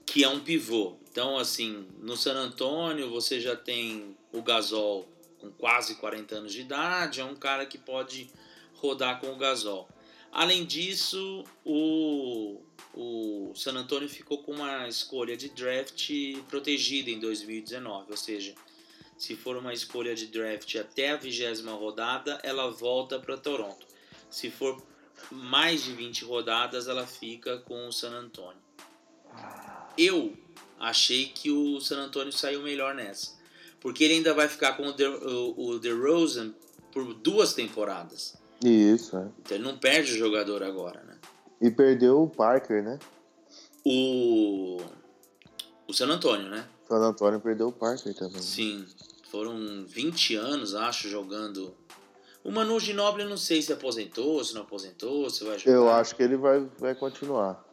que 0.05 0.23
é 0.23 0.29
um 0.29 0.39
pivô. 0.39 0.95
Então, 1.11 1.37
assim, 1.37 1.87
no 1.99 2.15
San 2.15 2.35
Antonio 2.35 3.09
você 3.09 3.39
já 3.39 3.55
tem 3.55 4.15
o 4.37 4.41
Gasol 4.41 5.07
com 5.39 5.51
quase 5.51 5.95
40 5.95 6.35
anos 6.35 6.53
de 6.53 6.61
idade, 6.61 7.21
é 7.21 7.25
um 7.25 7.35
cara 7.35 7.65
que 7.65 7.77
pode 7.77 8.29
rodar 8.75 9.19
com 9.19 9.31
o 9.31 9.37
Gasol. 9.37 9.87
Além 10.31 10.65
disso, 10.65 11.45
o, 11.63 12.61
o 12.93 13.53
San 13.55 13.73
Antonio 13.73 14.09
ficou 14.09 14.43
com 14.43 14.51
uma 14.51 14.87
escolha 14.87 15.37
de 15.37 15.49
draft 15.49 16.09
protegida 16.49 17.09
em 17.09 17.19
2019, 17.19 18.11
ou 18.11 18.17
seja, 18.17 18.53
se 19.17 19.35
for 19.35 19.55
uma 19.55 19.73
escolha 19.73 20.13
de 20.13 20.27
draft 20.27 20.75
até 20.75 21.11
a 21.11 21.15
vigésima 21.15 21.71
rodada, 21.71 22.39
ela 22.43 22.69
volta 22.69 23.17
para 23.17 23.37
Toronto. 23.37 23.87
Se 24.29 24.51
for 24.51 24.83
mais 25.31 25.83
de 25.83 25.93
20 25.93 26.25
rodadas, 26.25 26.87
ela 26.87 27.07
fica 27.07 27.59
com 27.59 27.87
o 27.87 27.93
San 27.93 28.11
Antonio. 28.11 28.61
Eu 29.97 30.37
achei 30.77 31.27
que 31.27 31.49
o 31.49 31.79
San 31.79 31.99
Antonio 31.99 32.33
saiu 32.33 32.61
melhor 32.61 32.93
nessa, 32.93 33.34
porque 33.85 34.03
ele 34.03 34.15
ainda 34.15 34.33
vai 34.33 34.47
ficar 34.47 34.75
com 34.75 34.87
o, 34.87 34.93
De, 34.93 35.05
o, 35.05 35.53
o 35.55 35.79
DeRozan 35.79 36.55
por 36.91 37.13
duas 37.13 37.53
temporadas. 37.53 38.35
Isso, 38.59 39.15
é. 39.15 39.27
Então 39.37 39.57
ele 39.57 39.63
não 39.63 39.77
perde 39.77 40.11
o 40.11 40.17
jogador 40.17 40.63
agora, 40.63 41.03
né? 41.03 41.15
E 41.61 41.69
perdeu 41.69 42.23
o 42.23 42.27
Parker, 42.27 42.81
né? 42.81 42.97
O. 43.85 44.81
O 45.87 45.93
San 45.93 46.07
Antônio, 46.07 46.49
né? 46.49 46.67
O 46.83 46.87
San 46.87 46.95
Antônio 46.95 47.39
perdeu 47.39 47.67
o 47.67 47.71
Parker 47.71 48.11
também. 48.15 48.41
Sim. 48.41 48.87
Foram 49.29 49.85
20 49.87 50.35
anos, 50.35 50.73
acho, 50.73 51.07
jogando. 51.07 51.71
O 52.43 52.49
Manu 52.49 52.79
Ginobili, 52.79 53.21
eu 53.21 53.29
não 53.29 53.37
sei 53.37 53.61
se 53.61 53.71
aposentou, 53.71 54.43
se 54.43 54.55
não 54.55 54.63
aposentou, 54.63 55.29
se 55.29 55.43
vai 55.43 55.59
jogar. 55.59 55.71
Eu 55.71 55.89
acho 55.91 56.15
que 56.15 56.23
ele 56.23 56.37
vai, 56.37 56.67
vai 56.79 56.95
continuar. 56.95 57.63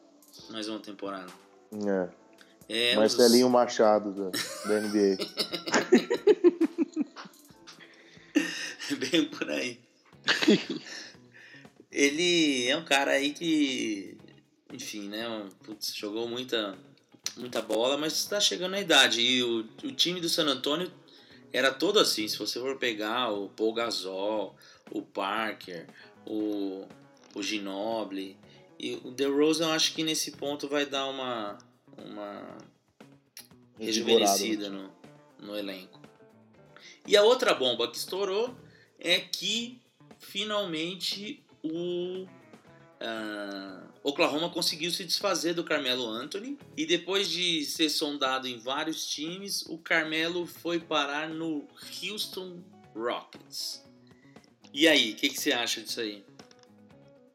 Mais 0.50 0.68
uma 0.68 0.78
temporada. 0.78 1.32
É. 2.68 2.90
é 2.92 2.96
Marcelinho 2.96 3.46
os... 3.46 3.52
Machado 3.52 4.12
da, 4.12 4.30
da 4.68 4.80
NBA. 4.82 5.16
Bem 8.98 9.24
por 9.26 9.48
aí. 9.50 9.78
ele 11.90 12.68
é 12.68 12.76
um 12.76 12.84
cara 12.84 13.12
aí 13.12 13.32
que, 13.32 14.16
enfim, 14.72 15.08
né, 15.08 15.24
putz, 15.62 15.94
jogou 15.94 16.28
muita, 16.28 16.76
muita 17.36 17.62
bola, 17.62 17.96
mas 17.96 18.14
está 18.14 18.40
chegando 18.40 18.72
na 18.72 18.80
idade. 18.80 19.20
E 19.20 19.42
o, 19.42 19.60
o 19.84 19.92
time 19.92 20.20
do 20.20 20.28
San 20.28 20.46
Antonio 20.46 20.90
era 21.52 21.72
todo 21.72 21.98
assim. 21.98 22.28
Se 22.28 22.38
você 22.38 22.60
for 22.60 22.78
pegar 22.78 23.30
o 23.30 23.48
Paul 23.48 23.74
Gasol, 23.74 24.56
o 24.90 25.02
Parker, 25.02 25.86
o, 26.26 26.86
o 27.34 27.42
Ginobili 27.42 28.36
e 28.78 28.94
o 29.04 29.10
DeRozan, 29.10 29.66
eu 29.66 29.72
acho 29.72 29.94
que 29.94 30.02
nesse 30.02 30.32
ponto 30.32 30.68
vai 30.68 30.86
dar 30.86 31.06
uma 31.06 31.58
uma 31.96 32.56
rejuvenescida 33.78 34.70
no, 34.70 34.90
no 35.42 35.56
elenco. 35.56 36.00
E 37.06 37.16
a 37.16 37.22
outra 37.22 37.52
bomba 37.52 37.90
que 37.90 37.96
estourou 37.96 38.54
é 38.98 39.18
que 39.20 39.80
finalmente 40.18 41.44
o 41.62 42.24
uh, 43.02 43.88
Oklahoma 44.02 44.50
conseguiu 44.50 44.90
se 44.90 45.04
desfazer 45.04 45.54
do 45.54 45.64
Carmelo 45.64 46.06
Anthony 46.06 46.58
e 46.76 46.86
depois 46.86 47.28
de 47.28 47.64
ser 47.64 47.88
sondado 47.88 48.46
em 48.46 48.58
vários 48.58 49.06
times, 49.06 49.62
o 49.66 49.76
Carmelo 49.78 50.46
foi 50.46 50.78
parar 50.78 51.28
no 51.28 51.66
Houston 52.02 52.62
Rockets. 52.94 53.84
E 54.72 54.88
aí, 54.88 55.12
o 55.12 55.16
que, 55.16 55.28
que, 55.28 55.38
você 55.38 55.52
acha 55.52 55.82
disso 55.82 56.00
aí? 56.00 56.24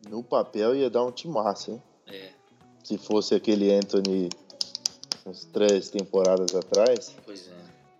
No 0.09 0.23
papel 0.23 0.75
ia 0.75 0.89
dar 0.89 1.05
um 1.05 1.11
timaço, 1.11 1.71
hein? 1.71 1.83
É. 2.07 2.31
Se 2.83 2.97
fosse 2.97 3.35
aquele 3.35 3.71
Anthony 3.71 4.29
uns 5.25 5.45
três 5.45 5.89
temporadas 5.89 6.55
atrás. 6.55 7.13
Pois 7.25 7.47
é. 7.47 7.56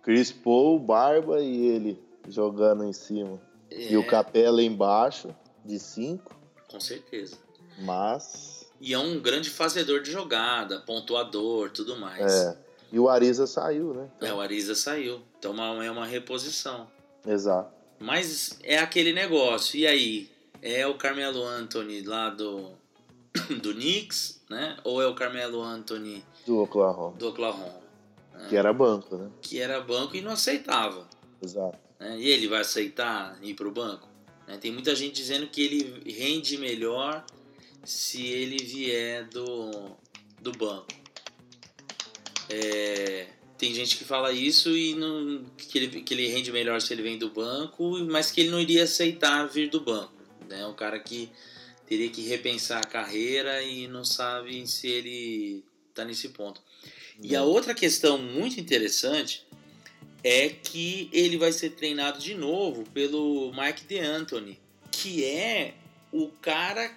Chris 0.08 0.32
Paul, 0.32 0.78
Barba 0.78 1.38
e 1.38 1.66
ele 1.66 2.02
jogando 2.26 2.82
em 2.82 2.94
cima. 2.94 3.38
É. 3.70 3.92
E 3.92 3.96
o 3.98 4.06
Capela 4.06 4.62
embaixo, 4.62 5.36
de 5.62 5.78
5. 5.78 6.34
Com 6.66 6.80
certeza. 6.80 7.36
Mas. 7.80 8.66
E 8.80 8.94
é 8.94 8.98
um 8.98 9.20
grande 9.20 9.50
fazedor 9.50 10.00
de 10.00 10.10
jogada, 10.10 10.80
pontuador, 10.80 11.68
tudo 11.72 11.94
mais. 11.98 12.24
É. 12.24 12.56
E 12.90 12.98
o 12.98 13.06
Ariza 13.06 13.46
saiu, 13.46 13.92
né? 13.92 14.08
É, 14.22 14.32
o 14.32 14.40
Ariza 14.40 14.74
saiu. 14.74 15.20
Então 15.38 15.54
é 15.82 15.90
uma 15.90 16.06
reposição. 16.06 16.88
Exato. 17.26 17.70
Mas 17.98 18.58
é 18.62 18.78
aquele 18.78 19.12
negócio. 19.12 19.78
E 19.78 19.86
aí? 19.86 20.30
É 20.62 20.86
o 20.86 20.94
Carmelo 20.94 21.44
Anthony 21.44 22.00
lá 22.00 22.30
do, 22.30 22.70
do 23.60 23.74
Knicks, 23.74 24.40
né? 24.48 24.78
Ou 24.84 25.02
é 25.02 25.06
o 25.06 25.14
Carmelo 25.14 25.60
Anthony 25.60 26.24
do 26.46 26.62
Oklahoma? 26.62 27.14
Do 27.18 27.28
Oklahoma. 27.28 27.77
Que 28.48 28.56
era 28.56 28.72
banco, 28.72 29.16
né? 29.16 29.30
Que 29.42 29.60
era 29.60 29.80
banco 29.80 30.16
e 30.16 30.20
não 30.20 30.32
aceitava. 30.32 31.08
Exato. 31.42 31.78
Né? 31.98 32.18
E 32.18 32.28
ele 32.28 32.48
vai 32.48 32.60
aceitar 32.60 33.38
ir 33.42 33.54
para 33.54 33.68
o 33.68 33.70
banco? 33.70 34.08
Né? 34.46 34.56
Tem 34.58 34.72
muita 34.72 34.94
gente 34.94 35.14
dizendo 35.14 35.46
que 35.48 35.62
ele 35.62 36.12
rende 36.12 36.56
melhor 36.58 37.24
se 37.84 38.26
ele 38.26 38.62
vier 38.64 39.26
do, 39.28 39.96
do 40.40 40.52
banco. 40.52 40.86
É, 42.50 43.28
tem 43.58 43.74
gente 43.74 43.96
que 43.96 44.04
fala 44.04 44.32
isso 44.32 44.70
e 44.76 44.94
não, 44.94 45.44
que, 45.56 45.78
ele, 45.78 46.02
que 46.02 46.14
ele 46.14 46.28
rende 46.28 46.52
melhor 46.52 46.80
se 46.80 46.92
ele 46.92 47.02
vem 47.02 47.18
do 47.18 47.30
banco, 47.30 47.98
mas 48.08 48.30
que 48.30 48.40
ele 48.40 48.50
não 48.50 48.60
iria 48.60 48.84
aceitar 48.84 49.46
vir 49.46 49.68
do 49.68 49.80
banco. 49.80 50.12
Né? 50.48 50.64
Um 50.66 50.74
cara 50.74 50.98
que 50.98 51.30
teria 51.86 52.08
que 52.08 52.22
repensar 52.22 52.78
a 52.78 52.88
carreira 52.88 53.62
e 53.62 53.88
não 53.88 54.04
sabe 54.04 54.66
se 54.66 54.86
ele 54.86 55.64
está 55.90 56.04
nesse 56.04 56.28
ponto. 56.30 56.62
E 57.22 57.34
a 57.34 57.42
outra 57.42 57.74
questão 57.74 58.16
muito 58.18 58.60
interessante 58.60 59.46
é 60.22 60.48
que 60.48 61.08
ele 61.12 61.36
vai 61.36 61.52
ser 61.52 61.70
treinado 61.70 62.18
de 62.18 62.34
novo 62.34 62.84
pelo 62.92 63.52
Mike 63.52 63.84
DeAnthony, 63.84 64.58
que 64.90 65.24
é 65.24 65.74
o 66.12 66.28
cara, 66.40 66.96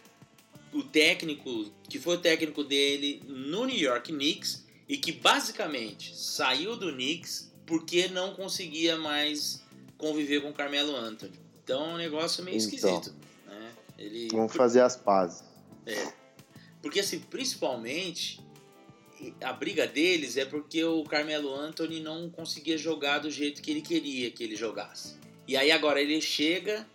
o 0.73 0.83
técnico, 0.83 1.71
que 1.89 1.99
foi 1.99 2.17
o 2.17 2.19
técnico 2.19 2.63
dele 2.63 3.21
no 3.27 3.65
New 3.65 3.77
York 3.77 4.11
Knicks 4.11 4.63
e 4.87 4.97
que 4.97 5.11
basicamente 5.11 6.15
saiu 6.17 6.75
do 6.75 6.91
Knicks 6.91 7.51
porque 7.65 8.07
não 8.07 8.33
conseguia 8.33 8.97
mais 8.97 9.63
conviver 9.97 10.41
com 10.41 10.51
Carmelo 10.51 10.95
Anthony. 10.95 11.33
Então 11.63 11.91
é 11.91 11.93
um 11.93 11.97
negócio 11.97 12.43
meio 12.43 12.57
então, 12.57 12.67
esquisito. 12.67 13.15
Né? 13.45 13.71
Ele... 13.97 14.27
Vamos 14.31 14.53
fazer 14.53 14.81
as 14.81 14.95
pazes. 14.95 15.43
É. 15.85 16.11
Porque 16.81 16.99
assim, 16.99 17.19
principalmente 17.19 18.41
a 19.41 19.53
briga 19.53 19.85
deles 19.87 20.37
é 20.37 20.45
porque 20.45 20.83
o 20.83 21.03
Carmelo 21.03 21.53
Anthony 21.53 21.99
não 21.99 22.29
conseguia 22.29 22.77
jogar 22.77 23.19
do 23.19 23.29
jeito 23.31 23.61
que 23.61 23.71
ele 23.71 23.81
queria 23.81 24.29
que 24.31 24.43
ele 24.43 24.55
jogasse. 24.55 25.15
E 25.47 25.55
aí 25.57 25.71
agora 25.71 26.01
ele 26.01 26.19
chega 26.21 26.87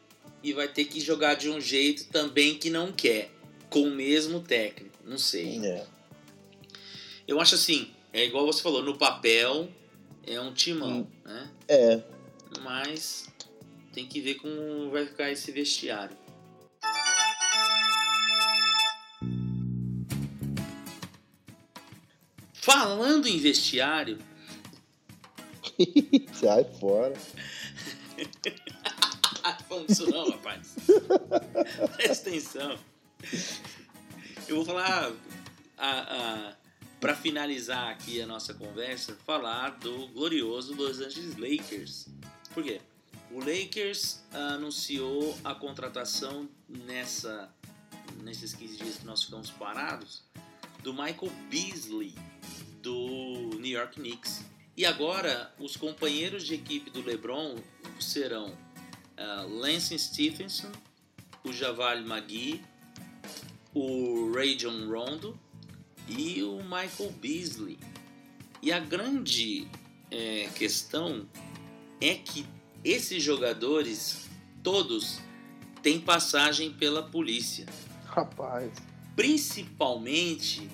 e 0.42 0.52
vai 0.52 0.68
ter 0.68 0.84
que 0.86 1.00
jogar 1.00 1.34
de 1.34 1.48
um 1.50 1.60
jeito 1.60 2.06
também 2.08 2.56
que 2.58 2.70
não 2.70 2.92
quer, 2.92 3.30
com 3.68 3.82
o 3.82 3.90
mesmo 3.90 4.40
técnico. 4.40 4.96
Não 5.04 5.18
sei. 5.18 5.64
É. 5.64 5.86
Eu 7.26 7.40
acho 7.40 7.54
assim, 7.54 7.90
é 8.12 8.24
igual 8.24 8.46
você 8.46 8.62
falou, 8.62 8.82
no 8.82 8.96
papel 8.96 9.68
é 10.26 10.40
um 10.40 10.52
timão, 10.52 11.00
Hum. 11.00 11.06
né? 11.24 11.50
É. 11.68 12.02
Mas 12.62 13.26
tem 13.92 14.06
que 14.06 14.20
ver 14.20 14.34
como 14.36 14.90
vai 14.90 15.06
ficar 15.06 15.30
esse 15.30 15.50
vestiário. 15.50 16.16
Falando 22.66 23.28
em 23.28 23.38
vestiário, 23.38 24.18
Sai 26.34 26.64
fora. 26.80 27.14
Falando 29.68 29.88
isso 29.88 30.10
não, 30.10 30.30
rapaz. 30.30 30.74
Presta 31.96 32.28
atenção. 32.28 32.76
Eu 34.48 34.56
vou 34.56 34.64
falar, 34.64 35.12
a, 35.78 36.56
para 36.98 37.14
finalizar 37.14 37.88
aqui 37.88 38.20
a 38.20 38.26
nossa 38.26 38.52
conversa, 38.52 39.16
falar 39.24 39.70
do 39.78 40.08
glorioso 40.08 40.74
Los 40.74 41.00
Angeles 41.00 41.36
Lakers. 41.36 42.08
Por 42.52 42.64
quê? 42.64 42.80
O 43.30 43.38
Lakers 43.38 44.24
anunciou 44.32 45.38
a 45.44 45.54
contratação 45.54 46.48
nessa, 46.68 47.48
nesses 48.24 48.54
15 48.54 48.76
dias 48.76 48.96
que 48.96 49.06
nós 49.06 49.22
ficamos 49.22 49.50
parados 49.50 50.24
do 50.82 50.92
Michael 50.92 51.32
Beasley 51.50 52.14
do 52.82 53.50
New 53.58 53.72
York 53.72 53.94
Knicks. 53.96 54.44
E 54.76 54.84
agora 54.84 55.52
os 55.58 55.76
companheiros 55.76 56.44
de 56.44 56.54
equipe 56.54 56.90
do 56.90 57.02
LeBron 57.02 57.56
serão 57.98 58.48
uh, 58.48 59.48
Lance 59.48 59.98
Stephenson, 59.98 60.70
o 61.44 61.52
Javal 61.52 61.98
McGee, 61.98 62.62
o 63.74 64.32
Rajon 64.32 64.88
Rondo 64.88 65.38
e 66.08 66.42
o 66.42 66.62
Michael 66.62 67.12
Beasley. 67.20 67.78
E 68.62 68.72
a 68.72 68.78
grande 68.78 69.66
é, 70.10 70.48
questão 70.54 71.28
é 72.00 72.14
que 72.14 72.46
esses 72.84 73.22
jogadores 73.22 74.28
todos 74.62 75.20
têm 75.82 76.00
passagem 76.00 76.72
pela 76.72 77.02
polícia, 77.02 77.66
Rapaz. 78.16 78.72
Principalmente 79.16 80.68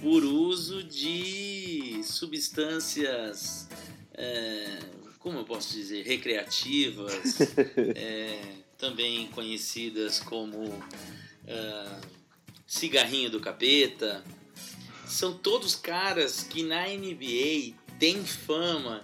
por 0.00 0.24
uso 0.24 0.84
de 0.84 2.00
substâncias, 2.04 3.68
é, 4.14 4.78
como 5.18 5.38
eu 5.38 5.44
posso 5.44 5.74
dizer, 5.74 6.06
recreativas, 6.06 7.40
é, 7.96 8.40
também 8.78 9.26
conhecidas 9.28 10.20
como 10.20 10.72
é, 11.44 12.00
cigarrinho 12.64 13.28
do 13.28 13.40
capeta. 13.40 14.24
São 15.04 15.36
todos 15.36 15.74
caras 15.74 16.44
que 16.44 16.62
na 16.62 16.86
NBA 16.86 17.74
têm 17.98 18.24
fama 18.24 19.02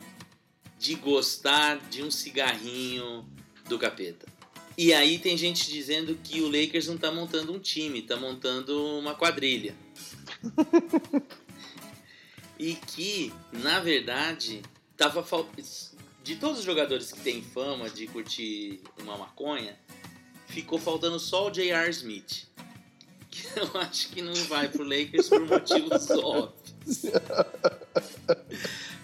de 0.78 0.95
gostar 0.95 1.78
de 1.90 2.03
um 2.03 2.11
cigarrinho 2.11 3.28
do 3.68 3.78
capeta. 3.78 4.34
E 4.77 4.93
aí 4.93 5.18
tem 5.18 5.37
gente 5.37 5.70
dizendo 5.70 6.18
que 6.22 6.41
o 6.41 6.47
Lakers 6.47 6.89
não 6.89 6.99
tá 6.99 7.11
montando 7.11 7.53
um 7.53 7.59
time, 7.59 8.03
tá 8.03 8.16
montando 8.16 8.99
uma 8.99 9.14
quadrilha. 9.14 9.75
e 12.59 12.75
que, 12.75 13.33
na 13.53 13.79
verdade, 13.79 14.62
tava 14.97 15.22
fal... 15.22 15.49
de 16.25 16.37
todos 16.37 16.59
os 16.59 16.64
jogadores 16.64 17.12
que 17.12 17.20
têm 17.20 17.41
fama 17.41 17.89
de 17.89 18.09
curtir 18.09 18.81
uma 19.01 19.16
maconha, 19.16 19.79
ficou 20.49 20.79
faltando 20.79 21.20
só 21.20 21.47
o 21.47 21.51
J.R. 21.51 21.91
Smith. 21.91 22.49
Que 23.31 23.47
eu 23.59 23.81
acho 23.81 24.09
que 24.09 24.22
não 24.22 24.35
vai 24.47 24.68
pro 24.68 24.83
Lakers 24.83 25.29
por 25.29 25.47
motivos 25.47 26.11
óbvios. 26.18 27.03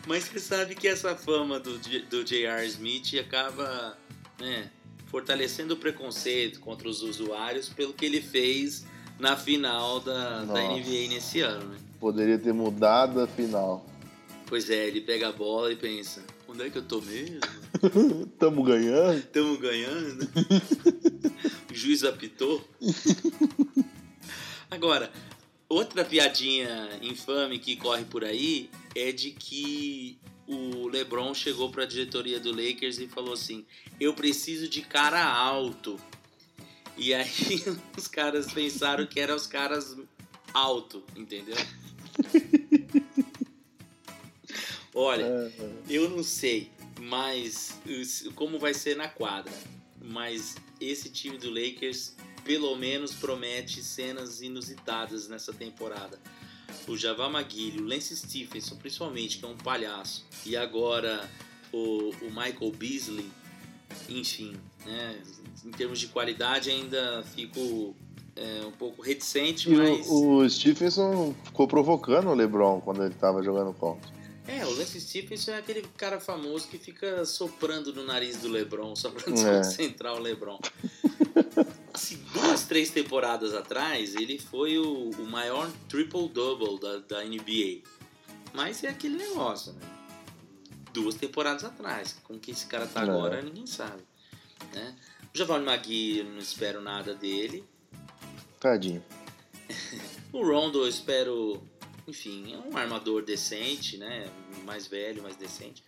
Mas 0.04 0.24
você 0.24 0.40
sabe 0.40 0.74
que 0.74 0.88
essa 0.88 1.14
fama 1.14 1.60
do, 1.60 1.78
do 1.78 2.24
J.R. 2.24 2.66
Smith 2.66 3.14
acaba 3.20 3.96
né, 4.40 4.68
fortalecendo 5.10 5.74
o 5.74 5.76
preconceito 5.76 6.60
contra 6.60 6.88
os 6.88 7.02
usuários 7.02 7.68
pelo 7.68 7.92
que 7.92 8.06
ele 8.06 8.20
fez 8.20 8.86
na 9.18 9.36
final 9.36 10.00
da, 10.00 10.44
da. 10.44 10.62
NBA 10.62 11.08
nesse 11.08 11.40
ano. 11.40 11.68
Né? 11.68 11.78
Poderia 11.98 12.38
ter 12.38 12.54
mudado 12.54 13.20
a 13.20 13.26
final. 13.26 13.84
Pois 14.46 14.70
é, 14.70 14.86
ele 14.86 15.00
pega 15.00 15.28
a 15.28 15.32
bola 15.32 15.72
e 15.72 15.76
pensa: 15.76 16.24
onde 16.48 16.62
é 16.62 16.70
que 16.70 16.78
eu 16.78 16.82
tô 16.82 17.00
mesmo? 17.00 17.40
Tamo 18.38 18.62
ganhando? 18.62 19.18
Estamos 19.18 19.58
ganhando? 19.60 20.28
o 21.70 21.74
juiz 21.74 22.04
apitou. 22.04 22.62
Agora, 24.70 25.10
outra 25.68 26.04
piadinha 26.04 26.88
infame 27.02 27.58
que 27.58 27.74
corre 27.76 28.04
por 28.04 28.24
aí 28.24 28.70
é 28.94 29.10
de 29.10 29.32
que 29.32 30.18
o 30.50 30.88
LeBron 30.88 31.32
chegou 31.32 31.70
para 31.70 31.84
a 31.84 31.86
diretoria 31.86 32.40
do 32.40 32.50
Lakers 32.50 32.98
e 32.98 33.06
falou 33.06 33.34
assim: 33.34 33.64
"Eu 34.00 34.12
preciso 34.14 34.68
de 34.68 34.82
cara 34.82 35.24
alto". 35.24 35.98
E 36.96 37.14
aí 37.14 37.26
os 37.96 38.08
caras 38.08 38.52
pensaram 38.52 39.06
que 39.06 39.20
eram 39.20 39.36
os 39.36 39.46
caras 39.46 39.96
alto, 40.52 41.02
entendeu? 41.16 41.56
Olha, 44.92 45.24
É, 45.24 45.52
eu 45.88 46.10
não 46.10 46.22
sei, 46.24 46.70
mas 46.98 47.78
como 48.34 48.58
vai 48.58 48.74
ser 48.74 48.96
na 48.96 49.08
quadra. 49.08 49.52
Mas 50.02 50.56
esse 50.80 51.08
time 51.10 51.38
do 51.38 51.48
Lakers, 51.48 52.16
pelo 52.42 52.74
menos, 52.74 53.12
promete 53.14 53.82
cenas 53.84 54.42
inusitadas 54.42 55.28
nessa 55.28 55.52
temporada. 55.52 56.18
O 56.88 56.96
Javal 56.96 57.30
McGee, 57.30 57.78
o 57.78 57.84
Lance 57.84 58.16
Stephenson, 58.16 58.76
principalmente, 58.76 59.38
que 59.38 59.44
é 59.44 59.48
um 59.48 59.56
palhaço. 59.56 60.24
E 60.44 60.56
agora 60.56 61.28
o, 61.72 62.10
o 62.22 62.26
Michael 62.30 62.72
Beasley, 62.76 63.30
enfim, 64.08 64.56
né? 64.84 65.20
Em 65.64 65.70
termos 65.70 65.98
de 65.98 66.06
qualidade 66.08 66.70
ainda 66.70 67.22
fico 67.34 67.94
é, 68.36 68.64
um 68.66 68.72
pouco 68.72 69.02
reticente, 69.02 69.70
E 69.70 69.76
mas... 69.76 70.06
o, 70.08 70.38
o 70.38 70.48
Stephenson 70.50 71.34
ficou 71.44 71.68
provocando 71.68 72.28
o 72.28 72.34
LeBron 72.34 72.80
quando 72.80 73.04
ele 73.04 73.14
tava 73.14 73.42
jogando 73.42 73.72
contra. 73.74 74.10
É, 74.48 74.64
o 74.66 74.70
Lance 74.70 75.00
Stephenson 75.00 75.52
é 75.52 75.58
aquele 75.58 75.82
cara 75.96 76.18
famoso 76.18 76.66
que 76.66 76.76
fica 76.78 77.24
soprando 77.24 77.92
no 77.92 78.04
nariz 78.04 78.38
do 78.38 78.48
LeBron, 78.48 78.96
só 78.96 79.10
pra 79.10 79.22
É. 79.28 79.32
desconcentrar 79.32 80.14
o 80.14 80.18
LeBron. 80.18 80.58
Se 81.94 82.16
duas, 82.16 82.64
três 82.64 82.90
temporadas 82.90 83.54
atrás, 83.54 84.14
ele 84.14 84.38
foi 84.38 84.78
o, 84.78 85.10
o 85.10 85.26
maior 85.26 85.70
triple-double 85.88 86.78
da, 86.78 86.98
da 86.98 87.24
NBA. 87.24 87.82
Mas 88.52 88.82
é 88.84 88.88
aquele 88.88 89.16
negócio, 89.16 89.72
né? 89.72 89.80
Duas 90.92 91.14
temporadas 91.14 91.64
atrás. 91.64 92.16
Como 92.24 92.38
que 92.38 92.50
esse 92.50 92.66
cara 92.66 92.86
tá 92.86 93.00
É. 93.00 93.04
agora, 93.04 93.42
ninguém 93.42 93.66
sabe. 93.66 94.02
Né? 94.72 94.96
O 95.34 95.38
Javon 95.38 95.60
Magui, 95.60 96.18
eu 96.18 96.24
não 96.24 96.38
espero 96.38 96.80
nada 96.80 97.14
dele. 97.14 97.64
Tadinho. 98.58 99.02
O 100.32 100.46
Rondo 100.46 100.82
eu 100.82 100.88
espero, 100.88 101.60
enfim, 102.06 102.54
é 102.54 102.56
um 102.56 102.76
armador 102.76 103.24
decente, 103.24 103.96
né? 103.96 104.30
Mais 104.64 104.86
velho, 104.86 105.24
mais 105.24 105.34
decente. 105.34 105.82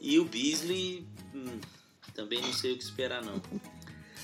E 0.00 0.18
o 0.18 0.24
Beasley, 0.24 1.06
hum, 1.32 1.60
também 2.12 2.40
não 2.40 2.52
sei 2.52 2.72
o 2.72 2.76
que 2.76 2.82
esperar 2.82 3.22
não. 3.24 3.40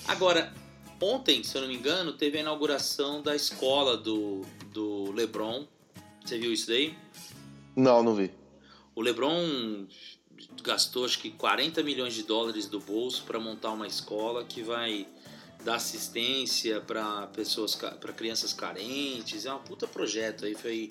Agora, 0.09 0.53
ontem, 1.01 1.43
se 1.43 1.57
eu 1.57 1.63
não 1.63 1.69
me 1.69 1.75
engano, 1.75 2.13
teve 2.13 2.39
a 2.39 2.41
inauguração 2.41 3.23
da 3.23 3.35
escola 3.35 3.97
do, 3.97 4.43
do 4.73 5.13
LeBron. 5.13 5.67
Você 6.25 6.39
viu 6.39 6.53
isso 6.53 6.69
daí? 6.69 6.97
Não, 7.75 8.03
não 8.03 8.15
vi. 8.15 8.31
O 8.95 9.01
LeBron 9.01 9.87
gastou 10.63 11.05
acho 11.05 11.19
que 11.19 11.31
40 11.31 11.83
milhões 11.83 12.15
de 12.15 12.23
dólares 12.23 12.67
do 12.67 12.81
bolso 12.81 13.23
para 13.25 13.39
montar 13.39 13.71
uma 13.73 13.87
escola 13.87 14.45
que 14.45 14.63
vai 14.63 15.07
dar 15.65 15.77
assistência 15.77 16.81
para 16.81 17.27
pessoas 17.29 17.75
para 17.75 18.13
crianças 18.13 18.53
carentes. 18.53 19.47
É 19.47 19.53
um 19.53 19.59
puta 19.59 19.87
projeto 19.87 20.45
aí 20.45 20.55
foi 20.55 20.91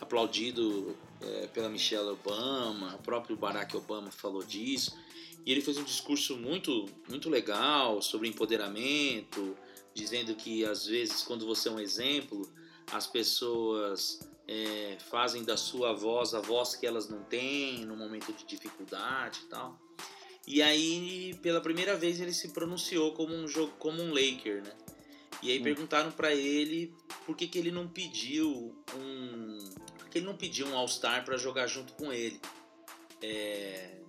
aplaudido 0.00 0.96
é, 1.20 1.46
pela 1.48 1.68
Michelle 1.68 2.08
Obama, 2.08 2.94
o 2.94 2.98
próprio 2.98 3.36
Barack 3.36 3.76
Obama 3.76 4.10
falou 4.10 4.42
disso. 4.42 4.96
E 5.44 5.52
ele 5.52 5.60
fez 5.60 5.76
um 5.76 5.84
discurso 5.84 6.36
muito 6.36 6.86
muito 7.08 7.28
legal 7.28 8.00
sobre 8.00 8.28
empoderamento, 8.28 9.56
dizendo 9.92 10.34
que 10.34 10.64
às 10.64 10.86
vezes 10.86 11.22
quando 11.22 11.46
você 11.46 11.68
é 11.68 11.72
um 11.72 11.80
exemplo, 11.80 12.50
as 12.92 13.06
pessoas 13.06 14.20
é, 14.48 14.96
fazem 15.10 15.44
da 15.44 15.56
sua 15.56 15.92
voz 15.92 16.34
a 16.34 16.40
voz 16.40 16.74
que 16.74 16.86
elas 16.86 17.08
não 17.08 17.22
têm 17.24 17.84
no 17.84 17.96
momento 17.96 18.32
de 18.32 18.44
dificuldade 18.46 19.40
e 19.44 19.48
tal. 19.48 19.78
E 20.46 20.60
aí, 20.60 21.34
pela 21.42 21.60
primeira 21.60 21.96
vez, 21.96 22.20
ele 22.20 22.32
se 22.32 22.48
pronunciou 22.52 23.12
como 23.12 23.34
um 23.34 23.48
jogo, 23.48 23.72
como 23.78 24.02
um 24.02 24.12
Laker, 24.12 24.62
né? 24.62 24.72
E 25.42 25.50
aí 25.50 25.58
Hum. 25.58 25.62
perguntaram 25.62 26.12
pra 26.12 26.34
ele 26.34 26.94
por 27.24 27.34
que, 27.36 27.46
que 27.46 27.58
ele 27.58 27.70
não 27.70 27.88
pediu 27.88 28.74
um, 28.94 29.58
por 29.98 30.08
que 30.08 30.18
ele 30.18 30.26
não 30.26 30.36
pediu 30.36 30.66
um 30.66 30.76
All-Star 30.76 31.24
para 31.24 31.36
jogar 31.38 31.66
junto 31.66 31.94
com 31.94 32.12
ele, 32.12 32.40
é, 33.22 34.00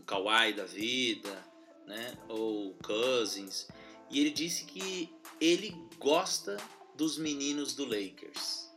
um 0.00 0.02
Kawhi 0.02 0.54
da 0.54 0.64
vida, 0.64 1.44
né? 1.86 2.14
Ou 2.28 2.74
Cousins. 2.82 3.68
E 4.10 4.18
ele 4.18 4.30
disse 4.30 4.64
que 4.64 5.14
ele 5.40 5.76
gosta 5.98 6.56
dos 6.94 7.18
meninos 7.18 7.74
do 7.74 7.84
Lakers. 7.84 8.68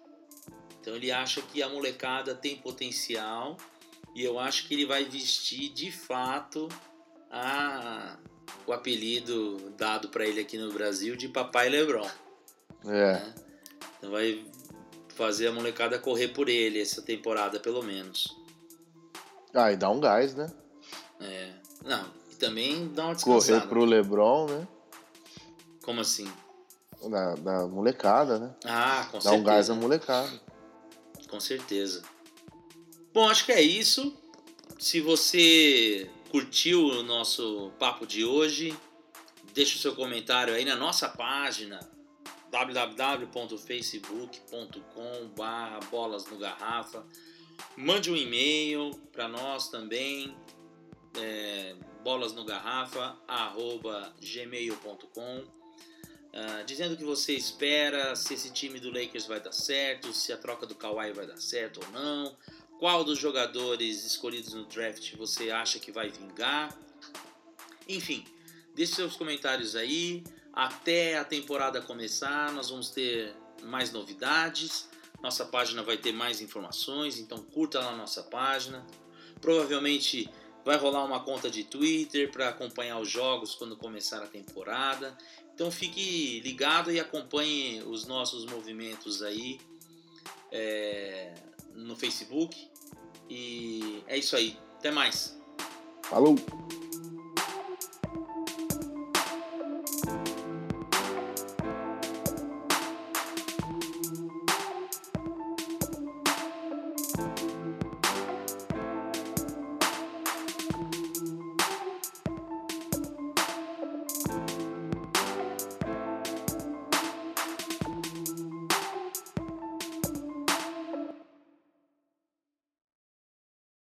Então 0.79 0.95
ele 0.95 1.11
acha 1.11 1.41
que 1.41 1.63
a 1.63 1.69
molecada 1.69 2.35
tem 2.35 2.57
potencial 2.57 3.57
e 4.13 4.23
eu 4.23 4.37
acho 4.37 4.67
que 4.67 4.73
ele 4.73 4.85
vai 4.85 5.05
vestir 5.05 5.69
de 5.69 5.91
fato 5.91 6.67
a, 7.31 8.17
o 8.67 8.73
apelido 8.73 9.71
dado 9.77 10.09
para 10.09 10.25
ele 10.25 10.41
aqui 10.41 10.57
no 10.57 10.71
Brasil 10.71 11.15
de 11.15 11.29
Papai 11.29 11.69
Lebron. 11.69 12.07
É. 12.85 13.13
Né? 13.13 13.33
Então 13.97 14.11
vai 14.11 14.45
fazer 15.15 15.47
a 15.47 15.51
molecada 15.51 15.97
correr 15.97 16.29
por 16.29 16.49
ele 16.49 16.81
essa 16.81 17.01
temporada, 17.01 17.59
pelo 17.59 17.81
menos. 17.81 18.35
Ah, 19.53 19.71
e 19.71 19.77
dá 19.77 19.89
um 19.89 19.99
gás, 19.99 20.35
né? 20.35 20.51
É. 21.23 21.53
Não, 21.83 22.05
e 22.31 22.35
também 22.35 22.87
dá 22.89 23.05
uma 23.05 23.15
descansada. 23.15 23.59
Correr 23.59 23.69
pro 23.69 23.85
Lebron, 23.85 24.47
né? 24.47 24.67
Como 25.81 26.01
assim? 26.01 26.31
Da, 27.09 27.35
da 27.35 27.67
molecada, 27.67 28.39
né? 28.39 28.55
Ah, 28.65 29.07
com 29.11 29.17
dá 29.17 29.21
certeza. 29.21 29.29
Dá 29.29 29.31
um 29.33 29.43
gás 29.43 29.69
na 29.69 29.75
molecada 29.75 30.41
com 31.33 31.39
certeza. 31.39 32.03
Bom, 33.11 33.27
acho 33.27 33.43
que 33.43 33.51
é 33.51 33.59
isso. 33.59 34.15
Se 34.77 35.01
você 35.01 36.07
curtiu 36.29 36.85
o 36.85 37.01
nosso 37.01 37.71
papo 37.79 38.05
de 38.05 38.23
hoje, 38.23 38.77
deixe 39.51 39.77
o 39.77 39.79
seu 39.79 39.95
comentário 39.95 40.53
aí 40.53 40.63
na 40.63 40.75
nossa 40.75 41.09
página 41.09 41.79
www.facebook.com 42.51 45.31
bolas 45.89 46.27
no 46.27 46.37
garrafa 46.37 47.03
mande 47.75 48.11
um 48.11 48.15
e-mail 48.15 48.91
para 49.11 49.27
nós 49.27 49.69
também 49.69 50.37
é, 51.17 51.75
bolas 52.03 52.33
no 52.33 52.43
garrafa 52.45 53.17
arroba 53.27 54.13
gmail.com 54.21 55.63
Uh, 56.33 56.65
dizendo 56.65 56.97
que 56.97 57.03
você 57.03 57.33
espera, 57.33 58.15
se 58.15 58.33
esse 58.33 58.51
time 58.51 58.79
do 58.79 58.89
Lakers 58.89 59.27
vai 59.27 59.39
dar 59.39 59.51
certo, 59.51 60.11
se 60.11 60.33
a 60.33 60.37
troca 60.37 60.65
do 60.65 60.73
Kawhi 60.73 61.13
vai 61.13 61.27
dar 61.27 61.37
certo 61.37 61.79
ou 61.85 61.91
não, 61.91 62.35
qual 62.79 63.03
dos 63.03 63.19
jogadores 63.19 64.03
escolhidos 64.03 64.51
no 64.55 64.65
draft 64.65 65.15
você 65.15 65.51
acha 65.51 65.77
que 65.77 65.91
vai 65.91 66.09
vingar. 66.09 66.75
Enfim, 67.87 68.25
deixe 68.73 68.95
seus 68.95 69.15
comentários 69.15 69.75
aí. 69.75 70.23
Até 70.51 71.19
a 71.19 71.23
temporada 71.23 71.79
começar, 71.83 72.51
nós 72.51 72.71
vamos 72.71 72.89
ter 72.89 73.35
mais 73.61 73.91
novidades. 73.91 74.89
Nossa 75.21 75.45
página 75.45 75.83
vai 75.83 75.97
ter 75.97 76.11
mais 76.11 76.41
informações, 76.41 77.19
então 77.19 77.43
curta 77.43 77.79
lá 77.79 77.95
nossa 77.95 78.23
página. 78.23 78.83
Provavelmente 79.39 80.27
vai 80.63 80.77
rolar 80.77 81.03
uma 81.03 81.19
conta 81.19 81.49
de 81.49 81.63
Twitter 81.63 82.31
para 82.31 82.49
acompanhar 82.49 82.99
os 82.99 83.09
jogos 83.09 83.55
quando 83.55 83.75
começar 83.75 84.21
a 84.23 84.27
temporada. 84.27 85.17
Então 85.53 85.69
fique 85.69 86.39
ligado 86.39 86.91
e 86.91 86.99
acompanhe 86.99 87.81
os 87.83 88.07
nossos 88.07 88.45
movimentos 88.45 89.21
aí 89.21 89.59
é, 90.51 91.33
no 91.73 91.95
Facebook. 91.95 92.69
E 93.29 94.03
é 94.07 94.17
isso 94.17 94.35
aí. 94.35 94.57
Até 94.77 94.91
mais. 94.91 95.39
Falou! 96.03 96.35